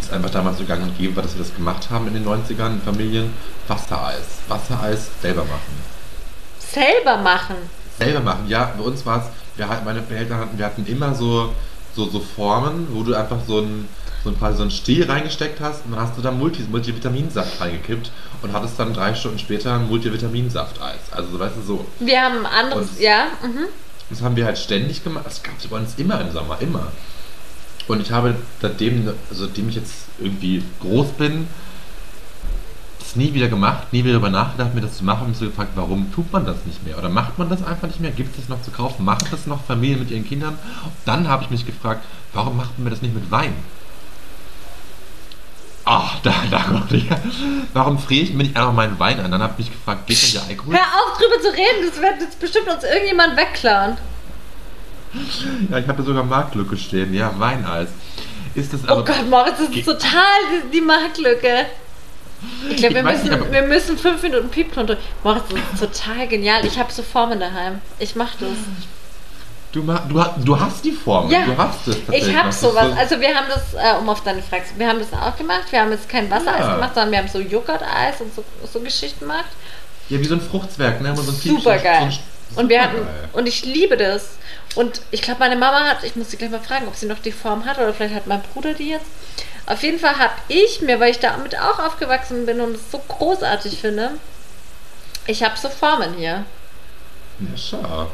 es 0.00 0.12
einfach 0.12 0.30
damals 0.30 0.58
so 0.58 0.64
gang 0.64 0.82
und 0.82 0.96
gäbe 0.96 1.16
war, 1.16 1.22
dass 1.22 1.34
wir 1.34 1.42
das 1.42 1.54
gemacht 1.54 1.90
haben 1.90 2.06
in 2.06 2.14
den 2.14 2.26
90ern 2.26 2.72
in 2.72 2.80
Familien. 2.80 3.32
Wassereis. 3.66 4.38
Wassereis 4.48 5.08
selber 5.20 5.44
machen. 5.44 5.85
Selber 6.76 7.16
machen. 7.22 7.56
Selber 7.98 8.20
machen, 8.20 8.44
ja, 8.48 8.74
bei 8.76 8.84
uns 8.84 9.06
war 9.06 9.18
es, 9.20 9.24
wir 9.56 9.66
hatten, 9.66 9.86
meine 9.86 10.02
Eltern 10.10 10.38
hatten, 10.38 10.58
wir 10.58 10.66
hatten 10.66 10.84
immer 10.86 11.14
so, 11.14 11.54
so, 11.94 12.06
so 12.10 12.20
Formen, 12.20 12.88
wo 12.90 13.02
du 13.02 13.14
einfach 13.14 13.38
so 13.48 13.60
ein, 13.60 13.88
so 14.22 14.28
ein, 14.28 14.38
quasi 14.38 14.58
so 14.58 14.64
ein 14.64 14.70
Stiel 14.70 15.10
reingesteckt 15.10 15.58
hast 15.60 15.86
und 15.86 15.92
dann 15.92 16.00
hast 16.02 16.18
du 16.18 16.20
da 16.20 16.30
Multi, 16.30 16.62
Multivitaminsaft 16.70 17.58
reingekippt 17.58 18.10
und 18.42 18.52
hattest 18.52 18.78
dann 18.78 18.92
drei 18.92 19.14
Stunden 19.14 19.38
später 19.38 19.74
ein 19.76 19.88
Multivitaminsaft-Eis. 19.88 21.12
Also, 21.12 21.30
so, 21.30 21.38
weißt 21.38 21.54
du, 21.56 21.62
so. 21.62 21.86
Wir 22.00 22.20
haben 22.20 22.44
ein 22.44 22.46
anderes, 22.46 22.90
Und- 22.90 23.00
ja. 23.00 23.28
Mhm. 23.42 23.68
Das 24.10 24.20
haben 24.20 24.36
wir 24.36 24.44
halt 24.44 24.58
ständig 24.58 25.02
gemacht. 25.02 25.24
Das 25.26 25.42
gab 25.42 25.54
es 25.58 25.66
bei 25.66 25.76
uns 25.78 25.94
immer 25.96 26.20
im 26.20 26.30
Sommer, 26.30 26.58
immer. 26.60 26.92
Und 27.88 28.02
ich 28.02 28.12
habe 28.12 28.34
seitdem, 28.60 29.08
also 29.30 29.46
seitdem 29.46 29.68
ich 29.70 29.76
jetzt 29.76 29.94
irgendwie 30.20 30.62
groß 30.82 31.08
bin, 31.12 31.48
das 33.06 33.16
nie 33.16 33.32
wieder 33.34 33.48
gemacht, 33.48 33.92
nie 33.92 34.02
wieder 34.04 34.14
darüber 34.14 34.30
nachgedacht, 34.30 34.74
mir 34.74 34.80
das 34.80 34.98
zu 34.98 35.04
machen 35.04 35.22
und 35.22 35.28
mich 35.30 35.38
so 35.38 35.46
gefragt, 35.46 35.72
warum 35.76 36.12
tut 36.12 36.32
man 36.32 36.44
das 36.44 36.56
nicht 36.66 36.84
mehr? 36.84 36.98
Oder 36.98 37.08
macht 37.08 37.38
man 37.38 37.48
das 37.48 37.64
einfach 37.64 37.86
nicht 37.86 38.00
mehr? 38.00 38.10
Gibt 38.10 38.30
es 38.30 38.42
das 38.42 38.48
noch 38.48 38.62
zu 38.62 38.70
kaufen? 38.70 39.04
Machen 39.04 39.28
das 39.30 39.46
noch 39.46 39.64
Familien 39.64 40.00
mit 40.00 40.10
ihren 40.10 40.26
Kindern? 40.26 40.58
Dann 41.04 41.28
habe 41.28 41.44
ich 41.44 41.50
mich 41.50 41.64
gefragt, 41.64 42.04
warum 42.32 42.56
macht 42.56 42.78
man 42.78 42.90
das 42.90 43.02
nicht 43.02 43.14
mit 43.14 43.30
Wein? 43.30 43.54
Ach, 45.84 46.16
da, 46.24 46.34
da 46.50 46.58
kommt 46.64 46.90
ich. 46.92 47.06
Warum 47.72 47.98
friere 48.00 48.24
ich 48.24 48.32
mir 48.32 48.42
nicht 48.42 48.56
einfach 48.56 48.72
meinen 48.72 48.98
Wein 48.98 49.20
an? 49.20 49.30
Dann 49.30 49.40
habe 49.40 49.52
ich 49.56 49.66
mich 49.66 49.72
gefragt, 49.72 50.08
geht 50.08 50.20
denn 50.20 50.32
der 50.32 50.48
Alkohol? 50.48 50.74
Hör 50.74 50.80
auf, 50.82 51.16
drüber 51.16 51.40
zu 51.40 51.48
reden. 51.50 51.88
Das 51.88 52.02
wird 52.02 52.20
jetzt 52.20 52.40
bestimmt 52.40 52.68
uns 52.68 52.82
irgendjemand 52.82 53.36
wegklauen. 53.36 53.96
Ja, 55.70 55.78
ich 55.78 55.86
habe 55.86 56.02
sogar 56.02 56.24
Marktlücke 56.24 56.76
stehen. 56.76 57.14
Ja, 57.14 57.32
Weineis. 57.38 57.88
Ist 58.56 58.72
das 58.72 58.80
Oh 58.88 58.92
aber. 58.92 59.04
Gott, 59.04 59.30
Moritz, 59.30 59.58
das 59.58 59.68
ist 59.68 59.84
total 59.84 60.40
die, 60.50 60.78
die 60.78 60.80
Marktlücke. 60.80 61.66
Ich 62.70 62.76
glaube, 62.76 62.94
wir, 62.96 63.02
müssen, 63.02 63.28
nicht, 63.30 63.52
wir 63.52 63.62
müssen 63.62 63.98
fünf 63.98 64.22
Minuten 64.22 64.48
Piepton 64.48 64.86
drücken. 64.86 65.02
Moritz, 65.24 65.44
das 65.48 65.88
ist 65.90 65.98
total 66.04 66.26
genial. 66.28 66.64
Ich 66.64 66.78
habe 66.78 66.92
so 66.92 67.02
Formen 67.02 67.40
daheim. 67.40 67.80
Ich 67.98 68.14
mach 68.16 68.32
das. 68.40 68.50
Du, 69.72 69.82
du, 69.82 70.24
du 70.44 70.58
hast 70.60 70.84
die 70.84 70.92
Form. 70.92 71.30
Ja, 71.30 71.44
du 71.44 71.56
hast 71.56 71.86
es 71.88 71.96
Ich 72.12 72.34
habe 72.34 72.50
sowas. 72.52 72.86
so- 72.88 72.98
Also 72.98 73.20
wir 73.20 73.34
haben 73.34 73.46
das, 73.48 73.74
äh, 73.74 73.98
um 73.98 74.08
auf 74.08 74.22
deine 74.22 74.42
Frage 74.42 74.64
zu 74.64 74.78
wir 74.78 74.88
haben 74.88 74.98
das 75.00 75.12
auch 75.12 75.36
gemacht. 75.36 75.64
Wir 75.70 75.80
haben 75.80 75.90
jetzt 75.90 76.08
kein 76.08 76.30
Wassereis 76.30 76.60
Ja. 76.60 76.74
gemacht, 76.74 76.92
sondern 76.94 77.10
wir 77.12 77.18
haben 77.18 77.28
so 77.28 77.40
Joghurt-Eis 77.40 78.20
und 78.20 78.34
so, 78.34 78.44
so 78.72 78.80
Geschichten 78.80 79.20
gemacht. 79.20 79.44
ja, 80.08 80.18
wie 80.18 80.24
so 80.24 80.34
ein 80.34 80.40
Fruchtzwerg, 80.40 81.00
ne? 81.00 81.14
So 81.16 81.22
Super 81.22 81.78
geil. 81.78 82.10
so 82.54 82.60
Und 82.60 82.68
wir 82.68 82.80
hatten, 82.82 82.96
und 83.32 83.46
ich 83.48 83.64
liebe 83.64 83.96
das. 83.96 84.30
Und 84.76 85.00
ich 85.10 85.22
glaube, 85.22 85.40
meine 85.40 85.56
Mama 85.56 85.84
hat, 85.84 86.04
ich 86.04 86.16
muss 86.16 86.30
sie 86.30 86.36
gleich 86.36 86.50
mal 86.50 86.60
fragen, 86.60 86.86
ob 86.86 86.94
sie 86.94 87.06
noch 87.06 87.18
die 87.18 87.32
Form 87.32 87.64
hat 87.64 87.78
oder 87.78 87.94
vielleicht 87.94 88.14
hat 88.14 88.26
mein 88.26 88.42
Bruder 88.42 88.74
die 88.74 88.90
jetzt. 88.90 89.06
Auf 89.64 89.82
jeden 89.82 89.98
Fall 89.98 90.18
habe 90.18 90.34
ich 90.48 90.82
mir, 90.82 91.00
weil 91.00 91.10
ich 91.10 91.18
damit 91.18 91.58
auch 91.58 91.78
aufgewachsen 91.78 92.46
bin 92.46 92.60
und 92.60 92.76
es 92.76 92.90
so 92.92 92.98
großartig 92.98 93.80
finde, 93.80 94.12
ich 95.26 95.42
habe 95.42 95.58
so 95.58 95.68
Formen 95.68 96.14
hier. 96.14 96.44
Ja, 97.40 97.56
schau. 97.56 98.10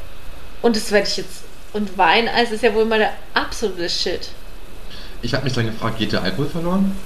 Und 0.62 0.76
das 0.76 0.90
werde 0.92 1.08
ich 1.08 1.16
jetzt. 1.18 1.42
Und 1.72 1.98
Weineis 1.98 2.52
ist 2.52 2.62
ja 2.62 2.72
wohl 2.74 2.84
mal 2.84 2.98
der 2.98 3.12
absolute 3.34 3.90
Shit. 3.90 4.30
Ich 5.20 5.34
habe 5.34 5.44
mich 5.44 5.52
dann 5.52 5.66
gefragt, 5.66 5.98
geht 5.98 6.12
der 6.12 6.22
Alkohol 6.22 6.48
verloren? 6.48 6.96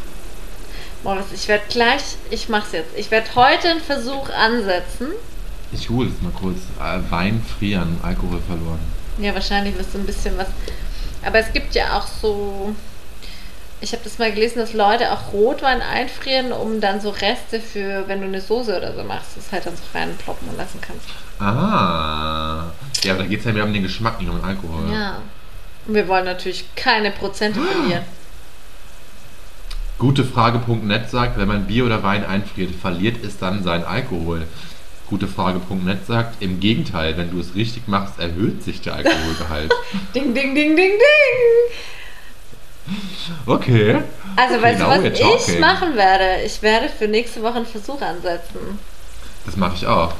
Moritz, 1.02 1.26
ich 1.32 1.48
werde 1.48 1.64
gleich, 1.68 2.02
ich 2.30 2.48
mach's 2.48 2.72
jetzt. 2.72 2.96
Ich 2.96 3.10
werde 3.10 3.34
heute 3.34 3.68
einen 3.68 3.80
Versuch 3.80 4.28
ansetzen. 4.30 5.08
Ich 5.72 5.88
hole 5.88 6.08
es 6.08 6.22
mal 6.22 6.32
kurz. 6.32 6.58
Äh, 6.80 7.00
Wein 7.10 7.44
frieren, 7.58 7.98
Alkohol 8.02 8.40
verloren. 8.46 8.95
Ja, 9.18 9.34
wahrscheinlich 9.34 9.76
wirst 9.78 9.94
du 9.94 9.98
ein 9.98 10.06
bisschen 10.06 10.36
was. 10.36 10.48
Aber 11.24 11.38
es 11.38 11.52
gibt 11.52 11.74
ja 11.74 11.98
auch 11.98 12.06
so. 12.06 12.74
Ich 13.80 13.92
habe 13.92 14.02
das 14.04 14.18
mal 14.18 14.32
gelesen, 14.32 14.58
dass 14.58 14.72
Leute 14.72 15.12
auch 15.12 15.32
Rotwein 15.34 15.82
einfrieren, 15.82 16.50
um 16.52 16.80
dann 16.80 17.00
so 17.00 17.10
Reste 17.10 17.60
für, 17.60 18.08
wenn 18.08 18.22
du 18.22 18.26
eine 18.26 18.40
Soße 18.40 18.74
oder 18.74 18.94
so 18.94 19.04
machst, 19.04 19.36
das 19.36 19.52
halt 19.52 19.66
dann 19.66 19.76
so 19.76 19.82
reinploppen 19.92 20.48
und 20.48 20.56
lassen 20.56 20.80
kannst. 20.80 21.06
Ah. 21.38 22.72
Ja, 23.04 23.14
da 23.14 23.24
geht 23.24 23.40
es 23.40 23.44
ja 23.44 23.52
mehr 23.52 23.64
um 23.64 23.74
den 23.74 23.82
Geschmack, 23.82 24.18
nicht 24.18 24.30
um 24.30 24.36
den 24.36 24.44
Alkohol. 24.44 24.90
Ja. 24.90 25.18
Und 25.86 25.94
wir 25.94 26.08
wollen 26.08 26.24
natürlich 26.24 26.64
keine 26.74 27.10
Prozente 27.10 27.60
verlieren. 27.60 28.02
Gutefrage.net 29.98 31.10
sagt, 31.10 31.38
wenn 31.38 31.48
man 31.48 31.66
Bier 31.66 31.84
oder 31.86 32.02
Wein 32.02 32.24
einfriert, 32.24 32.74
verliert 32.74 33.24
es 33.24 33.38
dann 33.38 33.62
seinen 33.62 33.84
Alkohol. 33.84 34.46
Gutefrage.net 35.08 36.06
sagt, 36.06 36.42
im 36.42 36.60
Gegenteil, 36.60 37.16
wenn 37.16 37.30
du 37.30 37.40
es 37.40 37.54
richtig 37.54 37.88
machst, 37.88 38.18
erhöht 38.18 38.62
sich 38.62 38.80
der 38.80 38.94
Alkoholgehalt. 38.94 39.72
Ding, 40.14 40.34
ding, 40.34 40.54
ding, 40.54 40.76
ding, 40.76 40.92
ding. 40.98 41.76
Okay. 43.46 43.98
Also, 44.36 44.62
weißt 44.62 44.80
du, 44.80 44.84
now 44.84 44.90
was 44.90 45.48
ich 45.48 45.58
machen 45.58 45.96
werde? 45.96 46.42
Ich 46.44 46.62
werde 46.62 46.88
für 46.88 47.08
nächste 47.08 47.42
Woche 47.42 47.56
einen 47.56 47.66
Versuch 47.66 48.00
ansetzen. 48.00 48.78
Das 49.44 49.56
mache 49.56 49.74
ich 49.74 49.86
auch. 49.86 50.12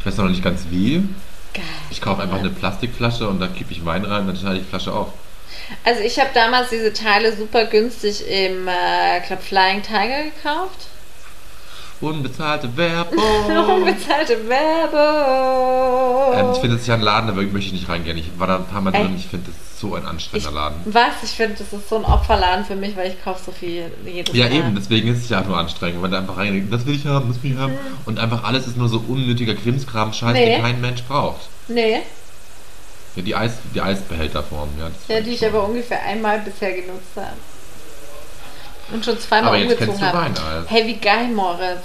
Ich 0.00 0.06
weiß 0.06 0.18
noch 0.18 0.28
nicht 0.28 0.44
ganz 0.44 0.62
wie. 0.70 1.02
Geil. 1.54 1.64
Ich 1.90 2.00
kaufe 2.00 2.22
einfach 2.22 2.38
eine 2.38 2.50
Plastikflasche 2.50 3.28
und 3.28 3.40
da 3.40 3.46
kippe 3.46 3.72
ich 3.72 3.84
Wein 3.84 4.04
rein 4.04 4.22
und 4.22 4.26
dann 4.28 4.36
schneide 4.36 4.56
ich 4.56 4.64
die 4.64 4.68
Flasche 4.68 4.92
auf. 4.92 5.08
Also 5.84 6.00
ich 6.00 6.18
habe 6.18 6.30
damals 6.34 6.70
diese 6.70 6.92
Teile 6.92 7.34
super 7.34 7.66
günstig 7.66 8.26
im, 8.28 8.68
äh, 8.68 9.18
ich 9.20 9.26
glaub, 9.26 9.42
Flying 9.42 9.82
Tiger 9.82 10.24
gekauft. 10.24 10.88
Unbezahlte 12.00 12.76
Werbung. 12.76 13.18
Unbezahlte 13.76 14.36
Werbung. 14.48 16.38
ähm, 16.38 16.50
ich 16.52 16.58
finde, 16.58 16.74
das 16.76 16.82
ist 16.82 16.86
ja 16.88 16.94
ein 16.94 17.00
Laden, 17.00 17.28
da 17.28 17.32
möchte 17.34 17.58
ich 17.58 17.72
nicht 17.72 17.88
reingehen. 17.88 18.18
Ich 18.18 18.30
war 18.38 18.46
da 18.46 18.56
ein 18.56 18.66
paar 18.66 18.80
Mal 18.80 18.90
drin. 18.90 19.14
Ich 19.16 19.26
finde, 19.28 19.46
das 19.50 19.56
ist 19.56 19.80
so 19.80 19.94
ein 19.94 20.04
anstrengender 20.04 20.52
Laden. 20.52 20.76
Was? 20.86 21.22
Ich 21.22 21.30
finde, 21.30 21.56
das 21.58 21.72
ist 21.72 21.88
so 21.88 21.96
ein 21.96 22.04
Opferladen 22.04 22.64
für 22.64 22.76
mich, 22.76 22.96
weil 22.96 23.10
ich 23.10 23.22
kaufe 23.24 23.42
so 23.44 23.52
viel 23.52 23.90
jedes 24.04 24.34
Ja, 24.34 24.46
Mal. 24.48 24.54
eben, 24.54 24.74
deswegen 24.74 25.08
ist 25.08 25.22
es 25.24 25.28
ja 25.30 25.40
auch 25.40 25.46
nur 25.46 25.56
anstrengend, 25.56 26.02
wenn 26.02 26.10
da 26.10 26.18
einfach 26.18 26.36
reingeht, 26.36 26.72
das 26.72 26.84
will 26.86 26.94
ich 26.96 27.06
haben, 27.06 27.28
das 27.32 27.42
will 27.42 27.52
ich 27.52 27.58
haben. 27.58 27.74
Und 28.06 28.18
einfach 28.18 28.44
alles 28.44 28.66
ist 28.66 28.76
nur 28.76 28.88
so 28.88 29.02
unnötiger 29.08 29.54
Krimskram, 29.54 30.12
Scheiß, 30.12 30.32
Nee. 30.34 30.46
den 30.56 30.62
kein 30.62 30.80
Mensch 30.80 31.02
braucht. 31.04 31.42
Nee, 31.68 32.00
Ja, 33.16 33.22
die, 33.22 33.34
Eis, 33.34 33.52
die 33.74 33.80
Eisbehälterform, 33.80 34.68
ja. 34.78 34.90
ja, 35.14 35.20
die 35.22 35.30
ich 35.30 35.38
schon. 35.38 35.48
aber 35.48 35.64
ungefähr 35.68 36.02
einmal 36.02 36.40
bisher 36.40 36.72
genutzt 36.72 37.12
habe. 37.16 37.28
Und 38.92 39.04
schon 39.04 39.18
zweimal 39.18 39.48
Aber 39.48 39.56
jetzt 39.58 39.72
umgezogen 39.80 40.06
habe. 40.06 40.18
Weineis. 40.18 40.64
Hey, 40.68 40.86
wie 40.86 40.96
geil, 40.96 41.28
Moritz. 41.28 41.84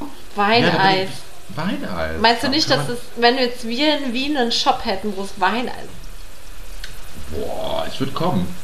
Ja, 0.00 0.06
Weineis. 0.36 1.08
ich- 1.10 1.56
Weineis. 1.56 2.20
Meinst 2.20 2.42
du 2.42 2.48
nicht, 2.48 2.70
dass 2.70 2.88
es, 2.88 2.98
wenn 3.16 3.36
wir 3.36 3.44
jetzt 3.44 3.66
wir 3.66 3.98
in 3.98 4.12
Wien 4.12 4.36
einen 4.36 4.52
Shop 4.52 4.84
hätten, 4.84 5.14
wo 5.16 5.22
es 5.22 5.30
Weineis 5.38 5.74
Boah, 7.30 7.86
ich 7.90 7.98
würde 8.00 8.12
kommen. 8.12 8.54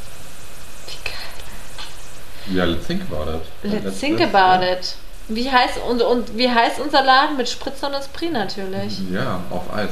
Wie 0.87 0.97
geil. 1.05 2.57
Ja, 2.57 2.65
let's 2.65 2.87
think 2.87 3.03
about 3.11 3.31
it. 3.31 3.43
Let's 3.85 3.99
think 4.01 4.21
about 4.21 4.65
it. 4.65 4.95
Wie 5.29 5.51
heißt, 5.51 5.79
und, 5.89 6.03
und 6.03 6.37
wie 6.37 6.51
heißt 6.51 6.81
unser 6.81 7.03
Laden? 7.03 7.37
Mit 7.37 7.49
Spritzer 7.49 7.87
und 7.89 7.95
Esprit 7.95 8.33
natürlich. 8.33 8.99
Ja, 9.11 9.41
auf 9.51 9.73
Eis. 9.73 9.91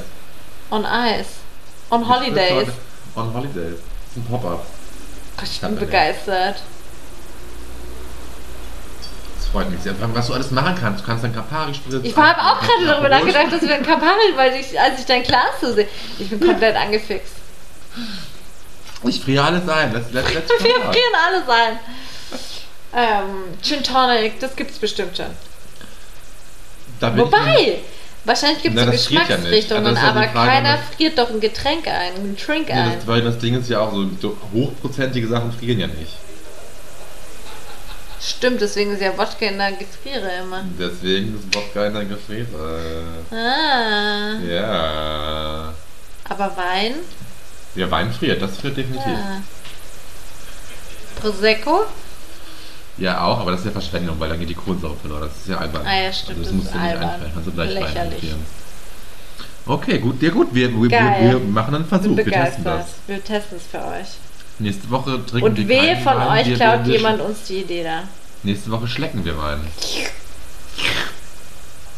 On 0.70 0.84
Ice. 0.84 1.28
On 1.90 2.08
Holidays. 2.08 2.68
On 3.14 3.32
Holidays. 3.32 3.76
Das 3.78 4.16
ist 4.16 4.16
ein 4.16 4.24
Pop-Up. 4.24 4.66
Ich 5.42 5.60
bin 5.60 5.74
er 5.74 5.80
begeistert. 5.80 6.56
Das 9.52 9.62
freut 9.62 9.70
mich 9.70 9.80
sehr. 9.80 9.94
Was 10.14 10.26
du 10.26 10.34
alles 10.34 10.50
machen 10.50 10.74
kannst. 10.78 11.00
Du 11.02 11.06
kannst 11.06 11.24
dann 11.24 11.34
Campari 11.34 11.72
spritzen. 11.74 12.04
Ich 12.04 12.14
habe 12.16 12.38
auch 12.38 12.60
gerade 12.60 12.86
darüber 12.86 13.08
nachgedacht, 13.08 13.50
dass 13.50 13.62
wir 13.62 13.74
ein 13.74 13.82
Campari, 13.82 14.36
weil 14.36 14.54
ich, 14.56 14.78
als 14.78 15.00
ich 15.00 15.06
dein 15.06 15.22
Glas 15.22 15.60
so 15.60 15.72
sehe, 15.72 15.88
ich 16.18 16.28
bin 16.28 16.38
komplett 16.40 16.76
angefixt. 16.76 17.32
Ich 19.04 19.20
friere 19.20 19.44
alles 19.44 19.66
ein. 19.68 19.92
Let's, 19.94 20.12
let's, 20.12 20.34
let's 20.34 20.50
Wir 20.62 20.74
frieren 20.74 21.14
alle 21.26 21.44
sein. 21.46 21.78
Ähm, 22.94 23.44
Gin 23.62 23.82
Tonic, 23.82 24.38
das 24.40 24.54
gibt's 24.56 24.78
bestimmt 24.78 25.16
schon. 25.16 25.26
Wobei, 27.00 27.78
wahrscheinlich 28.24 28.62
gibt 28.62 28.76
es 28.76 28.84
so 28.84 28.90
das 28.90 29.10
ja. 29.10 29.20
Geschmacksrichtungen, 29.20 29.86
Also 29.86 29.94
das 29.94 30.04
ja 30.04 30.10
aber 30.10 30.28
Frage, 30.28 30.50
keiner 30.50 30.72
das- 30.78 30.96
friert 30.96 31.18
doch 31.18 31.30
ein 31.30 31.40
Getränk 31.40 31.86
ein, 31.86 32.14
ein 32.14 32.36
Drink 32.36 32.68
Ja, 32.68 32.74
ein. 32.74 32.94
das, 32.96 33.06
weil 33.06 33.22
das 33.22 33.38
Ding 33.38 33.54
ist 33.58 33.70
ja 33.70 33.80
auch 33.80 33.92
so 34.20 34.36
hochprozentige 34.52 35.28
Sachen 35.28 35.52
frieren 35.52 35.78
ja 35.78 35.86
nicht. 35.86 36.12
Stimmt, 38.20 38.60
deswegen 38.60 38.92
ist 38.94 39.00
ja 39.02 39.16
Wodka 39.16 39.46
in 39.46 39.58
der 39.58 39.72
Gefriere 39.72 40.28
immer. 40.42 40.62
Deswegen 40.78 41.36
ist 41.38 41.54
Wodka 41.54 41.86
in 41.86 41.94
der 41.94 42.04
Gefriere. 42.04 43.02
Ah, 43.30 44.38
Ja. 44.44 45.72
aber 46.28 46.56
Wein? 46.56 46.94
Ja, 47.76 47.90
Wein 47.90 48.12
friert, 48.12 48.42
das 48.42 48.56
friert 48.56 48.76
definitiv. 48.76 49.06
Ja. 49.06 49.12
Ja. 49.12 49.42
Prosecco? 51.20 51.84
auch, 53.20 53.38
aber 53.40 53.52
das 53.52 53.60
ist 53.60 53.66
ja 53.66 53.72
Verschwendung, 53.72 54.18
weil 54.18 54.28
dann 54.28 54.40
geht 54.40 54.48
die 54.50 54.54
Kohlensäure 54.54 54.96
verloren. 54.96 55.22
Das 55.28 55.36
ist 55.36 55.48
ja 55.48 55.58
albern. 55.58 55.86
Ah 55.86 56.02
ja, 56.02 56.12
stimmt, 56.12 56.38
Also 56.38 56.42
das 56.42 56.48
das 56.50 56.52
musst 56.54 56.66
ist 56.68 56.74
du 56.74 56.78
nicht 56.80 56.96
einfällen. 56.96 57.30
Kannst 57.34 57.46
du 57.48 57.52
gleich 57.52 57.68
Wein 57.74 57.82
Lächerlich. 57.82 58.18
frieren. 58.20 58.46
Okay, 59.66 59.98
gut, 59.98 60.22
ja 60.22 60.30
gut, 60.30 60.48
wir, 60.52 60.68
wir, 60.70 60.90
wir, 60.90 61.20
wir 61.20 61.38
machen 61.40 61.74
einen 61.74 61.84
Versuch, 61.86 62.16
wir 62.16 62.24
testen 62.24 62.64
das. 62.64 62.86
Wir 63.06 63.22
testen 63.22 63.58
es 63.58 63.66
für 63.66 63.78
euch. 63.86 64.08
Nächste 64.58 64.90
Woche 64.90 65.24
trinken 65.24 65.56
wir 65.56 65.62
Und 65.62 65.68
wehe 65.68 65.94
keinen 65.94 66.02
von 66.02 66.16
Wein, 66.16 66.40
euch 66.40 66.46
wir 66.46 66.56
klaut 66.56 66.86
jemand 66.86 67.20
uns 67.20 67.44
die 67.44 67.58
Idee 67.58 67.84
da. 67.84 68.02
Nächste 68.42 68.70
Woche 68.70 68.88
schlecken 68.88 69.24
wir 69.24 69.38
Wein. 69.38 69.60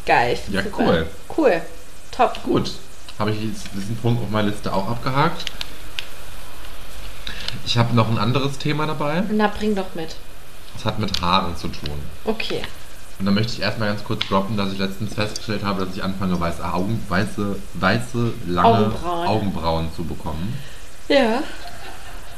Geil. 0.07 0.39
Ja, 0.51 0.63
super. 0.63 0.79
cool. 0.79 1.07
Cool. 1.37 1.63
Top. 2.11 2.43
Gut, 2.43 2.73
habe 3.19 3.31
ich 3.31 3.39
diesen 3.39 3.97
Punkt 4.03 4.23
auf 4.23 4.31
meiner 4.31 4.49
Liste 4.49 4.73
auch 4.73 4.89
abgehakt. 4.89 5.45
Ich 7.65 7.79
habe 7.79 7.95
noch 7.95 8.09
ein 8.11 8.19
anderes 8.19 8.59
Thema 8.59 8.87
dabei. 8.87 9.23
Na, 9.31 9.47
bring 9.47 9.75
doch 9.75 9.95
mit. 9.95 10.17
Das 10.75 10.85
hat 10.85 10.99
mit 10.99 11.21
Haaren 11.21 11.57
zu 11.57 11.69
tun. 11.69 11.99
Okay. 12.25 12.63
Und 13.19 13.27
da 13.27 13.33
möchte 13.33 13.53
ich 13.53 13.61
erstmal 13.61 13.89
ganz 13.89 14.03
kurz 14.03 14.27
droppen, 14.29 14.57
dass 14.57 14.73
ich 14.73 14.79
letztens 14.79 15.15
festgestellt 15.15 15.63
habe, 15.63 15.85
dass 15.85 15.95
ich 15.95 16.03
anfange, 16.03 16.41
weiße 16.41 16.65
Augen, 16.65 17.05
weiße, 17.09 17.57
weiße, 17.75 18.33
lange 18.47 18.69
Augenbrauen. 18.69 19.29
Augenbrauen 19.29 19.89
zu 19.95 20.05
bekommen. 20.05 20.59
Ja. 21.09 21.43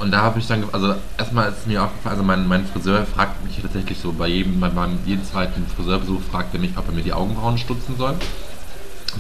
Und 0.03 0.11
da 0.11 0.23
habe 0.23 0.41
ich 0.41 0.49
dann, 0.49 0.65
also 0.73 0.97
erstmal 1.17 1.51
ist 1.51 1.69
mir 1.69 1.85
aufgefallen, 1.85 2.17
also 2.17 2.25
mein, 2.25 2.49
mein 2.49 2.67
Friseur 2.67 3.07
fragt 3.07 3.45
mich 3.45 3.61
tatsächlich 3.63 4.01
so, 4.01 4.13
bei 4.13 4.27
jedem, 4.27 4.59
bei 4.59 4.69
meinem 4.69 4.99
jeden 5.07 5.25
zweiten 5.25 5.65
Friseurbesuch 5.77 6.21
fragt 6.29 6.53
er 6.55 6.59
mich, 6.59 6.77
ob 6.77 6.89
er 6.89 6.93
mir 6.93 7.05
die 7.05 7.13
Augenbrauen 7.13 7.57
stutzen 7.57 7.97
soll. 7.97 8.17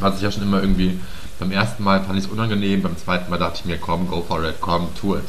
Was 0.01 0.16
ich 0.16 0.23
ja 0.23 0.33
schon 0.33 0.42
immer 0.42 0.61
irgendwie, 0.61 0.99
beim 1.38 1.53
ersten 1.53 1.85
Mal 1.85 2.03
fand 2.03 2.18
ich 2.18 2.25
es 2.25 2.31
unangenehm, 2.33 2.83
beim 2.83 2.97
zweiten 2.97 3.31
Mal 3.31 3.38
dachte 3.38 3.61
ich 3.61 3.64
mir, 3.64 3.79
komm, 3.79 4.09
go 4.09 4.25
for 4.27 4.42
it, 4.42 4.57
komm, 4.61 4.88
tu 5.01 5.14
it. 5.14 5.23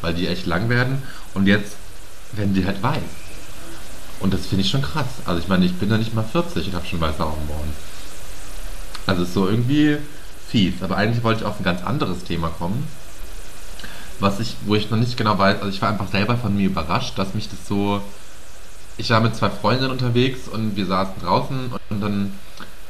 Weil 0.00 0.14
die 0.14 0.28
echt 0.28 0.46
lang 0.46 0.68
werden 0.68 1.02
und 1.34 1.48
jetzt 1.48 1.74
werden 2.30 2.54
die 2.54 2.64
halt 2.64 2.80
weiß. 2.80 3.02
Und 4.20 4.32
das 4.32 4.46
finde 4.46 4.62
ich 4.62 4.70
schon 4.70 4.82
krass. 4.82 5.06
Also 5.26 5.40
ich 5.40 5.48
meine, 5.48 5.64
ich 5.64 5.74
bin 5.74 5.90
ja 5.90 5.98
nicht 5.98 6.14
mal 6.14 6.22
40 6.22 6.68
und 6.68 6.74
habe 6.76 6.86
schon 6.86 7.00
weiße 7.00 7.18
Augenbrauen. 7.20 7.72
Also 9.08 9.24
ist 9.24 9.34
so 9.34 9.48
irgendwie 9.48 9.96
fies. 10.48 10.74
Aber 10.82 10.96
eigentlich 10.96 11.24
wollte 11.24 11.40
ich 11.40 11.46
auf 11.46 11.58
ein 11.58 11.64
ganz 11.64 11.82
anderes 11.82 12.22
Thema 12.22 12.46
kommen 12.46 12.86
was 14.20 14.40
ich, 14.40 14.56
wo 14.66 14.74
ich 14.74 14.90
noch 14.90 14.98
nicht 14.98 15.16
genau 15.16 15.38
weiß, 15.38 15.56
also 15.58 15.68
ich 15.68 15.80
war 15.82 15.88
einfach 15.90 16.08
selber 16.08 16.36
von 16.36 16.56
mir 16.56 16.66
überrascht, 16.66 17.18
dass 17.18 17.34
mich 17.34 17.48
das 17.48 17.66
so. 17.68 18.00
Ich 18.96 19.10
war 19.10 19.20
mit 19.20 19.34
zwei 19.34 19.50
Freundinnen 19.50 19.90
unterwegs 19.90 20.46
und 20.48 20.76
wir 20.76 20.86
saßen 20.86 21.14
draußen 21.20 21.72
und 21.90 22.00
dann 22.00 22.32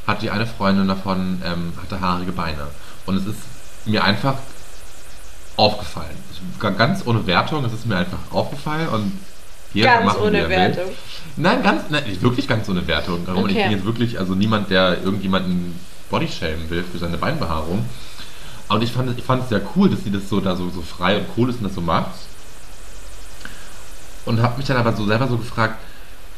hat 0.07 0.21
die 0.21 0.31
eine 0.31 0.47
Freundin 0.47 0.87
davon 0.87 1.41
ähm, 1.45 1.73
hatte 1.81 2.01
haarige 2.01 2.33
Beine. 2.33 2.67
Und 3.07 3.17
es 3.17 3.27
ist 3.27 3.39
mir 3.87 4.05
einfach 4.05 4.35
aufgefallen. 5.57 6.17
Ich, 6.33 6.61
ga- 6.61 6.71
ganz 6.71 7.07
ohne 7.07 7.27
Wertung, 7.27 7.65
es 7.65 7.73
ist 7.73 7.87
mir 7.87 7.97
einfach 7.97 8.19
aufgefallen 8.31 8.89
und 8.89 9.13
jeder 9.73 9.99
Ganz 10.01 10.17
ohne 10.19 10.39
er 10.39 10.49
will. 10.49 10.57
Wertung. 10.57 10.85
Nein, 11.37 11.63
ganz, 11.63 11.83
nein, 11.91 12.05
wirklich 12.21 12.47
ganz 12.47 12.69
ohne 12.69 12.87
Wertung. 12.87 13.25
Und 13.27 13.51
ich 13.51 13.57
Okay. 13.57 13.63
bin 13.65 13.73
jetzt 13.73 13.85
wirklich, 13.85 14.19
also 14.21 14.35
niemand, 14.35 14.71
der 14.71 15.03
irgendjemanden 15.03 15.79
bodyshamen 16.11 16.69
will 16.71 16.85
für 16.85 16.99
seine 16.99 17.17
Beinbehaarung. 17.19 17.85
Und 18.69 18.83
ich 18.83 18.93
fand, 18.93 19.11
es- 19.11 19.19
ich 19.19 19.25
fand 19.25 19.43
es 19.45 19.49
sehr 19.51 19.61
cool, 19.77 19.91
dass 19.91 20.05
sie 20.05 20.11
das 20.11 20.29
so 20.29 20.41
da 20.41 20.57
so, 20.57 20.71
so 20.71 20.83
frei 20.83 21.19
und 21.19 21.27
cool 21.37 21.51
ist 21.51 21.57
und 21.59 21.65
das 21.65 21.75
so 21.75 21.81
macht. 21.81 22.11
Und 24.25 24.41
habe 24.43 24.57
mich 24.57 24.67
dann 24.67 24.77
aber 24.79 24.95
so 24.95 25.05
selber 25.07 25.29
so 25.29 25.37
gefragt, 25.37 25.77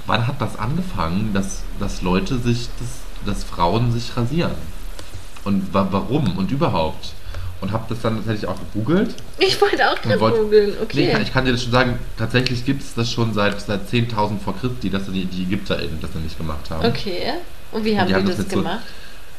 wann 0.06 0.26
hat 0.26 0.40
das 0.40 0.58
angefangen, 0.58 1.32
dass, 1.32 1.62
dass 1.78 2.02
Leute 2.02 2.38
sich, 2.38 2.68
dass, 2.80 3.34
dass 3.34 3.44
Frauen 3.44 3.92
sich 3.92 4.16
rasieren? 4.16 4.54
Und 5.44 5.72
wa 5.72 5.86
warum 5.90 6.36
und 6.36 6.50
überhaupt? 6.50 7.12
und 7.62 7.72
habe 7.72 7.86
das 7.88 8.02
dann 8.02 8.16
tatsächlich 8.16 8.46
auch 8.46 8.58
gegoogelt. 8.74 9.14
Ich 9.38 9.58
wollte 9.62 9.90
auch 9.90 9.98
gerade 10.02 10.18
googeln, 10.18 10.72
Nee, 10.72 10.76
okay. 10.82 11.10
kann, 11.10 11.22
ich 11.22 11.32
kann 11.32 11.46
dir 11.46 11.52
das 11.52 11.62
schon 11.62 11.72
sagen, 11.72 11.98
tatsächlich 12.18 12.66
gibt 12.66 12.82
es 12.82 12.92
das 12.92 13.10
schon 13.10 13.32
seit, 13.32 13.58
seit 13.62 13.88
10.000 13.88 14.40
vor 14.44 14.54
Christi, 14.60 14.90
dass 14.90 15.06
die, 15.06 15.24
die 15.24 15.44
ÄgypterInnen 15.44 15.98
das 16.02 16.10
nicht 16.16 16.36
gemacht 16.36 16.68
haben. 16.68 16.84
okay. 16.84 17.32
Und 17.72 17.82
wie 17.86 17.98
haben 17.98 18.08
die 18.08 18.12
die, 18.12 18.18
haben 18.18 18.26
das 18.26 18.36
das, 18.36 18.44
mit 18.44 18.50
so- 18.52 18.58
gemacht? 18.58 18.80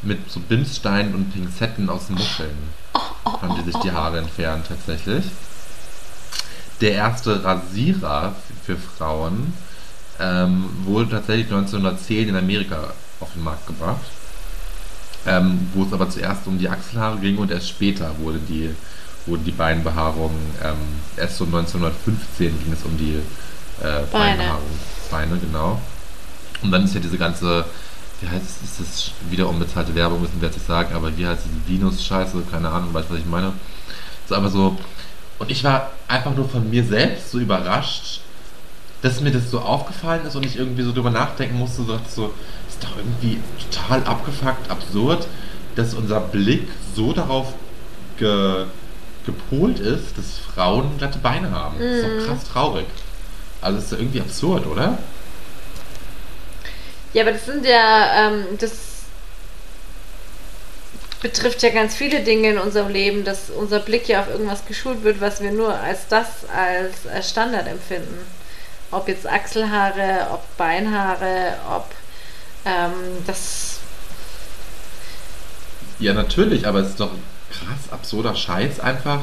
Mit 0.02 0.30
so 0.32 0.40
Bimssteinen 0.40 1.16
und 1.16 1.34
Pinzetten 1.34 1.90
aus 1.90 2.10
Muscheln 2.10 2.58
haben 3.42 3.56
die 3.56 3.72
sich 3.72 3.80
die 3.82 3.92
Haare 3.92 4.20
entfernt 4.20 4.66
tatsächlich. 4.68 5.26
Der 6.82 6.92
erste 6.94 7.44
Rasierer 7.44 8.36
für 8.64 8.78
Frauen 8.78 9.54
ähm, 10.20 10.66
wurde 10.84 11.10
tatsächlich 11.10 11.48
1910 11.48 12.30
in 12.30 12.36
Amerika 12.36 12.94
auf 13.20 13.34
den 13.34 13.44
Markt 13.44 13.68
gebracht. 13.68 14.06
Ähm, 15.26 15.68
wo 15.74 15.84
es 15.84 15.92
aber 15.92 16.10
zuerst 16.10 16.48
um 16.48 16.58
die 16.58 16.70
Achselhaare 16.70 17.18
ging 17.18 17.38
und 17.38 17.52
erst 17.52 17.68
später 17.68 18.18
wurde 18.20 18.40
die, 18.40 18.74
wurden 19.26 19.44
die 19.44 19.52
Beinbehaarung, 19.52 20.32
ähm, 20.64 20.78
erst 21.18 21.38
so 21.38 21.44
1915 21.44 22.58
ging 22.64 22.72
es 22.72 22.84
um 22.84 22.98
die 22.98 23.16
äh, 23.82 24.04
Beine. 24.12 24.38
Beinbehaarung. 24.38 24.64
Beine, 25.12 25.38
genau. 25.38 25.82
Und 26.62 26.72
dann 26.72 26.86
ist 26.86 26.94
ja 26.94 27.02
diese 27.02 27.18
ganze, 27.18 27.66
wie 28.22 28.28
heißt 28.28 28.44
es, 28.64 28.70
ist 28.70 28.80
das 28.80 29.12
wieder 29.30 29.48
unbezahlte 29.48 29.94
Werbung, 29.96 30.22
müssen 30.22 30.40
wir 30.42 30.48
jetzt 30.48 30.58
nicht 30.58 30.68
sagen, 30.68 30.96
aber 30.96 31.16
wie 31.18 31.28
heißt 31.28 31.44
es, 31.46 31.72
Venus-Scheiße, 31.72 32.44
keine 32.52 32.70
Ahnung, 32.70 32.94
weißt 32.94 33.10
du, 33.10 33.14
was 33.14 33.20
ich 33.20 33.26
meine? 33.28 33.54
So, 34.28 34.36
aber 34.36 34.50
so, 34.50 34.78
und 35.40 35.52
ich 35.52 35.64
war 35.64 35.92
einfach 36.08 36.36
nur 36.36 36.50
von 36.50 36.70
mir 36.70 36.84
selbst 36.84 37.32
so 37.32 37.38
überrascht, 37.40 38.22
dass 39.04 39.22
mir 39.22 39.32
das 39.32 39.52
so 39.52 39.60
aufgefallen 39.60 40.26
ist 40.26 40.36
und 40.36 40.46
ich 40.46 40.58
irgendwie 40.58 40.82
so 40.82 40.92
drüber 40.92 41.12
nachdenken 41.12 41.58
musste, 41.58 41.84
so, 41.84 42.00
so 42.10 42.34
ist 42.68 42.84
doch 42.84 42.98
irgendwie 42.98 43.38
total 43.72 44.04
abgefuckt, 44.04 44.70
absurd, 44.72 45.28
dass 45.76 45.94
unser 45.94 46.20
Blick 46.20 46.68
so 46.96 47.14
darauf 47.14 47.54
ge, 48.18 48.66
gepolt 49.28 49.80
ist, 49.80 50.18
dass 50.18 50.40
Frauen 50.56 50.98
glatte 50.98 51.20
Beine 51.20 51.52
haben. 51.52 51.76
Das 51.78 51.88
ist 51.88 52.04
Mhm. 52.04 52.22
so 52.22 52.28
krass 52.28 52.44
traurig. 52.52 52.86
Also 53.62 53.78
ist 53.78 53.92
ja 53.92 54.00
irgendwie 54.00 54.22
absurd, 54.22 54.66
oder? 54.66 54.98
Ja, 57.18 57.24
aber 57.24 57.32
das 57.32 57.48
sind 57.48 57.66
ja, 57.66 58.28
ähm, 58.28 58.46
das 58.60 58.74
betrifft 61.20 61.64
ja 61.64 61.72
ganz 61.72 61.96
viele 61.96 62.22
Dinge 62.22 62.52
in 62.52 62.58
unserem 62.60 62.90
Leben, 62.90 63.24
dass 63.24 63.50
unser 63.50 63.80
Blick 63.80 64.08
ja 64.08 64.22
auf 64.22 64.30
irgendwas 64.30 64.68
geschult 64.68 65.04
wird, 65.04 65.20
was 65.20 65.42
wir 65.42 65.52
nur 65.52 65.74
als 65.74 66.08
das 66.10 66.28
als, 66.56 67.08
als 67.12 67.28
Standard 67.28 67.66
empfinden. 67.66 68.20
Ob 68.92 69.08
jetzt 69.08 69.26
Achselhaare, 69.26 70.28
ob 70.32 70.44
Beinhaare, 70.58 71.56
ob 71.68 71.88
ähm, 72.66 72.94
das. 73.26 73.80
Ja, 75.98 76.14
natürlich, 76.14 76.68
aber 76.68 76.82
es 76.82 76.90
ist 76.90 77.00
doch 77.00 77.14
krass 77.50 77.92
absurder 77.92 78.36
Scheiß 78.36 78.80
einfach, 78.80 79.22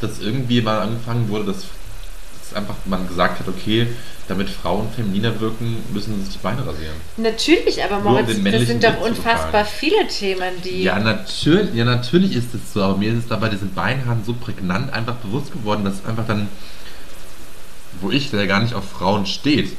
dass 0.00 0.20
irgendwie 0.20 0.62
mal 0.62 0.80
angefangen 0.80 1.28
wurde, 1.28 1.52
dass, 1.52 1.66
einfach 2.54 2.74
man 2.84 3.08
gesagt 3.08 3.40
hat, 3.40 3.48
okay, 3.48 3.88
damit 4.28 4.48
Frauen 4.50 4.88
femininer 4.94 5.38
wirken, 5.40 5.82
müssen 5.92 6.16
sie 6.16 6.24
sich 6.24 6.32
die 6.34 6.38
Beine 6.38 6.66
rasieren. 6.66 6.94
Natürlich, 7.16 7.82
aber 7.82 7.98
um 7.98 8.04
Moritz, 8.04 8.26
den 8.34 8.44
das 8.44 8.66
sind 8.66 8.82
doch 8.84 9.00
unfassbar 9.00 9.64
viele 9.64 10.06
Themen, 10.08 10.60
die. 10.64 10.82
Ja, 10.82 10.98
natürlich, 10.98 11.74
ja, 11.74 11.84
natürlich 11.84 12.34
ist 12.34 12.54
es 12.54 12.72
so, 12.72 12.82
aber 12.82 12.96
mir 12.96 13.12
ist 13.12 13.18
es 13.18 13.28
da 13.28 13.36
bei 13.36 13.48
diesen 13.48 13.72
Beinhaaren 13.74 14.24
so 14.24 14.32
prägnant 14.34 14.92
einfach 14.92 15.14
bewusst 15.16 15.52
geworden, 15.52 15.84
dass 15.84 16.04
einfach 16.04 16.26
dann, 16.26 16.48
wo 18.00 18.10
ich, 18.10 18.30
der 18.30 18.46
gar 18.46 18.60
nicht 18.60 18.74
auf 18.74 18.88
Frauen 18.90 19.26
steht, 19.26 19.76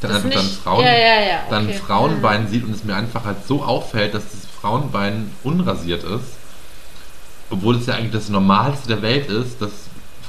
dann 0.00 0.12
das 0.12 0.24
einfach 0.24 0.36
dann 0.36 0.46
nicht- 0.46 0.56
Frauen, 0.62 0.84
ja, 0.84 0.92
ja, 0.92 1.20
ja, 1.20 1.40
dann 1.50 1.66
okay. 1.66 1.74
Frauenbein 1.74 2.48
sieht 2.48 2.64
und 2.64 2.74
es 2.74 2.84
mir 2.84 2.96
einfach 2.96 3.24
halt 3.24 3.46
so 3.46 3.62
auffällt, 3.62 4.14
dass 4.14 4.22
das 4.24 4.40
Frauenbein 4.60 5.30
unrasiert 5.42 6.02
ist, 6.04 6.24
obwohl 7.50 7.76
es 7.76 7.86
ja 7.86 7.94
eigentlich 7.94 8.12
das 8.12 8.30
Normalste 8.30 8.88
der 8.88 9.02
Welt 9.02 9.28
ist, 9.28 9.60
dass 9.60 9.70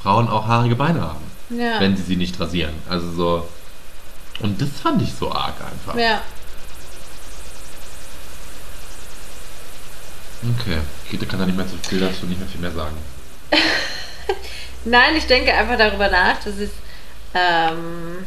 Frauen 0.01 0.27
auch 0.27 0.47
haarige 0.47 0.75
Beine 0.75 1.01
haben. 1.01 1.31
Ja. 1.49 1.81
wenn 1.81 1.97
sie 1.97 2.03
sie 2.03 2.15
nicht 2.15 2.39
rasieren. 2.39 2.73
Also 2.89 3.11
so, 3.11 3.49
und 4.39 4.61
das 4.61 4.69
fand 4.81 5.01
ich 5.01 5.13
so 5.13 5.31
arg 5.31 5.55
einfach. 5.59 5.99
ja. 5.99 6.21
Okay, 10.43 10.77
Kita 11.09 11.25
kann 11.27 11.39
da 11.39 11.45
nicht 11.45 11.57
mehr 11.57 11.67
so 11.67 11.75
viel 11.87 11.99
dazu, 11.99 12.25
nicht 12.25 12.39
mehr 12.39 12.47
viel 12.47 12.61
mehr 12.61 12.71
sagen. 12.71 12.97
Nein, 14.85 15.15
ich 15.15 15.27
denke 15.27 15.53
einfach 15.53 15.77
darüber 15.77 16.09
nach, 16.09 16.43
dass 16.43 16.57
es. 16.57 16.71
Ähm, 17.35 18.25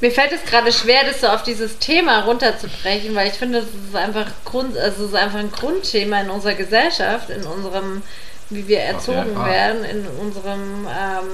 mir 0.00 0.10
fällt 0.10 0.32
es 0.32 0.44
gerade 0.44 0.72
schwer, 0.72 1.04
das 1.04 1.20
so 1.20 1.28
auf 1.28 1.42
dieses 1.42 1.78
Thema 1.78 2.20
runterzubrechen, 2.20 3.14
weil 3.14 3.28
ich 3.28 3.34
finde, 3.34 3.58
es 3.58 3.66
ist 3.66 3.96
einfach 3.96 4.26
Grund, 4.44 4.76
also 4.76 5.04
es 5.04 5.10
ist 5.10 5.16
einfach 5.16 5.38
ein 5.38 5.52
Grundthema 5.52 6.20
in 6.20 6.30
unserer 6.30 6.54
Gesellschaft, 6.54 7.30
in 7.30 7.44
unserem, 7.44 8.02
wie 8.50 8.66
wir 8.68 8.80
erzogen 8.80 9.36
werden, 9.44 9.84
in 9.84 10.06
unserem 10.06 10.86
ähm, 10.86 11.28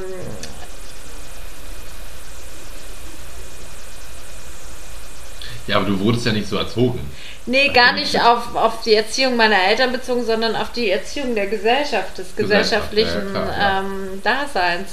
Ja, 5.66 5.76
aber 5.76 5.86
du 5.86 6.00
wurdest 6.00 6.26
ja 6.26 6.32
nicht 6.32 6.48
so 6.48 6.56
erzogen. 6.56 7.00
Nee, 7.46 7.68
Ach, 7.70 7.74
gar 7.74 7.92
du 7.92 8.00
nicht 8.00 8.20
auf, 8.20 8.54
auf 8.54 8.82
die 8.82 8.94
Erziehung 8.94 9.36
meiner 9.36 9.62
Eltern 9.62 9.92
bezogen, 9.92 10.24
sondern 10.24 10.56
auf 10.56 10.72
die 10.72 10.90
Erziehung 10.90 11.34
der 11.34 11.46
Gesellschaft, 11.46 12.18
des 12.18 12.34
Gesellschaft, 12.34 12.90
gesellschaftlichen 12.90 13.34
ja, 13.34 13.42
klar. 13.44 13.84
Ähm, 13.84 14.22
Daseins. 14.22 14.90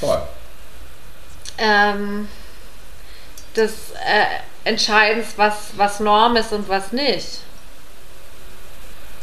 Voll. 0.00 0.22
ähm, 1.58 2.28
des 3.56 3.72
äh, 4.04 4.68
Entscheidens, 4.68 5.28
was, 5.36 5.70
was 5.76 6.00
Norm 6.00 6.36
ist 6.36 6.52
und 6.52 6.68
was 6.68 6.92
nicht. 6.92 7.40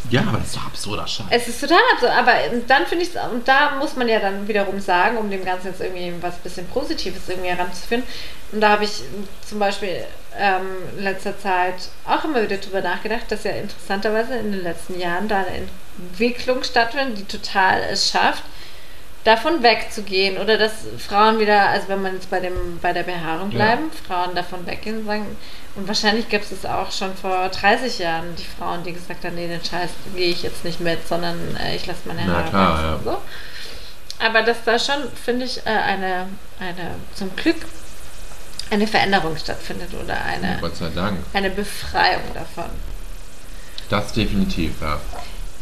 Ja, 0.09 0.21
aber 0.21 0.37
das 0.37 0.47
ist 0.47 0.55
doch 0.57 0.65
absurder 0.65 1.07
Scheiß. 1.07 1.27
Es 1.29 1.47
ist 1.47 1.61
total 1.61 1.79
absurd, 1.93 2.11
aber 2.11 2.33
dann 2.67 2.85
finde 2.85 3.05
ich 3.05 3.15
es, 3.15 3.31
und 3.31 3.47
da 3.47 3.75
muss 3.79 3.95
man 3.95 4.07
ja 4.07 4.19
dann 4.19 4.47
wiederum 4.47 4.79
sagen, 4.79 5.17
um 5.17 5.29
dem 5.29 5.45
Ganzen 5.45 5.67
jetzt 5.67 5.81
irgendwie 5.81 6.13
was 6.21 6.35
bisschen 6.37 6.67
Positives 6.67 7.29
irgendwie 7.29 7.49
heranzuführen. 7.49 8.03
Und 8.51 8.61
da 8.61 8.69
habe 8.69 8.83
ich 8.83 9.01
zum 9.47 9.59
Beispiel 9.59 10.05
ähm, 10.37 10.67
in 10.97 11.03
letzter 11.03 11.37
Zeit 11.39 11.75
auch 12.05 12.23
immer 12.25 12.43
wieder 12.43 12.57
drüber 12.57 12.81
nachgedacht, 12.81 13.23
dass 13.29 13.43
ja 13.43 13.51
interessanterweise 13.51 14.35
in 14.35 14.51
den 14.51 14.63
letzten 14.63 14.99
Jahren 14.99 15.27
da 15.27 15.39
eine 15.39 15.67
Entwicklung 15.97 16.63
stattfindet, 16.63 17.17
die 17.17 17.37
total 17.37 17.81
es 17.91 18.09
schafft, 18.09 18.43
davon 19.23 19.63
wegzugehen 19.63 20.37
oder 20.37 20.57
dass 20.57 20.71
Frauen 20.97 21.39
wieder, 21.39 21.69
also 21.69 21.87
wenn 21.87 22.01
man 22.01 22.13
jetzt 22.15 22.29
bei 22.29 22.39
dem 22.39 22.79
bei 22.81 22.91
der 22.93 23.03
Behaarung 23.03 23.51
Ja. 23.51 23.57
bleiben, 23.57 23.83
Frauen 24.07 24.35
davon 24.35 24.65
weggehen 24.65 24.99
und 24.99 25.05
sagen, 25.05 25.37
und 25.75 25.87
wahrscheinlich 25.87 26.29
gab 26.29 26.41
es 26.41 26.51
es 26.51 26.65
auch 26.65 26.91
schon 26.91 27.15
vor 27.15 27.49
30 27.49 27.99
Jahren, 27.99 28.35
die 28.35 28.43
Frauen, 28.43 28.83
die 28.83 28.93
gesagt 28.93 29.23
haben, 29.25 29.35
nee, 29.35 29.47
den 29.47 29.63
Scheiß 29.63 29.89
gehe 30.15 30.27
ich 30.29 30.43
jetzt 30.43 30.63
nicht 30.65 30.79
mit, 30.81 31.07
sondern 31.07 31.37
äh, 31.57 31.75
ich 31.75 31.85
lasse 31.87 32.01
meine 32.05 32.21
Na 32.27 32.33
Haare 32.35 32.49
klar, 32.49 32.81
ja. 32.83 32.93
und 32.95 33.03
so. 33.05 33.17
Aber 34.19 34.41
dass 34.43 34.63
da 34.65 34.77
schon, 34.77 35.09
finde 35.25 35.45
ich, 35.45 35.57
äh, 35.65 35.69
eine, 35.69 36.27
eine, 36.59 36.95
zum 37.15 37.35
Glück 37.35 37.55
eine 38.69 38.87
Veränderung 38.87 39.35
stattfindet 39.37 39.89
oder 39.93 40.15
eine, 40.23 40.57
Gott 40.61 40.75
sei 40.77 40.89
Dank. 40.93 41.17
eine 41.33 41.49
Befreiung 41.49 42.21
davon. 42.33 42.69
Das 43.89 44.13
definitiv, 44.13 44.73
ja. 44.81 44.99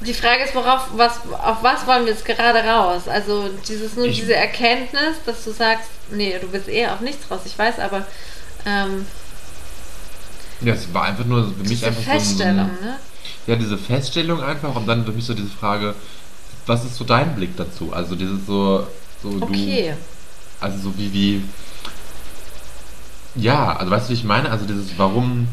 Die 0.06 0.14
Frage 0.16 0.44
ist, 0.44 0.56
worauf, 0.56 0.88
was, 0.96 1.20
auf 1.44 1.62
was 1.62 1.86
wollen 1.86 2.06
wir 2.06 2.12
jetzt 2.14 2.26
gerade 2.26 2.60
raus? 2.60 3.08
Also 3.08 3.50
dieses 3.68 3.96
nur 3.96 4.06
Ich- 4.08 4.20
diese 4.20 4.34
Erkenntnis, 4.36 5.18
dass 5.26 5.44
du 5.44 5.52
sagst, 5.52 5.90
nee, 6.10 6.36
du 6.40 6.48
bist 6.48 6.68
eher 6.68 6.94
auf 6.94 7.02
nichts 7.02 7.30
raus, 7.30 7.42
ich 7.46 7.58
weiß, 7.58 7.78
aber 7.80 8.06
ähm, 8.66 9.06
Ja, 10.62 10.74
es 10.74 10.92
war 10.94 11.04
einfach 11.04 11.26
nur 11.26 11.44
für 11.54 11.60
mich 11.60 11.68
diese 11.70 11.88
einfach 11.88 12.04
so 12.04 12.10
ein- 12.12 12.20
Feststellung, 12.20 12.56
ne? 12.82 12.96
Ja, 13.48 13.56
diese 13.56 13.78
Feststellung 13.78 14.42
einfach 14.44 14.76
und 14.76 14.88
dann 14.88 15.06
für 15.06 15.12
mich 15.12 15.26
so 15.26 15.34
diese 15.34 15.50
Frage, 15.50 15.94
was 16.66 16.84
ist 16.86 16.96
so 16.96 17.04
dein 17.04 17.36
Blick 17.36 17.56
dazu? 17.58 17.92
Also 17.94 18.16
dieses 18.16 18.46
so, 18.48 18.88
so 19.22 19.30
Okay. 19.42 19.94
du, 20.60 20.66
also 20.66 20.78
so 20.90 20.98
wie, 20.98 21.14
wie, 21.14 21.44
ja, 23.36 23.76
also 23.76 23.92
weißt 23.92 24.06
du, 24.08 24.10
wie 24.10 24.14
ich 24.16 24.24
meine? 24.24 24.50
Also 24.52 24.66
dieses, 24.66 24.98
warum, 24.98 25.48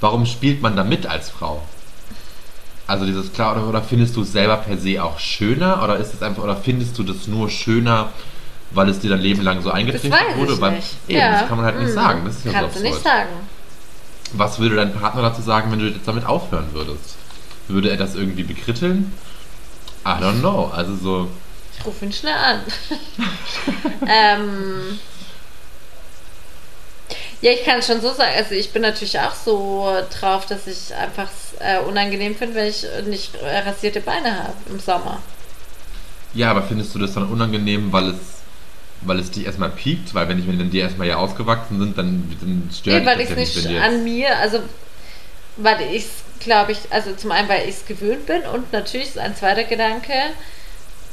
warum 0.00 0.24
spielt 0.26 0.62
man 0.62 0.76
da 0.76 0.84
mit 0.84 1.06
als 1.06 1.30
Frau? 1.30 1.62
Also 2.88 3.04
dieses 3.04 3.34
klar, 3.34 3.54
oder, 3.54 3.68
oder 3.68 3.82
findest 3.82 4.16
du 4.16 4.22
es 4.22 4.32
selber 4.32 4.56
per 4.56 4.78
se 4.78 5.04
auch 5.04 5.18
schöner 5.18 5.82
oder 5.84 5.98
ist 5.98 6.14
es 6.14 6.22
einfach, 6.22 6.42
oder 6.42 6.56
findest 6.56 6.98
du 6.98 7.02
das 7.02 7.28
nur 7.28 7.50
schöner, 7.50 8.08
weil 8.70 8.88
es 8.88 8.98
dir 8.98 9.10
dein 9.10 9.20
Leben 9.20 9.42
lang 9.42 9.60
so 9.60 9.70
eingetrichtert 9.70 10.36
wurde? 10.36 10.54
ich 10.54 10.60
weil, 10.62 10.76
nicht. 10.76 10.96
Eben, 11.06 11.18
ja. 11.18 11.32
das 11.32 11.48
kann 11.48 11.58
man 11.58 11.66
halt 11.66 11.78
nicht 11.78 11.90
mhm. 11.90 11.94
sagen. 11.94 12.22
Das 12.24 12.36
ist 12.36 12.46
ja 12.46 12.52
Kannst 12.52 12.76
so 12.76 12.82
du 12.82 12.88
nicht 12.88 13.02
sagen. 13.02 13.28
Was 14.32 14.58
würde 14.58 14.76
dein 14.76 14.94
Partner 14.94 15.20
dazu 15.20 15.42
sagen, 15.42 15.70
wenn 15.70 15.80
du 15.80 15.86
jetzt 15.86 16.08
damit 16.08 16.24
aufhören 16.24 16.68
würdest? 16.72 17.16
Würde 17.68 17.90
er 17.90 17.98
das 17.98 18.14
irgendwie 18.14 18.42
bekritteln? 18.42 19.12
I 20.06 20.22
don't 20.22 20.40
know. 20.40 20.70
Also 20.74 20.96
so. 20.96 21.28
Ich 21.78 21.84
rufe 21.84 22.06
ihn 22.06 22.12
schnell 22.12 22.34
an. 22.34 22.60
ähm, 24.08 24.98
ja, 27.40 27.52
ich 27.52 27.64
kann 27.64 27.82
schon 27.82 28.00
so 28.00 28.12
sagen, 28.12 28.32
also 28.36 28.54
ich 28.54 28.70
bin 28.70 28.82
natürlich 28.82 29.18
auch 29.18 29.34
so 29.34 29.86
drauf, 30.18 30.46
dass 30.46 30.66
ich 30.66 30.94
einfach 30.94 31.28
äh, 31.60 31.78
unangenehm 31.80 32.34
finde, 32.36 32.54
wenn 32.54 32.66
ich 32.66 32.86
nicht 33.06 33.32
rasierte 33.42 34.00
Beine 34.00 34.44
habe 34.44 34.54
im 34.70 34.80
Sommer. 34.80 35.22
Ja, 36.34 36.50
aber 36.50 36.62
findest 36.62 36.94
du 36.94 36.98
das 36.98 37.14
dann 37.14 37.28
unangenehm, 37.28 37.92
weil 37.92 38.10
es, 38.10 38.16
weil 39.02 39.18
es 39.18 39.30
dich 39.30 39.46
erstmal 39.46 39.70
piekt? 39.70 40.14
Weil 40.14 40.28
wenn 40.28 40.38
ich 40.38 40.46
wenn 40.46 40.70
die 40.70 40.78
erstmal 40.78 41.08
ja 41.08 41.16
ausgewachsen 41.16 41.78
sind, 41.78 41.96
dann, 41.96 42.36
dann 42.40 42.70
stört 42.76 43.00
Nee, 43.00 43.06
weil 43.06 43.20
ich 43.20 43.30
ja 43.30 43.36
es 43.36 43.64
nicht, 43.64 43.80
an 43.80 44.04
mir, 44.04 44.36
also 44.36 44.60
weil 45.56 45.80
ich 45.92 46.04
es 46.04 46.10
glaube 46.38 46.72
ich, 46.72 46.78
also 46.90 47.14
zum 47.14 47.32
einen, 47.32 47.48
weil 47.48 47.68
ich 47.68 47.76
es 47.76 47.86
gewöhnt 47.86 48.26
bin 48.26 48.42
und 48.42 48.72
natürlich 48.72 49.08
ist 49.08 49.18
ein 49.18 49.36
zweiter 49.36 49.64
Gedanke, 49.64 50.12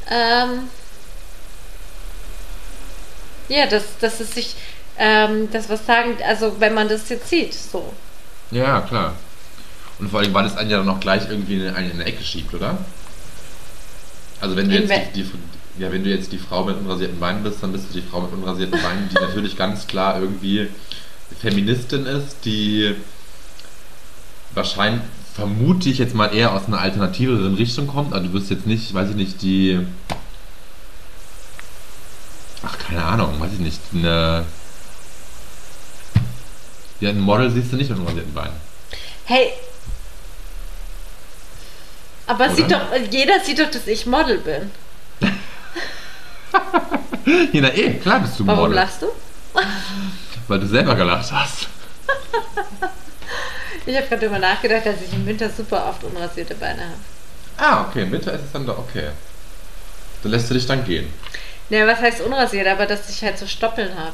ähm, 0.10 0.70
ja, 3.50 3.66
dass, 3.68 3.84
dass 4.00 4.20
es 4.20 4.34
sich, 4.34 4.56
ähm, 4.98 5.50
das 5.52 5.70
was 5.70 5.86
sagen, 5.86 6.18
also 6.28 6.56
wenn 6.60 6.74
man 6.74 6.88
das 6.88 7.10
jetzt 7.10 7.30
sieht, 7.30 7.54
so. 7.54 7.94
Ja, 8.52 8.82
klar. 8.82 9.14
Und 10.00 10.10
vor 10.10 10.20
allem, 10.20 10.34
weil 10.34 10.46
es 10.46 10.58
einen 10.58 10.70
ja 10.70 10.78
dann 10.78 10.86
noch 10.86 11.00
gleich 11.00 11.30
irgendwie 11.30 11.56
in 11.56 11.68
eine, 11.74 11.90
in 11.90 11.94
eine 11.94 12.06
Ecke 12.06 12.24
schiebt, 12.24 12.54
oder? 12.54 12.78
Also 14.42 14.56
wenn 14.56 14.70
du 14.70 14.76
In 14.76 14.88
jetzt 14.88 15.16
die, 15.16 15.24
die, 15.24 15.32
ja, 15.82 15.92
wenn 15.92 16.04
du 16.04 16.10
jetzt 16.10 16.32
die 16.32 16.38
Frau 16.38 16.64
mit 16.64 16.78
unrasierten 16.78 17.20
Beinen 17.20 17.44
bist, 17.44 17.64
dann 17.64 17.72
bist 17.72 17.86
du 17.90 18.00
die 18.00 18.06
Frau 18.06 18.22
mit 18.22 18.34
unrasierten 18.34 18.80
Beinen, 18.82 19.10
die 19.10 19.16
natürlich 19.16 19.58
ganz 19.58 19.88
klar 19.88 20.20
irgendwie 20.20 20.68
Feministin 21.40 22.06
ist, 22.06 22.38
die 22.46 22.96
wahrscheinlich, 24.54 25.02
vermute 25.34 25.90
ich 25.90 25.98
jetzt 25.98 26.16
mal 26.16 26.34
eher 26.34 26.54
aus 26.54 26.68
einer 26.68 26.80
alternativeren 26.80 27.56
Richtung 27.56 27.88
kommt. 27.88 28.14
Also 28.14 28.28
du 28.28 28.34
wirst 28.34 28.50
jetzt 28.50 28.68
nicht, 28.68 28.94
weiß 28.94 29.10
ich 29.10 29.16
nicht, 29.16 29.42
die 29.42 29.86
Ach, 32.66 32.78
keine 32.80 33.04
Ahnung, 33.04 33.40
weiß 33.40 33.54
ich 33.54 33.60
nicht, 33.60 33.80
eine 33.94 34.46
ja, 37.00 37.10
ein 37.10 37.20
Model 37.20 37.50
siehst 37.50 37.72
du 37.72 37.76
nicht 37.78 37.90
mit 37.90 38.00
unrasierten 38.00 38.34
Beinen. 38.34 38.54
Hey. 39.26 39.54
Aber 42.28 42.46
Oder? 42.46 42.56
sieht 42.56 42.72
doch, 42.72 42.82
jeder 43.12 43.40
sieht 43.40 43.60
doch, 43.60 43.70
dass 43.70 43.88
ich 43.88 44.06
Model 44.06 44.40
bin. 44.40 44.72
Ja, 47.52 47.62
na 47.62 47.74
eh, 47.74 47.96
klar 47.96 48.20
bist 48.20 48.40
du 48.40 48.46
Warum 48.46 48.62
Model. 48.66 48.76
lachst 48.76 49.02
du? 49.02 49.08
Weil 50.48 50.60
du 50.60 50.68
selber 50.68 50.96
gelacht 50.96 51.32
hast. 51.32 51.68
Ich 53.88 53.96
habe 53.96 54.08
gerade 54.08 54.22
darüber 54.22 54.40
nachgedacht, 54.40 54.86
dass 54.86 54.96
ich 55.00 55.14
im 55.14 55.26
Winter 55.28 55.48
super 55.48 55.88
oft 55.88 56.04
unrasierte 56.04 56.56
Beine 56.56 56.82
habe. 56.82 56.94
Ah, 57.58 57.86
okay, 57.88 58.02
im 58.02 58.12
Winter 58.12 58.34
ist 58.34 58.46
es 58.46 58.52
dann 58.52 58.66
doch 58.66 58.80
okay. 58.80 59.10
Da 60.24 60.30
lässt 60.30 60.50
du 60.50 60.56
dich 60.56 60.66
dann 60.66 60.84
gehen. 60.84 61.12
Naja, 61.70 61.86
was 61.86 62.00
heißt 62.00 62.22
unrasiert? 62.22 62.68
Aber 62.68 62.88
dass 62.88 63.08
ich 63.10 63.24
halt 63.24 63.38
so 63.38 63.46
Stoppeln 63.46 63.96
habe. 63.96 64.14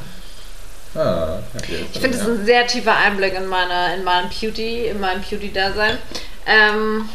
Ah, 0.93 1.39
okay. 1.57 1.85
Ich 1.93 1.99
finde, 2.01 2.17
das 2.17 2.27
ist 2.27 2.39
ein 2.39 2.45
sehr 2.45 2.67
tiefer 2.67 2.95
Einblick 2.95 3.33
in, 3.33 3.47
meine, 3.47 3.95
in 3.95 4.03
meinem 4.03 4.29
Beauty, 4.29 4.87
in 4.87 4.99
meinem 4.99 5.21
Beauty-Dasein. 5.21 5.97
Ähm, 6.45 7.07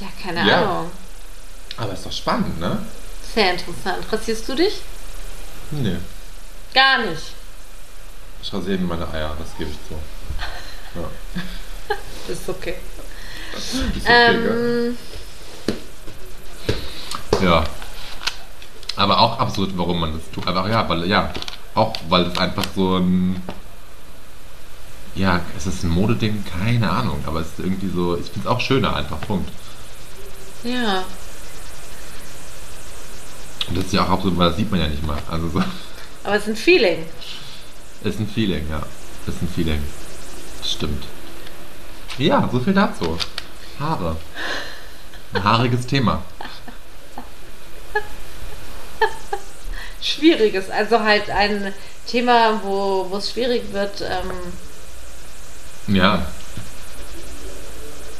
ja, 0.00 0.06
keine 0.22 0.48
Ja. 0.48 0.62
Ahnung. 0.62 0.90
Aber 1.76 1.92
ist 1.92 2.06
doch 2.06 2.12
spannend, 2.12 2.60
ne? 2.60 2.78
Sehr 3.34 3.52
interessant. 3.52 4.04
Rasierst 4.10 4.48
du 4.48 4.54
dich? 4.54 4.80
Nee. 5.72 5.96
Gar 6.72 6.98
nicht. 6.98 7.32
Ich 8.42 8.52
rasiere 8.52 8.78
mir 8.78 8.86
meine 8.96 9.12
Eier, 9.12 9.34
das 9.38 9.48
gebe 9.58 9.70
ich 9.70 9.76
zu. 9.88 9.94
Ja. 11.00 11.08
Das 12.28 12.38
ist 12.40 12.48
okay. 12.48 12.76
Ist 13.56 13.74
okay, 13.74 14.00
gell? 14.04 14.94
Ähm, 14.94 14.98
Ja. 17.42 17.64
Aber 18.96 19.20
auch 19.20 19.38
absurd, 19.38 19.72
warum 19.76 20.00
man 20.00 20.12
das 20.14 20.22
tut. 20.32 20.46
Aber 20.46 20.68
ja, 20.70 20.88
weil, 20.88 21.06
ja, 21.06 21.32
auch 21.74 21.94
weil 22.08 22.24
das 22.24 22.38
einfach 22.38 22.64
so 22.74 22.96
ein. 22.96 23.42
Ja, 25.14 25.40
ist 25.56 25.66
es 25.66 25.82
ein 25.82 25.90
Modeding? 25.90 26.44
Keine 26.44 26.90
Ahnung. 26.90 27.22
Aber 27.26 27.40
es 27.40 27.48
ist 27.48 27.58
irgendwie 27.60 27.88
so. 27.88 28.16
Ich 28.16 28.26
finde 28.26 28.40
es 28.40 28.46
auch 28.46 28.60
schöner, 28.60 28.96
einfach. 28.96 29.20
Punkt. 29.20 29.50
ja. 30.64 31.04
Und 33.68 33.76
das 33.76 33.86
ist 33.86 33.94
ja 33.94 34.04
auch 34.04 34.10
absurd, 34.10 34.38
weil 34.38 34.48
das 34.48 34.56
sieht 34.58 34.70
man 34.70 34.78
ja 34.78 34.86
nicht 34.86 35.04
mal. 35.04 35.18
Also 35.28 35.48
so. 35.48 35.62
Aber 36.22 36.36
es 36.36 36.42
ist 36.42 36.48
ein 36.50 36.56
Feeling. 36.56 37.04
Ist 38.04 38.20
ein 38.20 38.28
Feeling, 38.28 38.64
ja. 38.70 38.82
Ist 39.26 39.42
ein 39.42 39.48
Feeling. 39.48 39.82
Stimmt. 40.64 41.04
Ja, 42.18 42.48
so 42.50 42.60
viel 42.60 42.74
dazu. 42.74 43.18
Haare. 43.80 44.16
Ein 45.32 45.44
haariges 45.44 45.86
Thema. 45.86 46.22
Schwieriges. 50.02 50.70
Also 50.70 51.00
halt 51.00 51.30
ein 51.30 51.72
Thema, 52.06 52.60
wo 52.62 53.10
es 53.16 53.30
schwierig 53.30 53.62
wird. 53.72 54.00
Ähm, 54.02 55.94
Ja. 55.94 56.26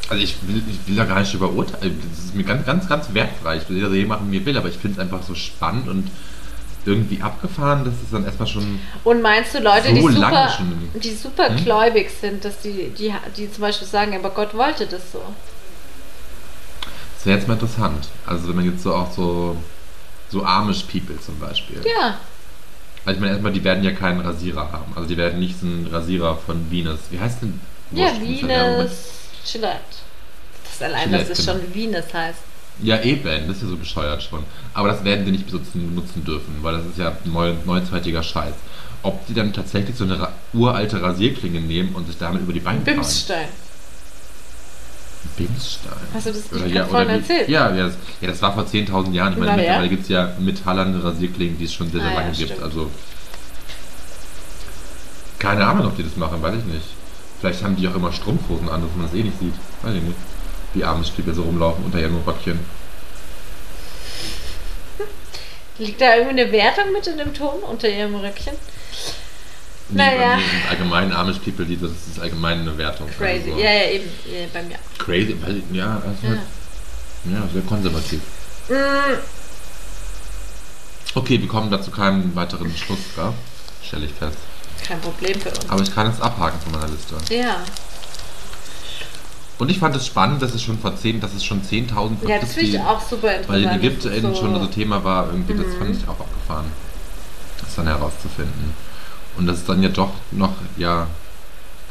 Also 0.09 0.23
ich 0.23 0.37
will, 0.47 0.63
ich 0.71 0.87
will 0.89 0.95
da 0.97 1.05
gar 1.05 1.19
nicht 1.21 1.33
drüber 1.33 1.51
urteilen. 1.51 2.01
Das 2.11 2.25
ist 2.27 2.35
mir 2.35 2.45
ganz, 2.45 2.65
ganz, 2.65 2.89
ganz 2.89 3.13
wertfrei. 3.13 3.57
Ich 3.57 3.69
will 3.69 3.77
jeder 3.77 3.91
sehen 3.91 4.07
machen, 4.09 4.31
wie 4.31 4.39
er 4.39 4.47
will, 4.47 4.57
aber 4.57 4.69
ich 4.69 4.77
finde 4.77 4.95
es 4.95 4.99
einfach 5.01 5.23
so 5.25 5.35
spannend 5.35 5.89
und 5.89 6.11
irgendwie 6.85 7.21
abgefahren, 7.21 7.85
dass 7.85 7.95
es 7.95 8.13
dann 8.13 8.25
erstmal 8.25 8.47
schon. 8.47 8.79
Und 9.03 9.21
meinst 9.21 9.53
du 9.55 9.59
Leute, 9.59 9.89
So 9.89 9.95
die 10.09 10.15
super, 10.15 10.49
schon. 10.57 10.91
die 11.03 11.15
super 11.15 11.49
Hm? 11.49 11.65
gläubig 11.65 12.09
sind, 12.21 12.45
dass 12.45 12.61
die, 12.61 12.91
die, 12.97 13.13
die 13.37 13.51
zum 13.51 13.63
Beispiel 13.63 13.89
sagen, 13.89 14.15
aber 14.15 14.31
Gott 14.31 14.55
wollte 14.55 14.87
das 14.87 15.11
so. 15.11 15.21
Das 17.17 17.27
wäre 17.27 17.39
jetzt 17.39 17.49
mal 17.49 17.55
interessant. 17.55 18.07
Also 18.25 18.47
wenn 18.49 18.55
man 18.57 18.65
jetzt 18.71 18.85
so 18.85 18.95
auch 18.95 19.11
so. 19.13 19.57
So 20.31 20.45
Amish 20.45 20.83
People 20.85 21.19
zum 21.21 21.39
Beispiel. 21.39 21.81
Ja, 21.85 22.19
Also 23.05 23.17
ich 23.17 23.21
meine 23.21 23.33
erstmal, 23.33 23.53
die 23.53 23.63
werden 23.63 23.85
ja 23.85 23.93
keinen 23.93 24.21
Rasierer 24.21 24.73
haben. 24.73 24.93
Also 24.97 25.09
die 25.09 25.17
werden 25.17 25.39
nicht 25.39 25.61
so 25.61 25.67
einen 25.67 25.87
Rasierer 25.87 26.37
von 26.37 26.71
Venus. 26.71 26.99
Wie 27.11 27.21
heißt 27.21 27.43
denn? 27.43 27.61
ja, 27.93 28.11
Venus, 28.21 28.91
Gillette. 29.51 29.79
Das 30.65 30.83
allein, 30.83 31.13
dass 31.13 31.29
es 31.31 31.47
genau. 31.47 31.59
schon 31.59 31.75
Venus 31.75 32.13
heißt. 32.13 32.41
Ja, 32.83 33.01
eben, 33.03 33.47
das 33.47 33.57
ist 33.57 33.63
ja 33.63 33.69
so 33.69 33.77
bescheuert 33.77 34.23
schon. 34.23 34.45
Aber 34.75 34.89
das 34.89 35.03
werden 35.03 35.25
sie 35.25 35.31
nicht 35.31 35.47
benutzen, 35.47 35.89
benutzen 35.95 36.25
dürfen, 36.25 36.59
weil 36.63 36.77
das 36.77 36.87
ist 36.87 36.99
ja 36.99 37.17
neu, 37.25 37.55
neuzeitiger 37.65 38.23
Scheiß. 38.23 38.53
Ob 39.03 39.27
die 39.27 39.35
dann 39.35 39.53
tatsächlich 39.53 39.97
so 39.97 40.05
eine 40.05 40.21
ra 40.21 40.33
uralte 40.53 41.01
Rasierklinge 41.01 41.61
nehmen 41.61 41.95
und 41.95 42.07
sich 42.07 42.19
damit 42.19 42.43
über 42.43 42.53
die 42.53 42.61
Beine 42.61 42.81
fahren? 42.81 42.97
Bimsstein. 42.97 43.49
Bimsstein. 45.37 45.93
Hast 46.15 46.27
du 46.27 46.33
das 46.33 46.53
Oder, 46.53 46.67
ja, 46.67 46.85
vorhin 46.87 47.09
erzählt? 47.11 47.49
Ja, 47.49 47.75
ja, 47.75 47.85
das, 47.87 47.95
ja, 48.21 48.29
das 48.29 48.43
war 48.43 48.55
vor 48.55 48.65
10.000 48.65 49.13
Jahren. 49.13 49.33
Ich 49.35 49.39
meine, 49.39 49.53
Na 49.53 49.57
ja. 49.57 49.63
mittlerweile 49.63 49.89
gibt 49.89 50.03
es 50.05 50.09
ja 50.09 50.33
metallerne 50.39 51.03
Rasierklingen, 51.03 51.59
die 51.59 51.65
es 51.65 51.75
schon 51.75 51.91
sehr, 51.91 52.01
sehr 52.01 52.11
Ah, 52.11 52.15
ja, 52.15 52.21
lange 52.21 52.33
gibt. 52.33 52.51
stimmt. 52.51 52.63
Also, 52.63 52.91
keine 55.39 55.67
Ahnung, 55.67 55.87
ob 55.87 55.97
die 55.97 56.03
das 56.05 56.17
machen, 56.17 56.43
weiß 56.43 56.55
ich 56.59 56.65
nicht. 56.65 56.87
Vielleicht 57.41 57.63
haben 57.63 57.77
die 57.77 57.87
auch 57.89 57.95
immer 57.95 58.13
Strumpfhosen 58.13 58.69
an, 58.69 58.81
dass 58.83 58.91
man 58.97 59.07
das 59.07 59.15
eh 59.15 59.23
nicht 59.23 59.39
sieht. 59.39 59.55
Weiß 59.83 59.95
ich 59.95 60.03
nicht. 60.03 60.17
Wie 60.75 60.85
arme 60.85 61.05
Stiefel 61.05 61.35
so 61.35 61.43
rumlaufen 61.43 61.85
unter 61.85 62.01
ihren 62.01 62.17
Röckchen. 62.27 62.59
Liegt 65.79 66.01
da 66.01 66.17
irgendwie 66.17 66.41
eine 66.41 66.53
Wertung 66.53 66.93
mit 66.93 67.07
in 67.07 67.19
dem 67.19 67.35
Ton 67.35 67.59
unter 67.71 67.89
ihrem 67.89 68.15
Röckchen? 68.15 68.55
Nee, 69.89 69.99
Naja. 69.99 70.39
allgemein 70.69 71.13
Amish 71.13 71.39
People, 71.39 71.65
die, 71.65 71.77
das 71.79 71.91
ist 71.91 72.19
allgemein 72.21 72.61
eine 72.61 72.77
Wertung. 72.77 73.09
Crazy. 73.17 73.51
Also, 73.51 73.63
Ja, 73.63 73.71
ja, 73.71 73.91
eben. 73.91 74.05
Ja, 74.27 74.47
bei 74.53 74.63
mir. 74.63 74.77
Crazy, 74.99 75.37
weil, 75.41 75.63
ja, 75.73 76.03
also, 76.05 76.35
ja. 76.35 77.49
sehr 77.53 77.63
konservativ. 77.63 78.21
Mm, 78.69 78.75
Okay, 81.15 81.41
wir 81.41 81.49
kommen 81.49 81.71
dazu 81.71 81.91
keinen 81.91 82.35
weiteren 82.37 82.71
Schluss, 82.77 82.99
gell? 83.15 83.33
stelle 83.83 84.05
ich 84.05 84.13
fest. 84.13 84.37
kein 84.87 85.01
Problem 85.01 85.41
für 85.41 85.49
uns. 85.49 85.71
Aber 85.71 85.83
ich 85.83 85.95
kann 85.95 86.09
es 86.09 86.21
abhaken 86.21 86.61
von 86.61 86.73
meiner 86.73 86.89
Liste. 86.89 87.17
Ja. 87.35 87.57
Und 89.59 89.71
ich 89.71 89.79
fand 89.79 89.97
es 89.97 90.05
spannend, 90.05 90.43
dass 90.43 90.53
es 90.53 90.63
schon 90.63 90.79
vor 90.79 90.95
10, 90.95 91.21
dass 91.21 91.33
es 91.33 91.43
schon 91.43 91.63
10.000 91.63 92.19
vor 92.19 92.29
Ja, 92.29 92.39
das 92.39 92.53
finde 92.53 92.71
ich 92.71 92.81
auch 92.81 93.01
super 93.01 93.29
interessant. 93.29 93.49
Weil 93.49 93.63
in 93.63 93.69
Das 93.69 93.77
Ägypten 93.79 94.09
ist 94.29 94.39
schon 94.39 94.61
so 94.61 94.67
Thema 94.67 95.03
war, 95.03 95.29
irgendwie, 95.29 95.55
das 95.55 95.75
fand 95.79 95.97
ich 95.97 96.05
auch 96.07 96.21
abgefahren. 96.21 96.67
Das 97.63 97.75
dann 97.77 97.87
herauszufinden. 97.87 98.75
Und 99.37 99.47
das 99.47 99.59
ist 99.59 99.69
dann 99.69 99.83
ja 99.83 99.89
doch 99.89 100.13
noch, 100.31 100.55
ja, 100.77 101.07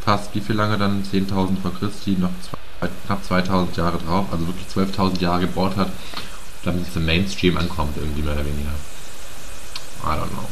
fast 0.03 0.33
wie 0.33 0.41
viel 0.41 0.55
lange 0.55 0.77
dann? 0.77 1.03
10.000 1.03 1.61
vor 1.61 1.73
Christi, 1.77 2.11
noch 2.11 2.31
zwei, 2.41 2.89
knapp 3.05 3.21
2.000 3.27 3.77
Jahre 3.77 3.97
drauf, 3.97 4.25
also 4.31 4.47
wirklich 4.47 4.67
12.000 4.67 5.21
Jahre 5.21 5.41
gebaut 5.41 5.75
hat, 5.75 5.89
damit 6.63 6.87
es 6.87 6.95
im 6.95 7.05
Mainstream 7.05 7.57
ankommt, 7.57 7.97
irgendwie 7.97 8.21
mehr 8.21 8.33
oder 8.33 8.45
weniger. 8.45 8.71
I 10.03 10.07
don't 10.07 10.29
know. 10.29 10.47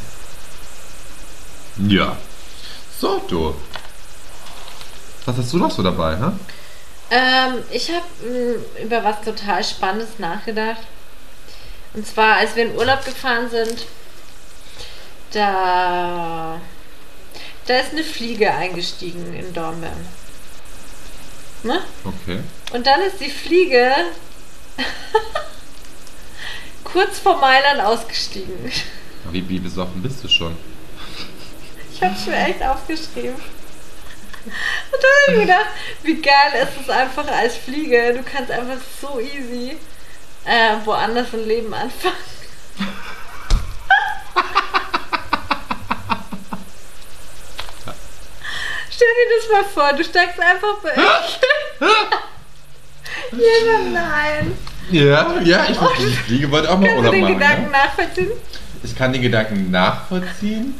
Ja. 1.88 2.16
So, 3.00 3.22
du. 3.28 3.54
Was 5.26 5.36
hast 5.36 5.52
du 5.52 5.58
noch 5.58 5.70
so 5.70 5.82
dabei, 5.82 6.16
hä? 6.16 6.30
Ähm, 7.10 7.54
ich 7.70 7.90
habe 7.90 8.04
über 8.82 9.04
was 9.04 9.20
total 9.22 9.62
Spannendes 9.62 10.18
nachgedacht. 10.18 10.82
Und 11.94 12.06
zwar, 12.06 12.36
als 12.36 12.56
wir 12.56 12.66
in 12.66 12.76
Urlaub 12.76 13.04
gefahren 13.04 13.48
sind, 13.50 13.86
da, 15.32 16.60
da 17.66 17.78
ist 17.78 17.92
eine 17.92 18.04
Fliege 18.04 18.52
eingestiegen 18.52 19.34
in 19.34 19.52
Dornbirn. 19.52 20.06
Ne? 21.62 21.82
Okay. 22.04 22.40
Und 22.72 22.86
dann 22.86 23.00
ist 23.02 23.20
die 23.20 23.30
Fliege 23.30 23.92
kurz 26.84 27.18
vor 27.18 27.38
Mailand 27.38 27.80
ausgestiegen. 27.80 28.70
Wie, 29.30 29.48
wie 29.48 29.58
besoffen 29.58 30.02
bist 30.02 30.22
du 30.22 30.28
schon? 30.28 30.56
Ich 31.92 32.02
habe 32.02 32.14
es 32.14 32.26
mir 32.26 32.36
echt 32.36 32.62
aufgeschrieben. 32.62 33.36
Und 34.44 34.52
dann 34.92 35.26
habe 35.26 35.32
ich 35.32 35.40
gedacht, 35.40 35.66
wie 36.02 36.20
geil 36.20 36.52
ist 36.62 36.82
es 36.82 36.90
einfach 36.90 37.26
als 37.28 37.56
Fliege. 37.56 38.12
Du 38.14 38.22
kannst 38.22 38.50
einfach 38.50 38.76
so 39.00 39.18
easy 39.18 39.76
äh, 40.44 40.76
woanders 40.84 41.32
ein 41.32 41.46
Leben 41.46 41.72
anfangen. 41.72 42.14
Stell 48.90 49.08
dir 49.08 49.40
das 49.40 49.43
mal 49.54 49.64
vor, 49.64 49.92
du 49.92 50.04
steigst 50.04 50.38
einfach 50.40 50.78
bei 50.82 50.90
Ja, 53.32 53.78
nein. 53.92 54.58
Ja, 54.90 55.40
ja, 55.42 55.64
ich 55.68 55.78
die 55.98 56.16
Fliege 56.16 56.50
wollte 56.50 56.70
auch 56.70 56.78
mal 56.78 56.86
Kannst 56.88 56.94
du 56.94 56.98
Urlaub 56.98 57.12
den 57.14 57.22
machen. 57.22 57.34
Gedanken 57.38 57.72
Ja? 57.72 57.78
nachvollziehen? 57.84 58.30
Ich 58.82 58.96
kann 58.96 59.12
den 59.12 59.22
Gedanken 59.22 59.70
nachvollziehen. 59.70 60.74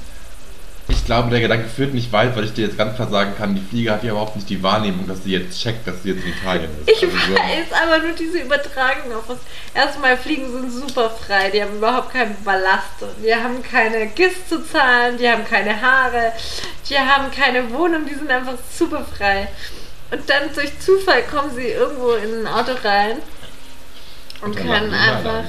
Ich 0.89 1.07
glaube, 1.07 1.31
der 1.31 1.41
Gedanke 1.41 1.67
führt 1.69 1.95
nicht 1.95 2.13
weit, 2.13 2.37
weil 2.37 2.45
ich 2.45 2.53
dir 2.53 2.67
jetzt 2.67 2.77
ganz 2.77 2.97
klar 2.97 3.09
sagen 3.09 3.33
kann, 3.39 3.55
die 3.55 3.61
Fliege 3.63 3.91
hat 3.91 4.05
ja 4.05 4.11
überhaupt 4.11 4.37
nicht 4.37 4.49
die 4.51 4.63
Wahrnehmung, 4.63 5.07
dass 5.09 5.25
sie 5.25 5.33
jetzt 5.33 5.59
checkt, 5.59 5.87
dass 5.87 6.03
sie 6.03 6.11
jetzt 6.11 6.25
in 6.25 6.33
Italien 6.33 6.69
ist. 6.87 6.91
Ich 6.91 7.03
Also 7.05 7.17
so- 7.17 7.35
weiß, 7.35 7.83
aber 7.83 7.99
nur 8.07 8.13
diese 8.15 8.39
Übertragung 8.39 9.15
auf 9.15 9.29
uns. 9.31 9.41
Erstmal, 9.75 10.17
Fliegen 10.19 10.51
sind 10.53 10.71
super 10.71 11.09
frei, 11.11 11.51
die 11.51 11.63
haben 11.63 11.77
überhaupt 11.77 12.13
keinen 12.13 12.37
Ballast. 12.45 12.85
Die 13.25 13.35
haben 13.35 13.63
keine 13.63 14.09
GIS 14.09 14.47
zu 14.49 14.63
zahlen, 14.67 15.17
die 15.17 15.29
haben 15.29 15.45
keine 15.47 15.81
Haare, 15.81 16.33
die 16.89 16.99
haben 16.99 17.31
keine 17.31 17.71
Wohnung, 17.73 18.05
die 18.07 18.15
sind 18.15 18.31
einfach 18.31 18.55
super 18.71 19.07
frei. 19.17 19.49
Und 20.11 20.29
dann 20.29 20.53
durch 20.55 20.79
Zufall 20.81 21.23
kommen 21.23 21.51
sie 21.55 21.69
irgendwo 21.69 22.13
in 22.13 22.41
ein 22.41 22.47
Auto 22.47 22.73
rein 22.85 23.17
und 24.43 24.55
dann 24.59 24.67
können 24.67 24.95
einfach. 24.95 25.45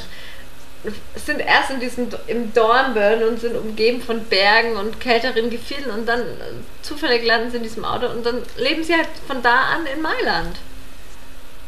Sind 1.15 1.39
erst 1.39 1.71
in 1.71 1.79
diesem 1.79 2.07
im 2.27 2.53
Dornbirn 2.53 3.23
und 3.23 3.39
sind 3.39 3.55
umgeben 3.55 4.01
von 4.01 4.23
Bergen 4.25 4.75
und 4.77 4.99
kälteren 4.99 5.49
Gefilden 5.49 5.91
und 5.91 6.05
dann 6.07 6.21
äh, 6.21 6.23
zufällig 6.81 7.23
landen 7.25 7.51
sie 7.51 7.57
in 7.57 7.63
diesem 7.63 7.85
Auto 7.85 8.07
und 8.07 8.25
dann 8.25 8.41
leben 8.57 8.83
sie 8.83 8.93
halt 8.95 9.07
von 9.27 9.41
da 9.41 9.55
an 9.75 9.85
in 9.85 10.01
Mailand. 10.01 10.57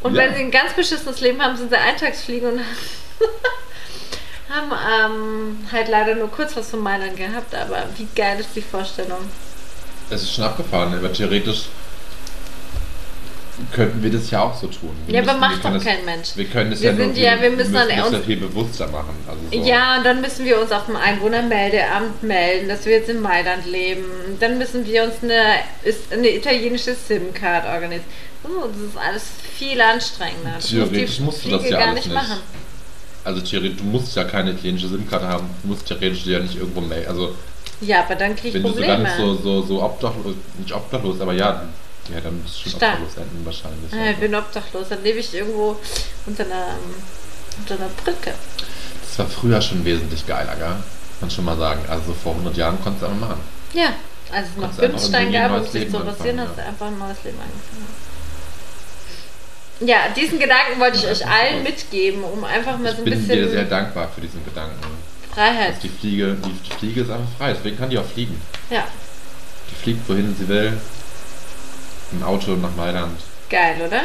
Und 0.02 0.14
Ja. 0.14 0.22
wenn 0.22 0.34
sie 0.34 0.40
ein 0.42 0.50
ganz 0.50 0.72
beschissenes 0.74 1.20
Leben 1.20 1.42
haben, 1.42 1.56
sind 1.56 1.70
sie 1.70 1.76
Eintagsfliegen 1.76 2.52
und 2.52 2.60
haben 4.48 4.72
ähm, 4.72 5.66
halt 5.72 5.88
leider 5.88 6.14
nur 6.14 6.30
kurz 6.30 6.56
was 6.56 6.70
von 6.70 6.80
Mailand 6.80 7.16
gehabt, 7.16 7.54
aber 7.54 7.84
wie 7.96 8.08
geil 8.14 8.40
ist 8.40 8.50
die 8.54 8.62
Vorstellung? 8.62 9.18
Es 10.10 10.22
ist 10.22 10.34
schon 10.34 10.44
abgefahren, 10.44 10.94
aber 10.96 11.12
theoretisch 11.12 11.64
könnten 13.72 14.02
wir 14.02 14.10
das 14.10 14.30
ja 14.30 14.42
auch 14.42 14.54
so 14.58 14.66
tun. 14.68 14.90
Wir 15.06 15.14
Ja, 15.16 15.20
aber 15.22 15.32
müssen- 15.32 15.40
macht 15.40 15.56
wir 15.56 15.62
können 15.62 15.74
doch 15.78 15.84
das- 15.84 15.94
kein 15.96 16.04
Mensch. 16.04 16.28
Wir 16.36 16.44
können 16.46 16.72
es 16.72 16.80
Wir 16.80 16.90
ja 16.90 16.96
nur 16.96 17.04
sind 17.06 17.16
ja- 17.18 17.32
viel, 17.32 17.42
wir 17.42 17.50
müssen 17.50 17.56
müssen 17.58 17.74
dann 17.74 17.88
das 17.88 17.96
ja 18.12 18.16
uns- 18.18 18.26
viel 18.26 18.36
bewusster 18.36 18.86
machen. 18.88 19.14
Also 19.26 19.40
so. 19.62 19.68
Ja, 19.68 19.96
und 19.98 20.04
dann 20.04 20.20
müssen 20.20 20.44
wir 20.44 20.60
uns 20.60 20.70
auf 20.72 20.86
dem 20.86 20.96
Einwohnermeldeamt 20.96 22.22
melden, 22.22 22.68
dass 22.68 22.84
wir 22.84 22.92
jetzt 22.92 23.08
in 23.08 23.20
Mailand 23.20 23.66
leben. 23.66 24.04
Dann 24.40 24.58
müssen 24.58 24.86
wir 24.86 25.04
uns 25.04 25.14
eine, 25.22 25.42
ist 25.84 26.12
eine 26.12 26.28
italienische 26.34 26.94
SIM-Card 26.94 27.66
organisieren. 27.66 28.04
Oh, 28.44 28.66
das 28.66 28.80
ist 28.90 28.96
alles 28.96 29.24
viel 29.56 29.80
anstrengender. 29.80 30.58
Theoretisch 30.60 31.20
musst 31.20 31.44
du 31.44 31.50
das 31.50 31.64
ja 31.68 31.78
gar 31.78 31.88
alles 31.88 32.04
nicht 32.04 32.14
machen. 32.14 32.38
Also 33.24 33.40
theoretisch, 33.40 33.78
du 33.78 33.84
musst 33.84 34.16
ja 34.16 34.24
keine 34.24 34.52
italienische 34.52 34.88
SIM-Karte 34.88 35.26
haben, 35.28 35.50
du 35.62 35.68
musst 35.68 35.86
theoretisch 35.86 36.24
ja 36.26 36.38
nicht 36.38 36.56
irgendwo 36.56 36.80
melden. 36.80 37.08
Also 37.08 37.34
Ja, 37.80 38.00
aber 38.04 38.14
dann 38.14 38.34
krieg 38.36 38.46
ich 38.46 38.54
wenn 38.54 38.62
du 38.62 38.68
sogar 38.70 38.96
Probleme. 38.96 39.02
nicht 39.04 39.16
so, 39.18 39.34
so, 39.36 39.62
so 39.62 39.82
obdachlos, 39.82 40.34
nicht 40.58 40.72
obdachlos, 40.72 41.20
aber 41.20 41.32
ja, 41.32 41.62
ja 42.14 42.20
dann 42.20 42.40
bist 42.42 42.56
du 42.56 42.60
schon 42.70 42.78
Stark. 42.78 42.94
obdachlos 43.00 43.16
enden 43.24 43.44
wahrscheinlich. 43.46 43.92
Ah, 43.92 44.10
ich 44.10 44.16
bin 44.16 44.34
obdachlos, 44.34 44.88
dann 44.88 45.02
lebe 45.02 45.18
ich 45.18 45.34
irgendwo 45.34 45.76
unter 46.26 46.44
einer, 46.44 46.76
unter 47.58 47.74
einer 47.74 47.88
Brücke. 48.04 48.32
Das 49.02 49.18
war 49.18 49.26
früher 49.26 49.60
schon 49.60 49.84
wesentlich 49.84 50.26
geiler, 50.26 50.54
gell? 50.56 50.76
Kann 51.20 51.30
schon 51.30 51.44
mal 51.44 51.56
sagen. 51.56 51.80
Also 51.88 52.14
vor 52.14 52.32
100 52.32 52.56
Jahren 52.56 52.80
konntest 52.82 53.02
du 53.02 53.06
einfach 53.06 53.28
machen. 53.28 53.40
Ja, 53.72 53.92
als 54.32 54.48
es 54.48 54.56
noch 54.56 54.62
Kannst 54.64 54.80
einfach 54.80 54.98
Bünstein 54.98 55.22
irgendwie 55.22 55.36
ein 55.38 55.48
gab, 55.50 55.60
neues 55.60 55.72
sich 55.72 55.90
zu 55.90 55.96
rasieren, 55.96 56.40
hast 56.40 56.56
du 56.56 56.60
ja. 56.60 56.66
einfach 56.68 56.86
ein 56.86 56.98
neues 56.98 57.24
Leben 57.24 57.38
angefangen. 57.38 57.86
Ja, 59.80 59.96
diesen 60.16 60.38
Gedanken 60.40 60.80
wollte 60.80 60.96
ich 60.98 61.04
Ja, 61.04 61.10
euch 61.10 61.26
allen 61.26 61.58
ist 61.58 61.70
mitgeben, 61.70 62.24
um 62.24 62.42
einfach 62.44 62.78
mal 62.78 62.90
Ich 62.90 62.96
so 62.96 63.02
ein 63.02 63.04
bin 63.04 63.20
dir 63.20 63.26
sehr 63.36 63.46
bisschen 63.46 63.70
dankbar 63.70 64.08
für 64.12 64.20
diesen 64.20 64.44
Gedanken. 64.44 64.74
Freiheit. 65.32 65.74
Dass 65.74 65.80
die 65.80 65.88
Fliege, 65.88 66.36
die 66.44 66.70
Fliege 66.78 67.02
ist 67.02 67.10
einfach 67.10 67.28
frei, 67.38 67.52
deswegen 67.52 67.78
kann 67.78 67.90
die 67.90 67.98
auch 67.98 68.04
fliegen. 68.04 68.40
Ja, 68.70 68.86
Die 69.70 69.74
fliegt 69.76 70.08
wohin 70.08 70.34
sie 70.36 70.48
will. 70.48 70.76
Ein 72.12 72.22
Auto 72.22 72.52
nach 72.56 72.74
Mailand. 72.76 73.20
geil, 73.50 73.76
oder? 73.86 74.02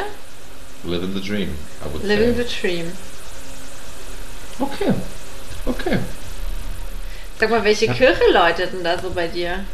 Living 0.84 1.14
the 1.14 1.20
dream, 1.20 1.48
I 1.82 1.92
would 1.92 2.02
Living 2.04 2.36
the 2.36 2.44
dream. 2.44 2.92
Okay. 4.58 4.92
Okay. 5.66 5.98
Sag 7.40 7.50
mal, 7.50 7.64
welche 7.64 7.86
Ja. 7.86 7.94
Kirche 7.94 8.22
läutet 8.32 8.72
denn 8.72 8.84
da 8.84 8.98
so 8.98 9.10
bei 9.10 9.26
dir? 9.26 9.64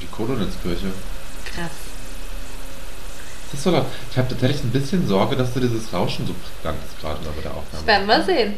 Die 0.00 0.06
Kolonitzkirche. 0.06 0.86
Krass. 1.44 1.70
Das 3.50 3.58
ist 3.58 3.64
so 3.64 3.70
laut. 3.70 3.86
Ich 4.10 4.18
habe 4.18 4.28
tatsächlich 4.28 4.64
ein 4.64 4.70
bisschen 4.70 5.06
Sorge, 5.06 5.36
dass 5.36 5.52
du 5.54 5.60
dieses 5.60 5.92
Rauschen 5.92 6.26
so 6.26 6.34
prägnant 6.34 6.82
ist 6.86 7.00
gerade 7.00 7.18
bei 7.20 7.42
der 7.42 7.50
Das 7.52 7.58
Aufnahme. 7.58 7.86
werden 7.86 8.06
wir 8.08 8.22
sehen. 8.24 8.54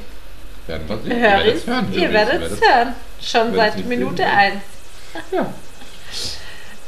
Werden 0.67 0.89
wir 0.89 0.99
sehen. 0.99 1.21
Hören 1.21 1.33
werdet 1.45 1.57
es 1.57 1.67
hören. 1.67 1.93
Ihr 1.93 2.13
werdet 2.13 2.43
es 2.43 2.61
hören. 2.61 2.95
Schon 3.23 3.55
seit 3.55 3.85
Minute 3.87 4.17
sehen. 4.17 4.27
1. 4.27 4.55
Ja. 5.33 5.53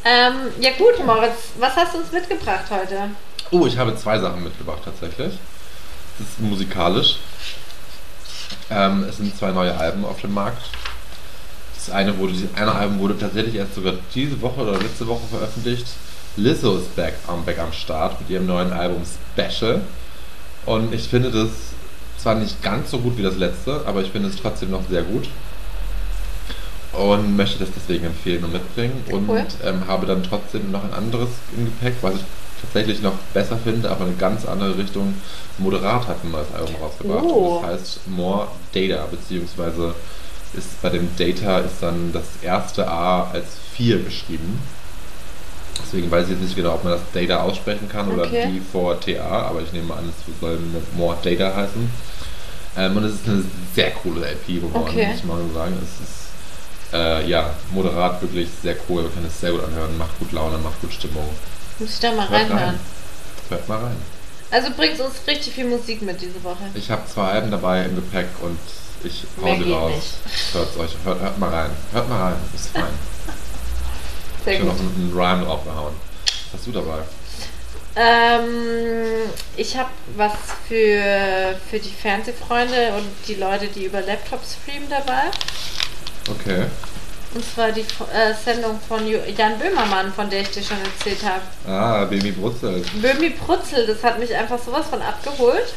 Ähm, 0.09 0.53
ja 0.61 0.71
gut, 0.79 1.05
Moritz, 1.05 1.51
was 1.59 1.75
hast 1.75 1.95
du 1.95 1.99
uns 1.99 2.13
mitgebracht 2.13 2.67
heute? 2.71 3.11
Oh, 3.51 3.67
ich 3.67 3.77
habe 3.77 3.97
zwei 3.97 4.17
Sachen 4.21 4.45
mitgebracht 4.45 4.83
tatsächlich. 4.85 5.35
Das 6.17 6.29
ist 6.29 6.41
musikalisch. 6.41 7.19
Ähm, 8.71 9.05
es 9.09 9.17
sind 9.17 9.37
zwei 9.37 9.51
neue 9.51 9.77
Alben 9.77 10.05
auf 10.05 10.21
dem 10.21 10.33
Markt. 10.33 10.63
Das 11.75 11.91
eine 11.91 12.17
wurde, 12.19 12.35
das 12.35 12.55
eine 12.55 12.73
Album 12.73 13.01
wurde 13.01 13.19
tatsächlich 13.19 13.57
erst 13.57 13.75
sogar 13.75 13.95
diese 14.15 14.41
Woche 14.41 14.61
oder 14.61 14.79
letzte 14.79 15.09
Woche 15.09 15.27
veröffentlicht. 15.29 15.89
Lizzo 16.37 16.77
ist 16.77 16.95
back 16.95 17.15
am, 17.27 17.45
back 17.45 17.59
am 17.59 17.73
Start 17.73 18.21
mit 18.21 18.31
ihrem 18.31 18.47
neuen 18.47 18.73
Album 18.73 19.03
Special. 19.35 19.81
Und 20.67 20.95
ich 20.95 21.09
finde 21.09 21.33
das 21.33 21.49
zwar 22.17 22.37
nicht 22.37 22.63
ganz 22.63 22.93
so 22.93 23.01
gut 23.01 23.19
wie 23.19 23.23
das 23.23 23.39
letzte, 23.39 23.83
aber 23.87 24.03
ich 24.03 24.13
finde 24.13 24.29
es 24.29 24.37
trotzdem 24.37 24.71
noch 24.71 24.89
sehr 24.89 25.03
gut. 25.03 25.29
Und 26.97 27.37
möchte 27.37 27.59
das 27.59 27.69
deswegen 27.77 28.07
empfehlen 28.07 28.45
und 28.45 28.53
mitbringen. 28.53 29.05
Und 29.11 29.29
Cool. 29.29 29.45
ähm, 29.65 29.87
habe 29.87 30.07
dann 30.07 30.23
trotzdem 30.23 30.71
noch 30.71 30.83
ein 30.85 30.95
anderes 30.95 31.29
im 31.57 31.67
Gepäck, 31.67 31.95
was 32.01 32.15
ich 32.15 32.21
tatsächlich 32.63 33.03
noch 33.03 33.13
besser 33.35 33.59
finde, 33.63 33.91
aber 33.91 34.07
eine 34.07 34.15
ganz 34.15 34.47
andere 34.47 34.79
Richtung. 34.79 35.15
Moderat 35.59 36.09
hat 36.09 36.25
ein 36.25 36.31
neues 36.31 36.47
Album 36.55 36.75
rausgebracht. 36.83 37.25
Oh. 37.25 37.61
Das 37.63 37.71
heißt 37.73 38.09
More 38.09 38.49
Data, 38.73 39.07
beziehungsweise 39.11 39.95
ist 40.55 40.81
bei 40.81 40.89
dem 40.89 41.09
Data 41.19 41.59
ist 41.59 41.83
dann 41.83 42.13
das 42.13 42.25
erste 42.43 42.89
A 42.89 43.29
als 43.31 43.45
4 43.75 44.03
geschrieben. 44.05 44.59
Deswegen 45.83 46.11
weiß 46.11 46.25
ich 46.25 46.31
jetzt 46.33 46.43
nicht 46.43 46.57
genau, 46.57 46.75
ob 46.75 46.85
man 46.85 46.95
das 46.95 47.03
Data 47.13 47.43
aussprechen 47.43 47.89
kann 47.91 48.09
oder 48.11 48.23
Okay. 48.25 48.47
D 48.53 48.61
vor 48.73 48.99
TA, 48.99 49.49
aber 49.51 49.61
ich 49.61 49.73
nehme 49.73 49.93
an, 49.93 50.09
es 50.09 50.41
soll 50.41 50.59
More 50.97 51.17
Data 51.23 51.55
heißen. 51.55 51.91
Ähm, 52.79 52.97
und 52.97 53.05
es 53.05 53.15
ist 53.15 53.29
eine 53.29 53.45
sehr 53.75 53.91
coole 53.91 54.27
LP 54.27 54.47
geworden, 54.63 54.77
Okay. 54.77 55.07
muss 55.09 55.17
ich 55.19 55.25
mal 55.25 55.41
sagen. 55.55 55.75
Es 55.83 56.07
ist 56.09 56.26
äh, 56.93 57.27
ja 57.29 57.51
moderat 57.71 58.21
wirklich 58.23 58.49
sehr 58.63 58.77
cool, 58.89 59.03
man 59.03 59.15
kann 59.15 59.25
es 59.25 59.41
sehr 59.41 59.53
gut 59.53 59.65
anhören, 59.65 59.97
macht 59.99 60.19
gut 60.19 60.33
Laune, 60.33 60.59
macht 60.59 60.81
gut 60.81 60.93
Stimmung. 60.93 61.29
Muss 61.79 61.91
ich 61.95 62.01
da 62.01 62.13
mal 62.13 62.29
Hört 62.29 62.43
reinhören. 62.43 62.65
rein. 62.65 62.81
Hört 63.49 63.69
mal 63.69 63.79
rein. 63.79 63.97
Also 64.51 64.69
bringst 64.77 65.01
uns 65.01 65.15
richtig 65.27 65.55
viel 65.55 65.67
Musik 65.67 66.03
mit 66.03 66.21
diese 66.21 66.43
Woche. 66.45 66.65
Ich 66.75 66.91
habe 66.91 67.03
zwei 67.07 67.31
Alben 67.33 67.51
dabei 67.51 67.85
im 67.85 67.97
Gepäck 67.97 68.29
und 68.43 68.59
ich 69.03 69.25
hau 69.41 69.45
Mehr 69.47 69.57
sie 69.65 69.73
raus. 69.73 70.15
Hört's 70.53 70.77
euch, 70.77 70.97
hört, 71.05 71.21
hört 71.21 71.39
mal 71.39 71.51
rein. 71.51 71.71
Hört 71.93 72.09
mal 72.09 72.23
rein, 72.29 72.37
ist 72.55 72.69
fein. 72.69 72.85
Sehr 74.45 74.55
Ich 74.55 74.59
habe 74.61 74.69
noch 74.71 74.79
einen, 74.79 74.95
einen 74.95 75.13
Rhyme 75.13 75.45
draufgehauen. 75.45 75.95
Was 76.25 76.61
hast 76.61 76.67
du 76.67 76.73
dabei? 76.73 76.99
Ähm, 77.99 79.31
ich 79.57 79.77
habe 79.77 79.89
was 80.17 80.33
für, 80.69 81.59
für 81.71 81.79
die 81.79 81.91
Fernsehfreunde 81.91 82.93
und 82.97 83.07
die 83.27 83.35
Leute, 83.37 83.69
die 83.69 83.87
über 83.87 84.03
Laptops 84.03 84.57
streamen 84.63 84.89
dabei. 84.91 85.31
Okay. 86.29 86.67
Und 87.35 87.45
zwar 87.55 87.71
die 87.73 87.81
äh, 87.81 88.35
Sendung 88.45 88.81
von 88.89 89.07
Jan 89.07 89.59
Böhmermann, 89.59 90.13
von 90.13 90.31
der 90.31 90.41
ich 90.41 90.51
dir 90.51 90.63
schon 90.63 90.79
erzählt 90.79 91.23
habe. 91.23 91.43
Ah, 91.71 92.05
Baby 92.05 92.33
Brutzel. 92.33 92.83
Böhmi 92.95 93.31
Prutzel, 93.31 93.87
das 93.87 94.03
hat 94.03 94.19
mich 94.19 94.35
einfach 94.35 94.59
sowas 94.59 94.87
von 94.89 95.03
abgeholt. 95.03 95.75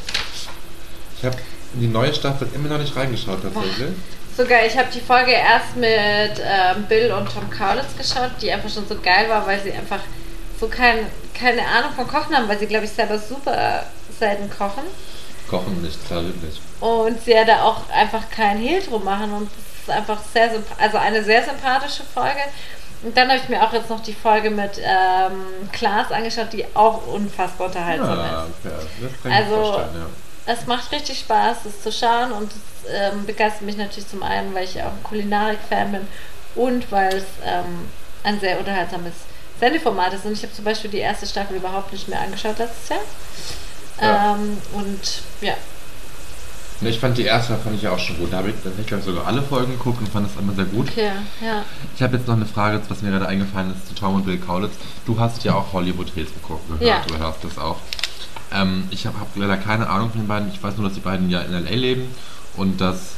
Ich 1.17 1.25
habe 1.25 1.37
in 1.73 1.81
die 1.81 1.87
neue 1.87 2.13
Staffel 2.13 2.47
immer 2.55 2.69
noch 2.69 2.77
nicht 2.77 2.95
reingeschaut 2.95 3.41
tatsächlich. 3.43 3.93
Sogar, 4.37 4.65
ich 4.65 4.77
habe 4.77 4.87
die 4.93 5.01
Folge 5.01 5.31
erst 5.31 5.75
mit 5.75 6.41
ähm, 6.41 6.85
Bill 6.87 7.11
und 7.11 7.27
Tom 7.29 7.49
Kaulitz 7.49 7.97
geschaut, 7.97 8.31
die 8.41 8.51
einfach 8.51 8.69
schon 8.69 8.87
so 8.87 8.95
geil 8.95 9.27
war, 9.27 9.45
weil 9.45 9.61
sie 9.61 9.73
einfach 9.73 9.99
so 10.59 10.67
kein, 10.67 11.07
keine 11.33 11.61
Ahnung 11.67 11.91
von 11.93 12.07
Kochen 12.07 12.35
haben, 12.35 12.47
weil 12.47 12.57
sie, 12.57 12.67
glaube 12.67 12.85
ich, 12.85 12.91
selber 12.91 13.19
super 13.19 13.83
selten 14.17 14.49
kochen. 14.49 14.83
Kochen 15.49 15.81
nicht, 15.81 16.05
klar, 16.07 16.23
wirklich. 16.23 16.61
Und 16.79 17.21
sie 17.23 17.31
ja 17.31 17.43
da 17.43 17.63
auch 17.63 17.89
einfach 17.89 18.29
keinen 18.29 18.61
Hehl 18.61 18.81
drum 18.81 19.03
machen. 19.03 19.33
Und 19.33 19.49
das 19.49 19.78
ist 19.89 19.95
einfach 19.95 20.19
sehr, 20.33 20.49
also 20.79 20.97
eine 20.97 21.23
sehr 21.23 21.43
sympathische 21.43 22.03
Folge. 22.13 22.39
Und 23.01 23.15
dann 23.15 23.29
habe 23.29 23.39
ich 23.41 23.47
mir 23.49 23.63
auch 23.63 23.71
jetzt 23.73 23.89
noch 23.89 24.01
die 24.01 24.13
Folge 24.13 24.49
mit 24.49 24.71
ähm, 24.77 25.45
Klaas 25.71 26.11
angeschaut, 26.11 26.51
die 26.51 26.65
auch 26.75 27.07
unfassbar 27.07 27.67
unterhaltsam 27.67 28.19
Ah, 28.19 28.45
ist. 28.45 28.65
okay. 28.65 28.75
Das 29.01 29.21
kann 29.23 29.31
ich 29.31 29.37
Also- 29.37 29.55
mir 29.55 29.63
vorstellen, 29.63 29.95
ja. 29.95 30.05
Es 30.53 30.65
macht 30.65 30.91
richtig 30.91 31.19
Spaß, 31.19 31.57
das 31.63 31.83
zu 31.83 31.91
schauen 31.91 32.31
und 32.31 32.51
es 32.51 32.91
ähm, 32.91 33.23
begeistert 33.27 33.61
mich 33.61 33.77
natürlich 33.77 34.09
zum 34.09 34.23
einen, 34.23 34.53
weil 34.55 34.63
ich 34.63 34.81
auch 34.81 34.87
ein 34.87 35.03
Kulinarik-Fan 35.03 35.91
bin 35.91 36.07
und 36.55 36.91
weil 36.91 37.13
es 37.17 37.25
ähm, 37.45 37.87
ein 38.23 38.39
sehr 38.39 38.57
unterhaltsames 38.57 39.13
Sendeformat 39.59 40.13
ist. 40.13 40.25
Und 40.25 40.33
ich 40.33 40.41
habe 40.41 40.51
zum 40.53 40.65
Beispiel 40.65 40.89
die 40.89 40.97
erste 40.97 41.27
Staffel 41.27 41.57
überhaupt 41.57 41.93
nicht 41.93 42.07
mehr 42.07 42.19
angeschaut 42.19 42.57
letztes 42.57 42.89
Jahr. 42.89 42.99
Ja. 44.01 44.33
Ähm, 44.35 44.59
und 44.73 45.21
ja, 45.41 45.53
Ne, 46.81 46.89
ich 46.89 46.99
fand 46.99 47.17
die 47.17 47.23
erste 47.25 47.57
fand 47.57 47.75
ich 47.75 47.81
ja 47.81 47.91
auch 47.91 47.99
schon 47.99 48.17
gut. 48.17 48.31
Da 48.31 48.37
habe 48.37 48.49
ich, 48.49 48.55
da 48.63 48.69
hab 48.69 48.79
ich 48.79 48.87
glaube 48.87 49.01
ich 49.01 49.05
sogar 49.05 49.27
alle 49.27 49.41
Folgen 49.41 49.73
geguckt 49.73 49.99
und 49.99 50.07
fand 50.09 50.27
es 50.29 50.39
immer 50.39 50.53
sehr 50.53 50.65
gut. 50.65 50.87
Okay, 50.89 51.11
ja. 51.41 51.63
Ich 51.95 52.01
habe 52.01 52.15
jetzt 52.15 52.27
noch 52.27 52.35
eine 52.35 52.45
Frage, 52.45 52.81
was 52.87 53.01
mir 53.01 53.11
gerade 53.11 53.27
eingefallen 53.27 53.73
ist 53.75 53.87
zu 53.89 53.95
Tom 53.95 54.15
und 54.15 54.25
Bill 54.25 54.37
Kaulitz. 54.37 54.73
Du 55.05 55.19
hast 55.19 55.43
ja 55.43 55.55
auch 55.55 55.73
Hollywood 55.73 56.09
Hills 56.15 56.33
geguckt, 56.33 56.65
gehört, 56.67 56.81
Ja. 56.81 57.01
du 57.05 57.17
hörst 57.17 57.43
das 57.43 57.57
auch. 57.57 57.77
Ähm, 58.53 58.87
ich 58.91 59.05
habe 59.05 59.19
hab 59.19 59.27
leider 59.35 59.57
keine 59.57 59.89
Ahnung 59.89 60.09
von 60.11 60.21
den 60.21 60.27
beiden. 60.27 60.49
Ich 60.53 60.63
weiß 60.63 60.77
nur, 60.77 60.87
dass 60.87 60.95
die 60.95 61.01
beiden 61.01 61.29
ja 61.29 61.41
in 61.41 61.53
L.A. 61.53 61.75
leben 61.75 62.15
und 62.55 62.79
dass 62.79 63.11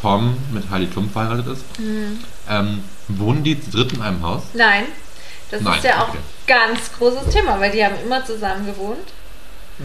Tom 0.00 0.36
mit 0.52 0.68
Heidi 0.70 0.86
Klum 0.86 1.08
verheiratet 1.10 1.46
ist. 1.46 1.64
Mhm. 1.80 2.18
Ähm, 2.48 2.84
wohnen 3.08 3.42
die 3.44 3.58
zu 3.60 3.70
dritt 3.70 3.92
in 3.94 4.02
einem 4.02 4.22
Haus? 4.22 4.42
Nein, 4.52 4.84
das 5.50 5.62
Nein, 5.62 5.78
ist 5.78 5.84
ja 5.84 6.02
auch 6.02 6.08
okay. 6.10 6.18
ganz 6.46 6.92
großes 6.98 7.32
Thema, 7.32 7.58
weil 7.58 7.72
die 7.72 7.84
haben 7.84 7.94
immer 8.04 8.24
zusammen 8.24 8.66
gewohnt, 8.66 9.08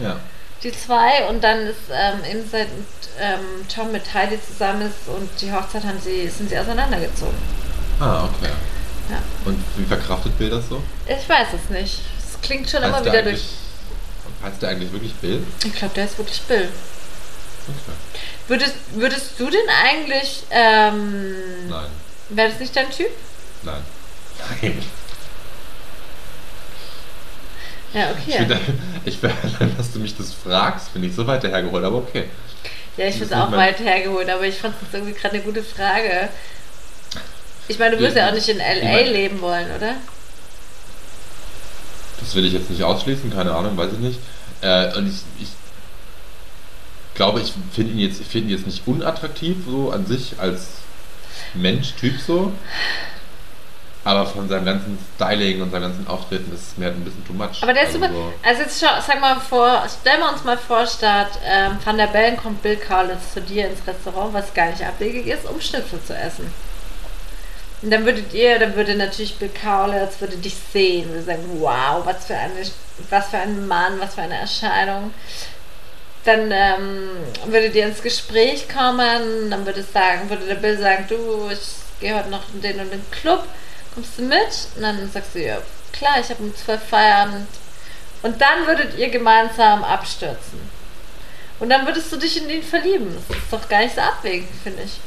Ja. 0.00 0.16
Die 0.62 0.72
zwei. 0.72 1.28
Und 1.28 1.42
dann 1.42 1.66
ist 1.66 1.78
ähm, 1.90 2.24
eben 2.30 2.48
seit 2.50 2.68
ähm, 3.20 3.66
Tom 3.74 3.92
mit 3.92 4.12
Heidi 4.14 4.38
zusammen 4.40 4.82
ist 4.82 5.08
und 5.08 5.28
die 5.40 5.52
Hochzeit 5.52 5.84
haben 5.84 6.00
sie, 6.00 6.28
sind 6.28 6.48
sie 6.50 6.58
auseinandergezogen. 6.58 7.36
Ah, 8.00 8.24
okay. 8.24 8.50
Ja. 9.10 9.18
Und 9.44 9.62
wie 9.76 9.84
verkraftet 9.84 10.36
Bill 10.38 10.50
das 10.50 10.68
so? 10.68 10.82
Ich 11.06 11.28
weiß 11.28 11.48
es 11.54 11.70
nicht. 11.70 12.00
Es 12.18 12.40
klingt 12.40 12.68
schon 12.68 12.82
immer 12.82 12.96
Heißt 12.96 13.06
der 13.06 13.12
wieder 13.12 13.22
durch. 13.22 13.44
Heißt 14.42 14.62
der 14.62 14.70
eigentlich 14.70 14.92
wirklich 14.92 15.14
Bill? 15.14 15.44
Ich 15.64 15.74
glaube, 15.74 15.94
der 15.94 16.06
ist 16.06 16.18
wirklich 16.18 16.40
Bill. 16.42 16.68
Okay. 17.68 17.96
Würdest, 18.48 18.74
würdest 18.94 19.38
du 19.38 19.48
denn 19.50 19.68
eigentlich, 19.84 20.42
ähm, 20.50 21.68
Nein. 21.68 21.86
wäre 22.30 22.50
das 22.50 22.58
nicht 22.58 22.74
dein 22.74 22.90
Typ? 22.90 23.10
Nein. 23.62 23.82
Nein. 24.62 24.82
Ja, 27.94 28.10
Ich 28.26 28.34
okay. 28.34 28.58
ich 29.04 29.18
finde, 29.18 29.36
dass 29.76 29.92
du 29.92 29.98
mich 30.00 30.16
das 30.16 30.32
fragst, 30.32 30.88
finde 30.90 31.08
ich 31.08 31.14
so 31.14 31.26
weit 31.26 31.44
hergeholt, 31.44 31.84
aber 31.84 31.98
okay. 31.98 32.24
Ja, 32.96 33.06
ich 33.06 33.14
finde 33.16 33.34
es 33.34 33.40
auch 33.40 33.48
mein- 33.50 33.58
weit 33.60 33.80
hergeholt, 33.80 34.28
aber 34.28 34.44
ich 34.44 34.56
fand 34.56 34.74
es 34.86 34.92
irgendwie 34.94 35.12
gerade 35.14 35.34
eine 35.34 35.42
gute 35.44 35.62
Frage. 35.62 36.28
Ich 37.68 37.78
meine, 37.78 37.96
du 37.96 38.02
wirst 38.02 38.16
Ja, 38.16 38.24
ja 38.24 38.30
auch 38.30 38.34
nicht 38.34 38.48
in 38.48 38.56
ich 38.58 38.62
L.A. 38.62 38.84
mein- 38.92 39.12
leben 39.12 39.40
wollen, 39.40 39.66
oder? 39.76 39.94
Das 42.20 42.34
will 42.34 42.44
ich 42.44 42.52
jetzt 42.52 42.70
nicht 42.70 42.82
ausschließen, 42.82 43.32
keine 43.32 43.54
Ahnung, 43.54 43.76
weiß 43.76 43.92
ich 43.94 43.98
nicht. 43.98 44.18
Äh, 44.60 44.96
und 44.96 45.08
ich, 45.08 45.22
ich 45.42 45.48
glaube, 47.14 47.40
ich 47.40 47.52
finde 47.74 47.92
ihn 47.92 47.98
jetzt, 47.98 48.20
ich 48.20 48.26
finde 48.26 48.48
ihn 48.50 48.56
jetzt 48.56 48.66
nicht 48.66 48.82
unattraktiv 48.86 49.56
so 49.66 49.90
an 49.90 50.06
sich 50.06 50.34
als 50.38 50.68
Mensch, 51.54 51.92
Typ 51.94 52.14
so. 52.24 52.52
Aber 54.04 54.26
von 54.26 54.48
seinem 54.48 54.64
ganzen 54.64 54.98
Styling 55.14 55.62
und 55.62 55.70
seinem 55.70 55.82
ganzen 55.82 56.06
Auftreten 56.08 56.52
ist 56.52 56.72
es 56.72 56.76
mir 56.76 56.86
halt 56.86 56.96
ein 56.96 57.04
bisschen 57.04 57.24
too 57.24 57.32
much. 57.34 57.62
Aber 57.62 57.72
der 57.72 57.84
ist 57.84 57.94
also 57.94 58.00
super. 58.00 58.12
so- 58.12 58.32
Also 58.42 58.62
jetzt 58.62 58.80
schau, 58.80 59.00
sag 59.06 59.20
mal 59.20 59.38
vor, 59.38 59.84
stellen 60.00 60.20
wir 60.20 60.32
uns 60.32 60.42
mal 60.42 60.58
vor, 60.58 60.84
statt 60.86 61.30
ähm, 61.46 61.78
Van 61.84 61.96
der 61.96 62.08
Bellen 62.08 62.36
kommt 62.36 62.62
Bill 62.62 62.76
Kaulitz 62.76 63.32
zu 63.32 63.40
dir 63.40 63.68
ins 63.68 63.86
Restaurant, 63.86 64.34
was 64.34 64.52
gar 64.54 64.66
nicht 64.70 64.84
abwegig 64.84 65.26
ist, 65.28 65.44
um 65.48 65.60
Schnitzel 65.60 66.00
zu 66.04 66.16
essen. 66.16 66.52
Und 67.82 67.90
dann 67.92 68.04
würdet 68.04 68.32
ihr, 68.32 68.58
dann 68.58 68.74
würde 68.76 68.94
natürlich 68.96 69.36
Bill 69.36 69.50
Kaulitz, 69.50 70.20
würde 70.20 70.36
dich 70.36 70.54
sehen, 70.72 71.08
würde 71.10 71.22
sagen, 71.22 71.44
wow, 71.60 72.04
was 72.04 72.26
für 72.26 72.34
eine, 72.36 72.52
was 73.10 73.28
für 73.28 73.38
ein 73.38 73.66
Mann, 73.68 74.00
was 74.00 74.14
für 74.14 74.22
eine 74.22 74.36
Erscheinung. 74.38 75.12
Dann 76.24 76.50
ähm, 76.52 77.08
würdet 77.46 77.74
ihr 77.74 77.86
ins 77.86 78.02
Gespräch 78.02 78.68
kommen, 78.68 79.50
dann 79.50 79.66
würde 79.66 79.80
es 79.80 79.92
sagen, 79.92 80.28
würde 80.30 80.46
der 80.46 80.54
Bill 80.56 80.78
sagen, 80.78 81.06
du, 81.08 81.48
ich 81.52 81.58
gehe 82.00 82.14
heute 82.16 82.30
noch 82.30 82.42
in 82.54 82.62
den 82.62 82.78
und 82.80 82.92
den 82.92 83.04
Club, 83.10 83.44
kommst 83.94 84.18
du 84.18 84.22
mit? 84.22 84.68
Und 84.76 84.82
dann 84.82 85.10
sagst 85.10 85.34
du, 85.34 85.42
ja, 85.42 85.58
klar, 85.92 86.20
ich 86.20 86.28
habe 86.30 86.42
um 86.42 86.54
12 86.54 86.82
Feierabend. 86.82 87.48
Und 88.22 88.40
dann 88.40 88.66
würdet 88.66 88.96
ihr 88.98 89.10
gemeinsam 89.10 89.82
abstürzen. 89.82 90.60
Und 91.58 91.70
dann 91.70 91.86
würdest 91.86 92.10
du 92.12 92.16
dich 92.16 92.36
in 92.42 92.50
ihn 92.50 92.62
verlieben. 92.62 93.08
Das 93.28 93.36
ist 93.36 93.52
doch 93.52 93.68
gar 93.68 93.80
nicht 93.80 93.94
so 93.94 94.00
abwegig, 94.00 94.48
finde 94.62 94.82
ich. 94.82 94.98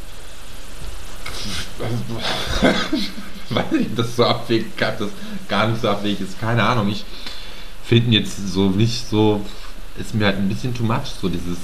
weiß 3.50 3.72
nicht, 3.72 3.90
ob 3.92 3.96
das 3.98 4.16
so 4.16 4.26
abwegig, 4.26 4.68
ob 4.82 4.98
das 4.98 5.10
gar 5.48 5.68
nicht 5.68 5.82
so 5.82 5.90
abwegig 5.90 6.22
ist, 6.22 6.40
keine 6.40 6.64
Ahnung. 6.64 6.90
Ich 6.90 7.06
finde 7.84 8.18
jetzt 8.18 8.48
so 8.48 8.70
nicht 8.70 9.08
so, 9.08 9.46
ist 9.98 10.16
mir 10.16 10.26
halt 10.26 10.38
ein 10.38 10.50
bisschen 10.50 10.74
too 10.74 10.84
much, 10.84 11.08
so 11.22 11.30
dieses 11.30 11.58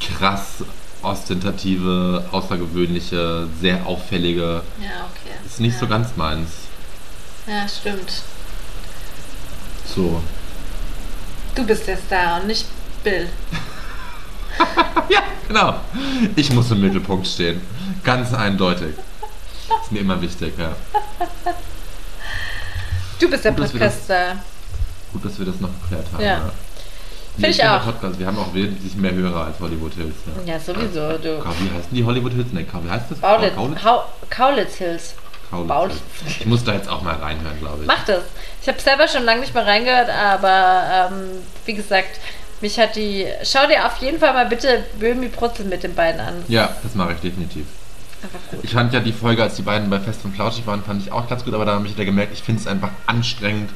krass 0.00 0.64
ostentative, 1.02 2.24
außergewöhnliche, 2.32 3.46
sehr 3.60 3.86
auffällige, 3.86 4.62
Ja, 4.80 5.06
okay. 5.10 5.34
ist 5.46 5.60
nicht 5.60 5.74
ja. 5.74 5.80
so 5.80 5.86
ganz 5.86 6.16
meins. 6.16 6.50
Ja, 7.46 7.66
stimmt. 7.68 8.22
So. 9.94 10.22
Du 11.54 11.64
bist 11.66 11.86
der 11.86 11.96
Star 11.96 12.40
und 12.40 12.46
nicht 12.48 12.66
Bill. 13.04 13.28
Ja, 15.08 15.22
genau. 15.46 15.74
Ich 16.36 16.52
muss 16.52 16.70
im 16.72 16.80
Mittelpunkt 16.80 17.26
stehen. 17.26 17.60
Ganz 18.04 18.34
eindeutig. 18.34 18.94
Ist 19.82 19.92
mir 19.92 20.00
immer 20.00 20.20
wichtig, 20.20 20.52
ja. 20.58 20.74
Du 23.20 23.30
bist 23.30 23.44
der 23.44 23.52
Podcaster. 23.52 24.36
Gut, 25.12 25.24
dass 25.24 25.38
wir 25.38 25.46
das 25.46 25.60
noch 25.60 25.70
geklärt 25.82 26.06
haben. 26.12 26.22
Ja. 26.22 26.28
Ja. 26.38 26.52
Find 27.40 27.54
ich 27.54 27.64
auch. 27.64 27.84
Podcast. 27.84 28.18
Wir 28.18 28.26
haben 28.26 28.38
auch 28.38 28.52
wesentlich 28.54 28.94
mehr 28.96 29.12
Hörer 29.12 29.46
als 29.46 29.60
Hollywood 29.60 29.94
Hills. 29.94 30.14
Ja, 30.46 30.54
Ja, 30.54 30.60
sowieso. 30.60 31.18
Du. 31.18 31.38
Ka- 31.42 31.52
Wie 31.60 31.70
heißen 31.76 31.90
die 31.92 32.04
Hollywood 32.04 32.32
Hills? 32.32 32.52
Ne, 32.52 32.64
Ka- 32.64 32.80
wie 32.84 32.90
heißt 32.90 33.10
das? 33.10 33.18
Baulitz, 33.18 33.54
Kaulitz? 33.54 33.80
Kaulitz 34.30 34.74
Hills. 34.76 35.14
Kaulitz. 35.50 35.68
Baulitz. 35.68 35.96
Ich 36.40 36.46
muss 36.46 36.64
da 36.64 36.74
jetzt 36.74 36.88
auch 36.88 37.02
mal 37.02 37.14
reinhören, 37.14 37.58
glaube 37.60 37.78
ich. 37.82 37.86
Mach 37.86 38.04
das. 38.04 38.22
Ich 38.62 38.68
habe 38.68 38.80
selber 38.80 39.08
schon 39.08 39.24
lange 39.24 39.40
nicht 39.40 39.54
mehr 39.54 39.66
reingehört, 39.66 40.10
aber 40.10 41.10
ähm, 41.12 41.22
wie 41.64 41.74
gesagt, 41.74 42.18
mich 42.60 42.78
hat 42.78 42.96
die. 42.96 43.26
Schau 43.44 43.66
dir 43.66 43.86
auf 43.86 43.96
jeden 43.98 44.18
Fall 44.18 44.32
mal 44.34 44.46
bitte 44.46 44.84
Böhmi 44.98 45.28
Brutzel 45.28 45.64
mit 45.66 45.82
den 45.84 45.94
beiden 45.94 46.20
an. 46.20 46.34
Ja, 46.48 46.74
das 46.82 46.94
mache 46.94 47.12
ich 47.12 47.20
definitiv. 47.20 47.64
Ich 48.62 48.72
fand 48.72 48.92
ja 48.92 48.98
die 48.98 49.12
Folge, 49.12 49.44
als 49.44 49.54
die 49.54 49.62
beiden 49.62 49.88
bei 49.88 50.00
Fest 50.00 50.20
und 50.24 50.34
Flauschig 50.34 50.66
waren, 50.66 50.82
fand 50.82 51.00
ich 51.02 51.12
auch 51.12 51.28
ganz 51.28 51.44
gut, 51.44 51.54
aber 51.54 51.64
da 51.64 51.74
habe 51.74 51.86
ich 51.86 51.94
wieder 51.94 52.04
gemerkt, 52.04 52.32
ich 52.32 52.42
finde 52.42 52.60
es 52.60 52.66
einfach 52.66 52.90
anstrengend, 53.06 53.70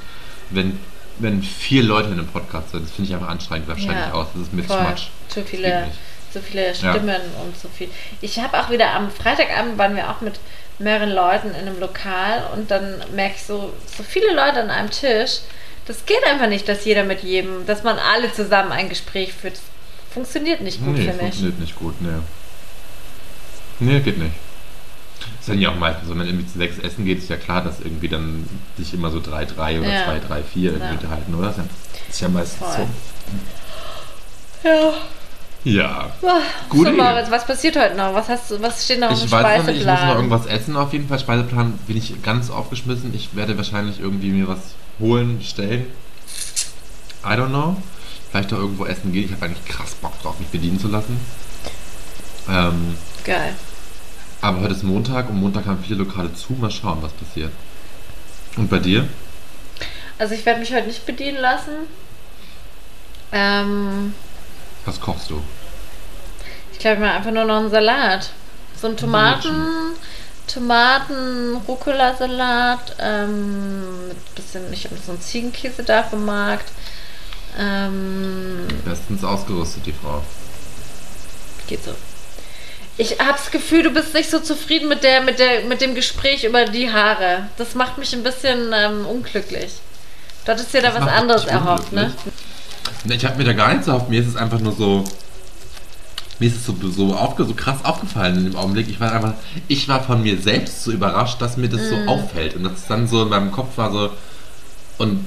wenn, 0.50 0.80
wenn 1.18 1.42
vier 1.42 1.82
Leute 1.82 2.08
in 2.08 2.14
einem 2.14 2.26
Podcast 2.26 2.70
sind. 2.70 2.84
Das 2.84 2.92
finde 2.92 3.08
ich 3.10 3.14
einfach 3.14 3.28
anstrengend, 3.28 3.68
da 3.68 3.76
steige 3.76 3.92
Ja, 4.00 4.08
ich 4.08 4.12
aus. 4.14 4.26
Das 4.34 4.42
ist 4.42 4.52
mir 4.52 4.62
zu 4.62 4.68
Voll. 4.68 4.82
much. 4.82 5.10
Zu 5.28 5.40
Das 5.40 5.48
viele, 5.50 5.86
zu 6.32 6.40
viele 6.40 6.74
Stimmen 6.74 7.20
und 7.44 7.56
so 7.58 7.68
viel. 7.68 7.88
Ich 8.20 8.38
habe 8.40 8.58
auch 8.60 8.70
wieder 8.70 8.90
am 8.94 9.10
Freitagabend 9.10 9.78
waren 9.78 9.94
wir 9.96 10.10
auch 10.10 10.20
mit 10.20 10.40
mehreren 10.78 11.10
Leuten 11.10 11.48
in 11.50 11.66
einem 11.66 11.78
Lokal 11.78 12.44
und 12.54 12.70
dann 12.70 13.02
merke 13.14 13.34
ich 13.36 13.42
so, 13.44 13.72
so 13.96 14.02
viele 14.02 14.34
Leute 14.34 14.62
an 14.62 14.70
einem 14.70 14.90
Tisch. 14.90 15.40
Das 15.86 16.06
geht 16.06 16.24
einfach 16.26 16.48
nicht, 16.48 16.68
dass 16.68 16.84
jeder 16.84 17.04
mit 17.04 17.22
jedem, 17.22 17.66
dass 17.66 17.82
man 17.82 17.98
alle 17.98 18.32
zusammen 18.32 18.72
ein 18.72 18.88
Gespräch 18.88 19.32
führt. 19.32 19.54
Das 19.54 19.62
funktioniert 20.14 20.60
nicht 20.60 20.78
gut, 20.84 20.94
nee, 20.94 21.00
finde 21.02 21.12
ich. 21.14 21.20
funktioniert 21.20 21.58
nicht 21.60 21.76
gut, 21.76 21.94
nee. 22.00 22.08
Nee, 23.80 24.00
geht 24.00 24.18
nicht. 24.18 24.32
Das 25.40 25.48
ist 25.54 25.60
ja 25.60 25.70
auch 25.70 25.76
meistens 25.78 26.04
so, 26.04 26.10
wenn 26.10 26.18
man 26.18 26.26
irgendwie 26.28 26.46
zu 26.46 26.58
sechs 26.58 26.78
essen 26.78 27.04
geht, 27.04 27.18
ist 27.18 27.28
ja 27.28 27.36
klar, 27.36 27.62
dass 27.64 27.80
irgendwie 27.80 28.08
dann 28.08 28.48
sich 28.78 28.94
immer 28.94 29.10
so 29.10 29.18
3-3 29.18 29.80
oder 29.80 29.88
Ja. 29.92 30.04
2-3-4 30.06 30.72
irgendwie 30.72 30.84
Ja. 30.86 30.90
unterhalten, 30.92 31.34
oder? 31.34 31.46
Das 31.48 31.56
ist 31.58 31.62
ja- 31.64 32.08
ist 32.10 32.20
ja 32.20 32.28
meistens 32.28 32.58
Voll. 32.58 32.86
so. 34.62 34.68
Ja. 34.68 34.92
Ja. 35.64 36.10
Ah, 36.22 36.40
Gute 36.68 36.90
so. 36.90 36.96
Moritz, 36.96 37.30
was 37.30 37.46
passiert 37.46 37.76
heute 37.76 37.94
noch? 37.96 38.12
Was, 38.14 38.28
hast 38.28 38.50
du, 38.50 38.60
was 38.60 38.84
steht 38.84 38.98
noch 38.98 39.10
im 39.10 39.16
Ich 39.16 39.30
weiß 39.30 39.58
noch 39.60 39.66
nicht, 39.66 39.80
ich 39.80 39.86
muss 39.86 39.86
noch 39.86 39.96
Speiseplan? 39.98 40.16
irgendwas 40.16 40.46
essen 40.46 40.76
auf 40.76 40.92
jeden 40.92 41.08
Fall. 41.08 41.18
Speiseplan 41.20 41.72
bin 41.86 41.96
ich 41.96 42.20
ganz 42.22 42.50
aufgeschmissen. 42.50 43.14
Ich 43.14 43.36
werde 43.36 43.56
wahrscheinlich 43.56 44.00
irgendwie 44.00 44.30
mir 44.30 44.48
was 44.48 44.58
holen, 44.98 45.38
bestellen. 45.38 45.86
I 47.24 47.28
don't 47.28 47.48
know. 47.50 47.76
Vielleicht 48.30 48.52
auch 48.52 48.58
irgendwo 48.58 48.86
essen 48.86 49.12
gehen. 49.12 49.26
Ich 49.26 49.32
habe 49.32 49.44
eigentlich 49.46 49.64
krass 49.66 49.94
Bock 50.00 50.20
drauf, 50.22 50.38
mich 50.40 50.48
bedienen 50.48 50.80
zu 50.80 50.88
lassen. 50.88 51.20
Ähm, 52.48 52.96
Geil. 53.24 53.54
Aber 54.42 54.60
heute 54.60 54.74
ist 54.74 54.82
Montag 54.82 55.30
und 55.30 55.40
Montag 55.40 55.64
haben 55.66 55.82
viele 55.82 56.00
Lokale 56.00 56.34
zu. 56.34 56.52
Mal 56.52 56.70
schauen, 56.70 56.98
was 57.00 57.12
passiert. 57.12 57.52
Und 58.56 58.68
bei 58.68 58.78
dir? 58.78 59.08
Also 60.18 60.34
ich 60.34 60.44
werde 60.44 60.60
mich 60.60 60.72
heute 60.74 60.88
nicht 60.88 61.06
bedienen 61.06 61.38
lassen. 61.38 61.72
Ähm, 63.32 64.14
Was 64.84 65.00
kochst 65.00 65.30
du? 65.30 65.40
ich 66.72 66.78
glaube, 66.78 66.96
ich 66.96 67.00
mache 67.00 67.12
einfach 67.12 67.30
nur 67.30 67.44
noch 67.44 67.58
einen 67.60 67.70
Salat. 67.70 68.30
So 68.78 68.88
einen 68.88 68.96
Tomaten, 68.96 69.94
Tomaten, 70.48 71.56
Rucola-Salat, 71.68 72.96
ähm, 72.98 74.08
mit 74.08 74.34
bisschen, 74.34 74.72
ich 74.72 74.84
habe 74.84 74.96
so 74.96 75.12
einen 75.12 75.20
Ziegenkäse 75.20 75.84
da 75.84 76.02
vom 76.02 76.24
Markt. 76.24 76.72
Ähm, 77.58 78.66
Bestens 78.84 79.22
ausgerüstet, 79.22 79.86
die 79.86 79.92
Frau. 79.92 80.22
geht 81.68 81.84
so. 81.84 81.92
Ich 82.98 83.18
habe 83.18 83.32
das 83.32 83.50
Gefühl, 83.50 83.82
du 83.82 83.90
bist 83.90 84.12
nicht 84.14 84.30
so 84.30 84.38
zufrieden 84.38 84.88
mit, 84.88 85.02
der, 85.02 85.22
mit, 85.22 85.38
der, 85.38 85.64
mit 85.64 85.80
dem 85.80 85.94
Gespräch 85.94 86.44
über 86.44 86.66
die 86.66 86.92
Haare. 86.92 87.48
Das 87.56 87.74
macht 87.74 87.98
mich 87.98 88.12
ein 88.12 88.22
bisschen 88.22 88.72
ähm, 88.74 89.06
unglücklich. 89.06 89.72
Du 90.44 90.52
hattest 90.52 90.74
dir 90.74 90.82
da 90.82 90.90
Das 90.90 91.00
was 91.02 91.08
anderes 91.08 91.44
erhofft, 91.46 91.92
ne? 91.92 92.12
Ne, 93.04 93.14
Ich 93.14 93.24
habe 93.24 93.36
mir 93.38 93.44
da 93.44 93.52
gar 93.54 93.72
nichts 93.72 93.86
erhofft. 93.86 94.08
Mir 94.10 94.20
ist 94.20 94.28
es 94.28 94.36
einfach 94.36 94.58
nur 94.60 94.72
so. 94.72 95.04
Mir 96.38 96.48
ist 96.48 96.56
es 96.56 96.66
so, 96.66 96.74
so, 96.90 97.14
aufge, 97.14 97.44
so 97.44 97.54
krass 97.54 97.84
aufgefallen 97.84 98.36
in 98.36 98.44
dem 98.44 98.56
Augenblick. 98.56 98.88
Ich 98.88 98.98
war 99.00 99.12
einfach, 99.12 99.34
ich 99.68 99.88
war 99.88 100.02
von 100.02 100.22
mir 100.22 100.36
selbst 100.38 100.82
so 100.82 100.90
überrascht, 100.90 101.40
dass 101.40 101.56
mir 101.56 101.68
das 101.68 101.80
Mm. 101.82 101.88
so 102.06 102.10
auffällt. 102.10 102.56
Und 102.56 102.64
das 102.64 102.86
dann 102.88 103.06
so 103.06 103.22
in 103.22 103.28
meinem 103.28 103.52
Kopf 103.52 103.78
war 103.78 103.92
so. 103.92 104.10
Und 104.98 105.24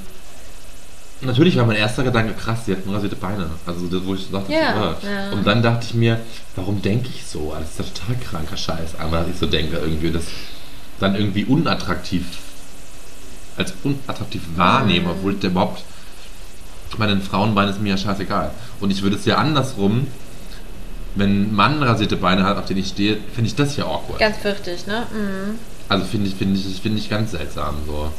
Natürlich 1.26 1.58
war 1.58 1.66
mein 1.66 1.78
erster 1.78 2.04
Gedanke, 2.04 2.34
krass, 2.34 2.66
sie 2.66 2.74
hat 2.74 2.80
rasierte 2.88 3.16
Beine. 3.16 3.50
Also, 3.66 3.88
das, 3.88 4.06
wo 4.06 4.16
ich 4.16 4.30
dachte, 4.32 4.52
Ja, 4.52 4.96
so, 5.02 5.08
äh. 5.08 5.12
ja. 5.12 5.32
Und 5.32 5.46
dann 5.46 5.62
dachte 5.62 5.86
ich 5.88 5.94
mir, 5.94 6.20
warum 6.56 6.82
denke 6.82 7.10
ich 7.14 7.26
so? 7.26 7.54
Das 7.60 7.70
ist 7.72 7.80
ja 7.80 7.86
total 7.86 8.16
kranker 8.24 8.58
Scheiß. 8.58 9.00
Aber 9.00 9.20
dass 9.20 9.30
ich 9.30 9.38
so 9.38 9.46
denke, 9.46 9.78
irgendwie, 9.78 10.12
das 10.12 10.26
dann 11.00 11.16
irgendwie 11.16 11.46
unattraktiv, 11.46 12.24
als 13.58 13.74
unattraktiv 13.84 14.42
wahrnehme, 14.56 15.10
obwohl 15.12 15.34
ich 15.34 15.40
der 15.40 15.50
überhaupt, 15.50 15.84
ich 16.90 16.98
meine, 16.98 17.14
ein 17.14 17.22
Frauenbein 17.22 17.70
ist 17.70 17.82
mir 17.82 17.90
ja 17.90 17.98
scheißegal. 17.98 18.52
Und 18.80 18.92
ich 18.92 19.02
würde 19.02 19.16
es 19.16 19.26
ja 19.26 19.38
andersrum, 19.38 20.08
wenn 21.16 21.44
ein 21.44 21.56
Mann 21.56 21.82
rasierte 21.82 22.18
Beine 22.18 22.44
hat, 22.44 22.58
auf 22.58 22.66
denen 22.66 22.82
ich 22.82 22.90
stehe, 22.90 23.18
finde 23.34 23.48
ich 23.48 23.56
das 23.56 23.76
ja 23.78 23.86
awkward. 23.86 24.20
Ganz 24.20 24.38
fürchtig, 24.38 24.86
ne? 24.88 25.06
Mhm. 25.12 25.60
Also 25.88 26.06
finde 26.06 26.28
ich, 26.28 26.36
finde 26.36 26.60
ich, 26.60 26.82
finde 26.82 26.98
ich 27.00 27.10
ganz 27.10 27.32
seltsam 27.32 27.76
so. 27.86 28.12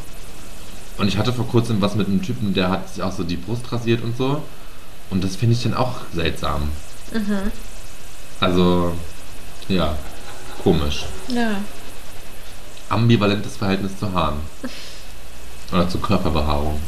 Und 0.99 1.09
ich 1.09 1.19
hatte 1.19 1.33
vor 1.33 1.47
kurzem 1.47 1.81
was 1.81 1.95
mit 1.95 2.07
einem 2.07 2.23
Typen, 2.23 2.55
der 2.55 2.71
hat 2.71 2.89
sich 2.93 3.03
auch 3.03 3.13
so 3.13 3.23
die 3.23 3.37
Brust 3.37 3.71
rasiert 3.71 4.03
und 4.03 4.17
so. 4.17 4.43
Und 5.11 5.23
das 5.23 5.37
finde 5.37 5.55
ich 5.55 5.63
dann 5.63 5.75
auch 5.75 5.95
seltsam. 6.15 6.71
Mhm. 7.13 7.53
Also, 8.41 8.95
ja, 9.69 9.97
komisch. 10.63 11.05
Ja. 11.29 11.59
Ambivalentes 12.89 13.57
Verhältnis 13.57 13.99
zu 13.99 14.13
Haaren. 14.13 14.39
Oder 15.73 15.89
zu 15.89 15.99
Körperbehaarung. 15.99 16.81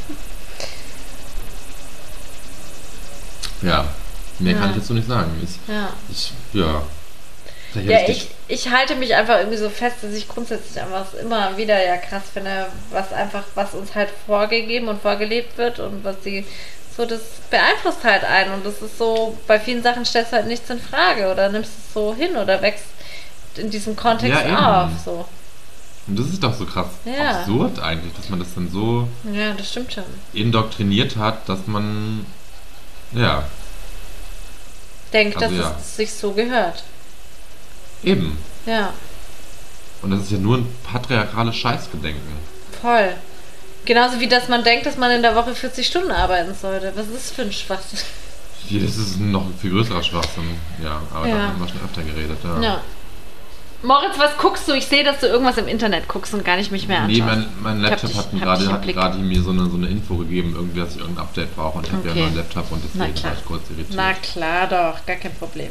Ja, 3.62 3.84
mehr 4.38 4.52
Ja. 4.54 4.58
kann 4.60 4.70
ich 4.70 4.76
jetzt 4.76 4.86
so 4.86 4.94
nicht 4.94 5.08
sagen. 5.08 5.30
Ich, 5.42 5.72
Ja. 5.72 5.88
ich 6.10 6.32
ja. 6.52 6.82
Ja, 7.74 8.08
ich, 8.08 8.28
ich 8.48 8.70
halte 8.70 8.96
mich 8.96 9.14
einfach 9.14 9.38
irgendwie 9.38 9.58
so 9.58 9.68
fest, 9.68 9.96
dass 10.02 10.12
ich 10.12 10.26
grundsätzlich 10.28 10.82
einfach 10.82 11.12
immer 11.14 11.56
wieder 11.56 11.84
ja 11.84 11.96
krass 11.98 12.22
finde, 12.32 12.66
was 12.90 13.12
einfach, 13.12 13.44
was 13.54 13.74
uns 13.74 13.94
halt 13.94 14.08
vorgegeben 14.26 14.88
und 14.88 15.02
vorgelebt 15.02 15.58
wird 15.58 15.78
und 15.78 16.02
was 16.02 16.16
die, 16.24 16.46
so 16.96 17.04
das 17.04 17.20
beeinflusst 17.50 18.04
halt 18.04 18.24
einen 18.24 18.54
und 18.54 18.64
das 18.66 18.80
ist 18.80 18.96
so, 18.98 19.36
bei 19.46 19.60
vielen 19.60 19.82
Sachen 19.82 20.04
stellst 20.04 20.32
du 20.32 20.36
halt 20.36 20.46
nichts 20.46 20.68
in 20.70 20.80
Frage 20.80 21.30
oder 21.30 21.50
nimmst 21.50 21.70
es 21.78 21.92
so 21.94 22.14
hin 22.14 22.36
oder 22.36 22.62
wächst 22.62 22.84
in 23.56 23.70
diesem 23.70 23.94
Kontext 23.96 24.44
Ja, 24.46 24.84
auf, 24.84 24.90
so. 25.04 25.26
Und 26.06 26.18
das 26.18 26.28
ist 26.28 26.42
doch 26.42 26.54
so 26.54 26.64
krass 26.64 26.86
Ja. 27.04 27.40
absurd 27.40 27.78
eigentlich, 27.80 28.14
dass 28.14 28.30
man 28.30 28.38
das 28.38 28.48
dann 28.54 28.70
so 28.70 29.06
Ja, 29.30 29.52
das 29.52 29.68
stimmt 29.68 29.92
schon. 29.92 30.04
indoktriniert 30.32 31.16
hat, 31.16 31.46
dass 31.48 31.66
man 31.66 32.24
ja, 33.12 33.44
Denkt, 35.12 35.36
Also 35.42 35.54
dass 35.56 35.64
ja. 35.64 35.76
es 35.80 35.96
sich 35.96 36.12
so 36.12 36.32
gehört. 36.32 36.82
Eben. 38.02 38.36
Ja, 38.66 38.92
Und 40.02 40.10
das 40.10 40.20
ist 40.22 40.32
ja 40.32 40.38
nur 40.38 40.58
ein 40.58 40.66
patriarchales 40.84 41.56
Scheißgedenken. 41.56 42.22
voll. 42.80 43.14
Genauso 43.84 44.20
wie, 44.20 44.28
dass 44.28 44.48
man 44.48 44.64
denkt, 44.64 44.84
dass 44.84 44.98
man 44.98 45.10
in 45.10 45.22
der 45.22 45.34
Woche 45.34 45.54
40 45.54 45.86
Stunden 45.86 46.10
arbeiten 46.10 46.54
sollte. 46.54 46.92
Was 46.94 47.06
ist 47.06 47.14
das 47.14 47.30
für 47.30 47.42
ein 47.42 47.52
Schwachsinn? 47.52 47.98
Das 48.70 48.96
ist 48.98 49.16
ein 49.18 49.30
noch 49.32 49.46
viel 49.62 49.70
größerer 49.70 50.02
Schwachsinn. 50.02 50.44
Ja, 50.82 51.00
aber 51.14 51.26
Ja. 51.26 51.36
da 51.36 51.42
haben 51.48 51.60
wir 51.60 51.68
schon 51.68 51.80
öfter 51.82 52.02
geredet. 52.02 52.36
Ja. 52.44 52.60
Ja. 52.60 52.80
Moritz, 53.80 54.18
was 54.18 54.36
guckst 54.38 54.66
du? 54.66 54.72
Ich 54.72 54.86
sehe, 54.86 55.04
dass 55.04 55.20
du 55.20 55.26
irgendwas 55.28 55.56
im 55.56 55.68
Internet 55.68 56.08
guckst 56.08 56.34
und 56.34 56.44
gar 56.44 56.56
nicht 56.56 56.72
mich 56.72 56.88
mehr 56.88 56.98
anschaust. 57.02 57.20
Nee, 57.20 57.24
mein, 57.24 57.46
mein 57.62 57.76
Ich 57.84 57.88
Laptop 57.88 58.14
hat 58.16 58.32
dich 58.32 58.40
gerade 58.42 58.64
im 58.64 58.72
hat 58.72 58.82
gerade 58.88 59.18
mir 59.18 59.40
so 59.40 59.50
eine, 59.50 59.70
so 59.70 59.76
eine 59.76 59.86
Info 59.86 60.16
gegeben, 60.16 60.52
irgendwie, 60.56 60.80
dass 60.80 60.94
ich 60.96 61.00
irgendein 61.00 61.22
Update 61.24 61.54
brauche 61.54 61.78
und 61.78 61.86
ich 61.86 61.92
habe 61.92 62.02
ja 62.06 62.10
Okay. 62.10 62.22
einen 62.22 62.34
neuen 62.34 62.36
Laptop 62.38 62.72
und 62.72 62.82
deswegen 62.84 63.22
war 63.24 63.32
ich 63.38 63.44
kurz 63.44 63.62
irritiert. 63.70 63.94
Na 63.94 64.12
klar 64.14 64.66
doch, 64.66 65.06
gar 65.06 65.14
kein 65.16 65.32
Problem. 65.34 65.68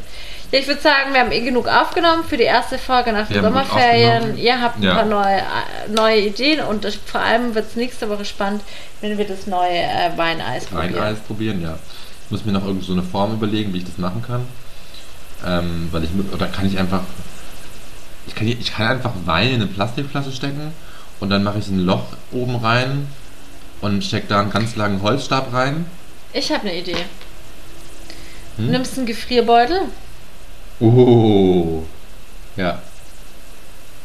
Ja, 0.52 0.60
ich 0.60 0.68
würde 0.68 0.80
sagen, 0.80 1.12
wir 1.12 1.20
haben 1.20 1.34
eh 1.34 1.42
genug 1.42 1.68
aufgenommen 1.68 2.24
für 2.24 2.38
die 2.38 2.44
erste 2.44 2.78
Folge 2.78 3.12
nach 3.12 3.28
den 3.28 3.42
Sommerferien. 3.44 4.38
Ihr 4.38 4.62
habt 4.62 4.78
ein 4.78 4.84
Ja. 4.84 4.94
paar 4.96 5.06
neue, 5.06 5.36
äh, 5.40 5.92
neue 5.94 6.22
Ideen 6.28 6.62
und 6.62 6.86
es- 6.86 6.96
vor 6.96 7.20
allem 7.20 7.56
wird 7.56 7.68
es 7.70 7.76
nächste 7.76 8.08
Woche 8.08 8.24
spannend, 8.24 8.62
wenn 9.02 9.18
wir 9.18 9.28
das 9.28 9.48
neue 9.48 9.80
äh, 9.80 10.12
Weineis 10.16 10.66
probieren. 10.68 10.96
Weineis 10.96 11.20
probieren, 11.20 11.62
ja. 11.62 11.78
Ich 12.26 12.32
muss 12.32 12.46
mir 12.46 12.54
noch 12.54 12.64
irgendwie 12.66 12.86
so 12.86 12.94
eine 12.94 13.04
Form 13.04 13.34
überlegen, 13.34 13.74
wie 13.74 13.80
ich 13.80 13.86
das 13.86 13.98
machen 13.98 14.22
kann. 14.26 14.48
Ähm, 15.46 15.90
weil 15.92 16.06
ich, 16.06 16.10
oder 16.34 16.48
kann 16.48 16.66
ich 16.66 16.80
einfach, 16.80 17.02
ich 18.28 18.36
kann, 18.36 18.48
ich 18.48 18.74
kann 18.74 18.88
einfach 18.88 19.14
Wein 19.26 19.50
in 19.50 19.56
eine 19.56 19.68
Plastikflasche 19.68 20.32
stecken 20.32 20.74
und 21.20 21.30
dann 21.30 21.44
mache 21.44 21.60
ich 21.60 21.68
ein 21.68 21.80
Loch 21.86 22.04
oben 22.32 22.56
rein 22.58 23.08
und 23.82 24.04
stecke 24.04 24.28
da 24.28 24.42
einen 24.42 24.52
ganz 24.52 24.76
langen 24.76 25.02
Holzstab 25.02 25.54
rein. 25.54 25.86
Ich 26.34 26.52
habe 26.52 26.62
eine 26.68 26.78
Idee. 26.80 26.96
Hm? 28.58 28.66
Du 28.66 28.72
nimmst 28.72 28.98
einen 28.98 29.06
Gefrierbeutel. 29.08 29.82
Oh, 30.80 31.84
ja. 32.56 32.80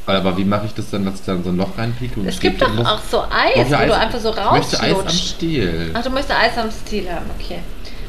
Aber 0.07 0.37
wie 0.37 0.45
mache 0.45 0.67
ich 0.67 0.75
das 0.75 0.91
dann, 0.91 1.05
dass 1.05 1.17
ich 1.17 1.27
dann 1.27 1.45
so 1.45 1.51
ein 1.51 1.57
Loch 1.57 1.79
reinpieke? 1.79 2.19
und 2.21 2.27
Es 2.27 2.41
gibt 2.41 2.61
doch 2.61 2.77
auch 2.85 3.01
so 3.09 3.23
Eis, 3.23 3.55
wo 3.57 3.61
ich 3.63 3.69
du 3.69 3.77
Eis? 3.77 3.93
einfach 3.93 4.19
so 4.21 4.31
Ich 4.31 4.51
möchte 4.51 4.81
Eis 4.81 4.83
am 4.91 4.97
rauslutscht. 4.97 5.29
Stiel. 5.29 5.91
Ach, 5.95 6.03
du 6.03 6.11
möchtest 6.11 6.39
Eis 6.39 6.59
am 6.59 6.71
Stil 6.71 7.11
haben, 7.11 7.27
okay. 7.39 7.59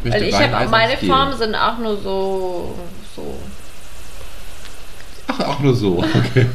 Ich 0.04 0.12
Weil 0.12 0.24
ich 0.24 0.36
Eis 0.36 0.50
habe 0.52 0.70
meine 0.70 0.98
Stiel. 0.98 1.10
Formen 1.10 1.38
sind 1.38 1.56
auch 1.56 1.78
nur 1.78 1.98
so 2.02 2.76
so 3.16 3.36
Ach, 5.38 5.48
auch 5.48 5.60
nur 5.60 5.76
so. 5.76 6.00
Okay. 6.00 6.48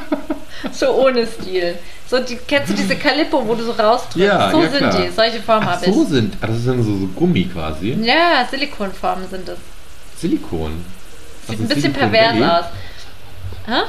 so 0.72 0.90
ohne 0.92 1.26
Stil. 1.26 1.78
So 2.08 2.20
die 2.20 2.36
kennst 2.36 2.70
du 2.70 2.74
diese 2.74 2.96
Calippo, 2.96 3.46
wo 3.46 3.54
du 3.54 3.64
so 3.64 3.72
rausdrückst? 3.72 4.16
Ja, 4.16 4.50
so 4.50 4.62
ja, 4.62 4.70
sind 4.70 4.78
klar. 4.78 5.02
die. 5.02 5.10
Solche 5.10 5.42
Formen 5.42 5.66
habe 5.66 5.84
ich. 5.84 5.92
so 5.92 6.04
sind. 6.04 6.36
Ah, 6.40 6.46
das 6.46 6.58
ist 6.58 6.68
dann 6.68 6.82
so, 6.82 6.96
so 6.96 7.06
Gummi 7.08 7.44
quasi. 7.44 7.92
Ja, 8.02 8.46
Silikonformen 8.48 9.28
sind 9.28 9.48
das. 9.48 9.58
Silikon. 10.18 10.84
Sieht 11.48 11.60
ein 11.60 11.68
bisschen 11.68 11.92
Silicon 11.92 12.10
pervers 12.10 12.34
Valley? 12.34 12.44
aus. 12.44 12.64
Hä? 13.66 13.82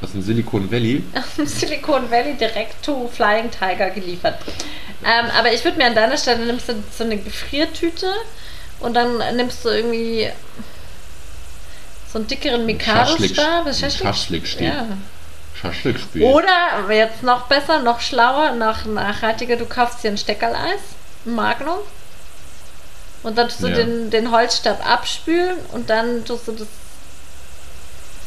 Was 0.00 0.10
ist 0.10 0.16
ein 0.16 0.22
Silicon 0.22 0.70
Valley? 0.70 1.02
Silicon 1.44 2.10
Valley 2.10 2.34
direkt 2.34 2.82
to 2.84 3.08
Flying 3.12 3.50
Tiger 3.50 3.90
geliefert. 3.90 4.38
Ähm, 5.04 5.26
aber 5.38 5.52
ich 5.52 5.64
würde 5.64 5.78
mir 5.78 5.86
an 5.86 5.94
deiner 5.94 6.16
Stelle 6.16 6.46
nimmst 6.46 6.68
du 6.68 6.74
so 6.96 7.04
eine 7.04 7.18
Gefriertüte 7.18 8.06
und 8.80 8.94
dann 8.94 9.18
nimmst 9.36 9.64
du 9.64 9.68
irgendwie 9.68 10.28
so 12.14 12.18
einen 12.20 12.28
dickeren 12.28 12.64
Mikado-Stab. 12.64 13.66
Schaschlik- 13.66 14.46
Schaschlikstil. 15.60 16.22
Ja. 16.22 16.28
Oder 16.30 16.92
jetzt 16.92 17.22
noch 17.24 17.46
besser, 17.48 17.80
noch 17.80 18.00
schlauer, 18.00 18.52
noch 18.52 18.84
nachhaltiger, 18.84 19.56
du 19.56 19.66
kaufst 19.66 20.02
dir 20.04 20.08
ein 20.12 20.16
Steckerleis, 20.18 20.80
ein 21.26 21.34
Magnum. 21.34 21.78
Und 23.24 23.36
dann 23.36 23.48
tust 23.48 23.62
du 23.62 23.68
Ja. 23.68 23.74
den, 23.76 24.10
den 24.10 24.30
Holzstab 24.30 24.86
abspülen 24.88 25.56
und 25.72 25.90
dann 25.90 26.24
tust 26.24 26.46
du 26.46 26.52
das 26.52 26.68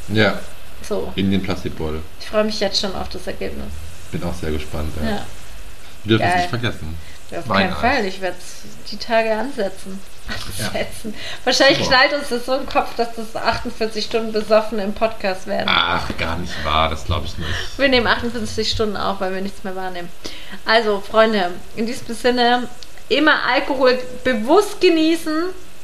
Ja, 0.09 0.39
so. 0.81 1.11
in 1.15 1.31
den 1.31 1.41
Plastikbeutel. 1.43 2.01
Ich 2.19 2.27
freue 2.27 2.43
mich 2.43 2.59
jetzt 2.59 2.81
schon 2.81 2.93
auf 2.95 3.07
das 3.09 3.25
Ergebnis. 3.27 3.67
Bin 4.11 4.23
auch 4.23 4.33
sehr 4.33 4.51
gespannt. 4.51 4.91
Ja. 5.03 5.09
Ja. 5.11 5.25
Wir 6.03 6.17
dürfen 6.17 6.29
es 6.29 6.35
nicht 6.41 6.49
vergessen. 6.49 6.97
Auf 7.35 7.49
Wein 7.49 7.69
keinen. 7.69 7.75
Fall. 7.75 8.05
Ich 8.05 8.21
werde 8.21 8.37
es 8.39 8.61
die 8.91 8.97
Tage 8.97 9.33
ansetzen. 9.33 9.99
Ja. 10.57 10.65
Ansetzen. 10.67 11.13
Wahrscheinlich 11.43 11.77
Super. 11.79 11.89
knallt 11.89 12.13
uns 12.13 12.29
das 12.29 12.45
so 12.45 12.55
im 12.55 12.65
Kopf, 12.67 12.95
dass 12.95 13.15
das 13.15 13.35
48 13.35 14.03
Stunden 14.03 14.31
besoffen 14.33 14.79
im 14.79 14.93
Podcast 14.93 15.47
werden. 15.47 15.67
Ach, 15.69 16.05
gar 16.17 16.37
nicht 16.37 16.53
wahr, 16.65 16.89
das 16.89 17.05
glaube 17.05 17.25
ich 17.25 17.37
nicht. 17.37 17.49
Wir 17.77 17.87
nehmen 17.87 18.07
58 18.07 18.69
Stunden 18.69 18.97
auf, 18.97 19.21
weil 19.21 19.33
wir 19.33 19.41
nichts 19.41 19.63
mehr 19.63 19.75
wahrnehmen. 19.75 20.09
Also, 20.65 20.99
Freunde, 20.99 21.51
in 21.75 21.85
diesem 21.85 22.13
Sinne, 22.13 22.67
immer 23.09 23.43
Alkohol 23.49 23.97
bewusst 24.23 24.81
genießen. 24.81 25.33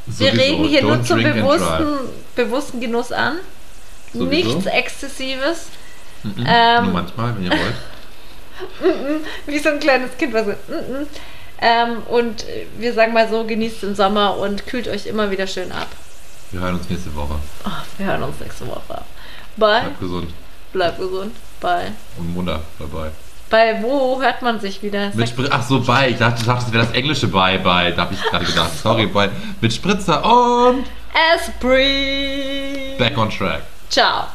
Wir 0.06 0.32
Sowieso. 0.32 0.42
regen 0.44 0.64
hier 0.66 0.82
nur 0.82 0.96
Don't 0.96 1.04
zum 1.04 1.20
drink 1.22 1.36
and 1.36 1.42
bewussten, 1.42 1.88
bewussten 2.36 2.82
Genuss 2.82 3.12
an. 3.14 3.38
Sowieso. 4.14 4.56
Nichts 4.56 4.66
Exzessives. 4.66 5.68
Mhm. 6.24 6.46
Ähm, 6.46 6.84
Nur 6.86 6.94
manchmal, 6.94 7.36
wenn 7.36 7.44
ihr 7.46 7.52
wollt. 7.52 7.76
Wie 9.46 9.60
so 9.60 9.70
ein 9.70 9.80
kleines 9.80 10.18
Kind, 10.18 10.34
was 10.34 10.46
so. 10.46 10.54
Ähm, 11.62 12.04
und 12.10 12.46
wir 12.78 12.94
sagen 12.94 13.14
mal 13.14 13.30
so, 13.30 13.46
genießt 13.46 13.84
den 13.84 13.96
Sommer 13.96 14.38
und 14.38 14.68
kühlt 14.68 14.88
euch 14.88 15.06
immer 15.06 15.32
wieder 15.32 15.48
schön 15.48 15.72
ab. 15.72 15.88
Wir 16.52 16.60
hören 16.62 16.76
uns 16.76 16.90
nächste 16.90 17.16
Woche. 17.16 17.36
Oh, 17.66 17.70
wir 17.98 18.06
hören 18.06 18.24
uns 18.24 18.40
nächste 18.40 18.68
Woche. 18.68 18.82
Bye. 19.56 19.82
Bleibt 19.82 20.00
gesund 20.00 20.34
Bleib 20.74 20.98
gesund. 20.98 21.36
Bye. 21.62 21.92
und 22.18 22.34
munter 22.34 22.62
dabei. 22.80 23.12
Bei 23.50 23.82
wo 23.84 24.20
hört 24.22 24.42
man 24.42 24.60
sich 24.60 24.82
wieder? 24.82 25.12
Mit 25.14 25.32
ach 25.52 25.62
so, 25.64 25.80
bei. 25.82 26.10
Ich 26.10 26.18
dachte, 26.18 26.42
du 26.42 26.48
dachtest, 26.48 26.68
das 26.68 26.74
wäre 26.74 26.86
das 26.86 26.94
englische 26.96 27.28
bei, 27.28 27.60
bei. 27.60 27.92
Da 27.92 28.04
habe 28.04 28.16
ich 28.16 28.22
gerade 28.24 28.46
gedacht. 28.46 28.72
Sorry, 28.82 29.06
bei. 29.06 29.30
Mit 29.62 29.72
Spritzer 29.72 30.26
und 30.26 30.86
Esprit. 31.36 32.98
back 32.98 33.18
on 33.18 33.30
track. 33.30 33.62
Ciao. 33.90 34.26